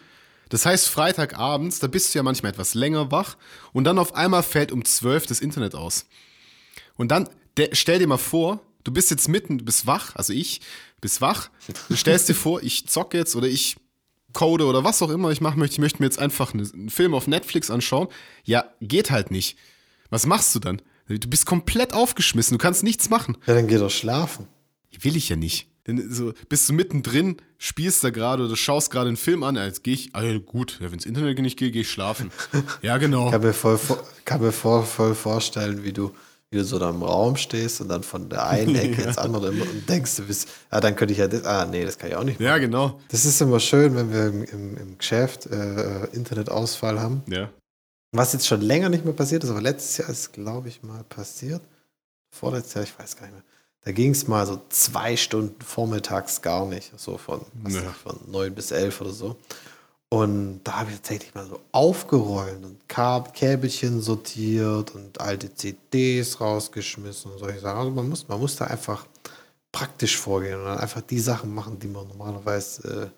das 0.49 0.66
heißt 0.66 0.88
Freitagabends, 0.88 1.80
da 1.80 1.88
bist 1.88 2.14
du 2.14 2.20
ja 2.20 2.24
manchmal 2.24 2.51
etwas 2.51 2.74
länger 2.76 3.12
wach 3.12 3.36
und 3.74 3.84
dann 3.84 3.97
auf 3.97 4.16
einmal 4.16 4.43
fällt 4.43 4.72
um 4.72 4.86
12 4.86 5.26
das 5.26 5.39
Internet 5.41 5.76
aus. 5.76 6.06
Und 6.95 7.10
dann, 7.12 7.28
der, 7.58 7.70
stell 7.74 7.99
dir 7.99 8.08
mal 8.08 8.18
vor, 8.18 8.62
du 8.84 8.91
bist 8.93 9.10
jetzt 9.12 9.28
mitten, 9.28 9.58
du 9.58 9.66
bist 9.66 9.86
wach, 9.88 10.16
also 10.16 10.32
ich, 10.34 10.62
bist 11.01 11.20
wach, 11.20 11.49
du 11.89 11.95
stellst 11.97 12.30
dir 12.30 12.36
vor, 12.36 12.62
ich 12.64 12.88
zocke 12.88 13.18
jetzt 13.18 13.36
oder 13.36 13.47
ich 13.47 13.76
code 14.34 14.66
oder 14.66 14.84
was 14.84 15.01
auch 15.01 15.10
immer 15.10 15.32
ich 15.32 15.41
machen 15.41 15.60
möchte, 15.60 15.74
ich 15.76 15.80
möchte 15.80 15.99
mir 16.01 16.06
jetzt 16.08 16.20
einfach 16.20 16.53
eine- 16.53 16.70
einen 16.72 16.89
Film 16.89 17.14
auf 17.14 17.28
Netflix 17.28 17.70
anschauen. 17.72 18.08
Ja, 18.43 18.66
geht 18.82 19.10
halt 19.12 19.32
nicht. 19.32 19.58
Was 20.16 20.26
machst 20.26 20.55
du 20.55 20.59
dann? 20.59 20.82
Du 21.09 21.28
bist 21.28 21.45
komplett 21.45 21.93
aufgeschmissen, 21.93 22.57
du 22.57 22.63
kannst 22.63 22.84
nichts 22.84 23.09
machen. 23.09 23.38
Ja, 23.47 23.53
dann 23.53 23.68
geh 23.68 23.78
doch 23.78 23.89
schlafen. 23.89 24.47
Will 25.01 25.18
ich 25.18 25.28
ja 25.28 25.36
nicht. 25.36 25.68
Denn 25.88 26.09
so 26.09 26.32
bist 26.47 26.70
du 26.70 26.74
mittendrin, 26.74 27.36
spielst 27.57 28.01
da 28.01 28.11
gerade 28.11 28.45
oder 28.45 28.55
schaust 28.55 28.91
gerade 28.91 29.09
einen 29.09 29.18
Film 29.18 29.43
an, 29.43 29.57
als 29.57 29.84
gehe 29.84 29.93
ich, 29.93 30.11
ah, 30.13 30.24
ja, 30.24 30.38
gut, 30.38 30.78
wenn 30.80 30.93
ins 30.93 31.05
Internet 31.05 31.38
nicht 31.39 31.59
geht, 31.59 31.74
gehe 31.74 31.82
ich 31.82 31.91
schlafen. 31.91 32.32
ja, 32.82 32.97
genau. 32.97 33.30
kann 33.30 33.41
mir 33.41 33.51
voll, 33.51 33.78
kann 34.24 34.39
mir 34.39 34.53
voll, 34.53 34.84
voll 34.84 35.16
vorstellen, 35.16 35.84
wie 35.84 35.91
du, 35.91 36.11
wie 36.49 36.59
du 36.59 36.63
so 36.63 36.80
da 36.80 36.91
im 36.91 37.03
Raum 37.03 37.36
stehst 37.36 37.82
und 37.82 37.89
dann 37.89 38.03
von 38.03 38.30
der 38.30 38.47
einen 38.47 38.74
Ecke 38.76 39.01
ins 39.01 39.18
andere 39.18 39.51
und 39.51 39.89
denkst, 39.89 40.16
du 40.16 40.24
bist, 40.24 40.47
ah, 40.70 40.80
dann 40.80 40.95
könnte 40.95 41.11
ich 41.11 41.20
ja 41.20 41.28
das, 41.28 41.43
ah, 41.43 41.66
nee, 41.66 41.84
das 41.84 41.97
kann 41.97 42.09
ich 42.09 42.16
auch 42.16 42.24
nicht. 42.24 42.39
Ja, 42.39 42.57
genau. 42.57 43.01
Das 43.09 43.26
ist 43.26 43.41
immer 43.41 43.59
schön, 43.59 43.97
wenn 43.97 44.13
wir 44.13 44.28
im, 44.28 44.43
im, 44.45 44.78
im 44.78 44.97
Geschäft 44.97 45.47
äh, 45.47 46.05
Internetausfall 46.13 47.01
haben. 47.01 47.22
Ja. 47.28 47.49
Was 48.18 48.34
jetzt 48.34 48.47
schon 48.47 48.61
länger 48.61 48.89
nicht 48.89 49.03
mehr 49.05 49.13
passiert 49.13 49.43
ist, 49.43 49.49
aber 49.49 49.61
letztes 49.61 49.97
Jahr 49.97 50.09
ist, 50.09 50.34
glaube 50.34 50.70
ich, 50.70 50.84
mal 50.84 51.03
passiert. 51.03 51.61
Vorletztes 52.30 52.74
Jahr, 52.76 52.84
ich 52.84 52.97
weiß 52.99 53.16
gar 53.18 53.26
nicht 53.26 53.34
mehr. 53.36 53.43
Da 53.84 53.91
ging 53.91 54.11
es 54.11 54.28
mal 54.28 54.45
so 54.47 54.61
zwei 54.70 55.16
Stunden 55.16 55.61
vormittags 55.61 56.41
gar 56.41 56.66
nicht. 56.66 56.91
So 56.97 57.18
von, 57.18 57.41
Ja. 57.68 57.82
von 57.91 58.20
neun 58.28 58.53
bis 58.55 58.72
elf 58.72 59.01
oder 59.01 59.11
so. 59.11 59.36
Und 60.09 60.61
da 60.63 60.80
habe 60.80 60.91
ich 60.91 60.97
tatsächlich 60.97 61.36
mal 61.36 61.45
so 61.45 61.59
aufgeräumt 61.72 62.63
und 62.66 63.34
Käbelchen 63.34 64.01
sortiert 64.01 64.95
und 64.95 65.20
alte 65.20 65.53
CDs 65.53 66.39
rausgeschmissen 66.39 67.32
und 67.32 67.39
solche 67.39 67.59
Sachen. 67.59 67.78
Also 67.80 67.91
man 67.91 68.07
muss, 68.09 68.28
man 68.28 68.39
muss 68.39 68.55
da 68.55 68.66
einfach 68.66 69.05
praktisch 69.72 70.18
vorgehen 70.18 70.59
und 70.59 70.66
dann 70.66 70.78
einfach 70.78 71.01
die 71.01 71.20
Sachen 71.20 71.53
machen, 71.53 71.80
die 71.80 71.88
man 71.88 72.07
normalerweise 72.07 73.11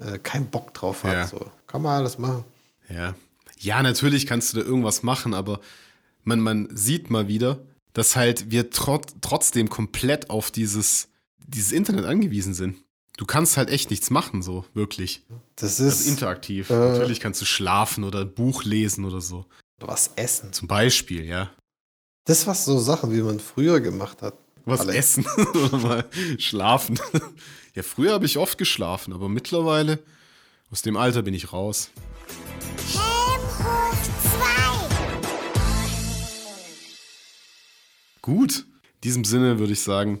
äh, 0.00 0.14
äh, 0.14 0.18
keinen 0.18 0.46
Bock 0.46 0.72
drauf 0.72 1.04
hat. 1.04 1.12
Ja. 1.12 1.26
So. 1.26 1.40
Kann 1.66 1.82
man 1.82 1.98
alles 2.00 2.18
machen. 2.18 2.44
Ja. 2.88 3.14
Ja, 3.62 3.82
natürlich 3.82 4.26
kannst 4.26 4.52
du 4.52 4.58
da 4.60 4.64
irgendwas 4.66 5.02
machen, 5.02 5.34
aber 5.34 5.60
man, 6.24 6.40
man 6.40 6.68
sieht 6.74 7.10
mal 7.10 7.28
wieder, 7.28 7.64
dass 7.92 8.16
halt 8.16 8.50
wir 8.50 8.70
trot, 8.70 9.06
trotzdem 9.20 9.68
komplett 9.68 10.30
auf 10.30 10.50
dieses, 10.50 11.08
dieses 11.38 11.70
Internet 11.72 12.04
angewiesen 12.04 12.54
sind. 12.54 12.76
Du 13.18 13.26
kannst 13.26 13.56
halt 13.56 13.68
echt 13.70 13.90
nichts 13.90 14.10
machen, 14.10 14.42
so, 14.42 14.64
wirklich. 14.74 15.24
Das 15.54 15.78
Also 15.80 15.84
ist 15.86 16.06
interaktiv. 16.08 16.70
äh, 16.70 16.74
natürlich 16.74 17.20
kannst 17.20 17.40
du 17.40 17.44
schlafen 17.44 18.04
oder 18.04 18.20
ein 18.22 18.34
Buch 18.34 18.64
lesen 18.64 19.04
oder 19.04 19.20
so. 19.20 19.46
was 19.80 20.10
essen. 20.16 20.52
Zum 20.52 20.66
Beispiel, 20.66 21.24
ja. 21.24 21.50
Das 22.24 22.46
was 22.46 22.64
so 22.64 22.78
Sachen, 22.78 23.12
wie 23.12 23.20
man 23.22 23.38
früher 23.38 23.80
gemacht 23.80 24.22
hat. 24.22 24.34
Was 24.64 24.80
Alle. 24.80 24.94
essen 24.96 25.26
oder 25.54 25.78
mal 25.78 26.04
schlafen. 26.38 26.98
Ja, 27.74 27.82
früher 27.82 28.12
habe 28.12 28.26
ich 28.26 28.36
oft 28.36 28.58
geschlafen, 28.58 29.14
aber 29.14 29.30
mittlerweile, 29.30 29.98
aus 30.70 30.82
dem 30.82 30.94
Alter 30.98 31.22
bin 31.22 31.32
ich 31.32 31.54
raus. 31.54 31.88
Helm 32.92 33.11
Gut. 38.22 38.66
In 38.94 39.00
diesem 39.04 39.24
Sinne 39.24 39.58
würde 39.58 39.72
ich 39.72 39.82
sagen, 39.82 40.20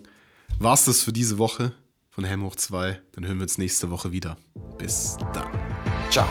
war's 0.58 0.84
das 0.84 1.02
für 1.02 1.12
diese 1.12 1.38
Woche 1.38 1.72
von 2.10 2.24
Helm 2.24 2.42
hoch 2.42 2.56
2. 2.56 3.00
Dann 3.12 3.26
hören 3.26 3.38
wir 3.38 3.44
uns 3.44 3.58
nächste 3.58 3.90
Woche 3.90 4.12
wieder. 4.12 4.36
Bis 4.76 5.16
dann. 5.32 5.48
Ciao. 6.10 6.26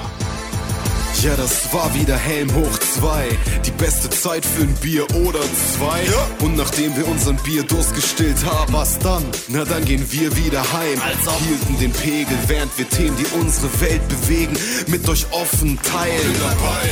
Ja, 1.22 1.36
das 1.36 1.72
war 1.72 1.94
wieder 1.94 2.18
Helm 2.18 2.52
hoch 2.56 2.80
2. 2.80 3.30
Die 3.64 3.72
beste 3.72 4.10
Zeit 4.10 4.44
für 4.44 4.64
ein 4.64 4.74
Bier 4.82 5.06
oder 5.18 5.42
zwei. 5.42 6.02
Und 6.44 6.58
nachdem 6.58 6.98
wir 6.98 7.08
unseren 7.08 7.36
Bierdurst 7.38 7.94
gestillt 7.94 8.44
haben, 8.44 8.74
was 8.74 8.98
dann? 8.98 9.24
Na, 9.48 9.64
dann 9.64 9.86
gehen 9.86 10.04
wir 10.12 10.36
wieder 10.36 10.64
heim. 10.74 11.00
Hielten 11.40 11.80
den 11.80 11.92
Pegel, 11.92 12.36
während 12.48 12.76
wir 12.76 12.90
Themen, 12.90 13.16
die 13.18 13.28
unsere 13.40 13.70
Welt 13.82 14.02
bewegen, 14.08 14.58
mit 14.88 15.08
euch 15.08 15.28
offen 15.30 15.80
teilen. 15.84 16.36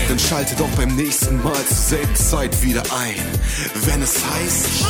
Dann 0.07 0.19
schaltet 0.19 0.61
auch 0.61 0.77
beim 0.77 0.95
nächsten 0.95 1.41
Mal 1.41 1.65
zur 1.67 1.77
selben 1.77 2.15
Zeit 2.15 2.61
wieder 2.61 2.83
ein. 2.83 3.15
Wenn 3.85 4.03
es 4.03 4.13
heißt. 4.13 4.85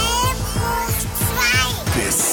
Helm 1.95 2.28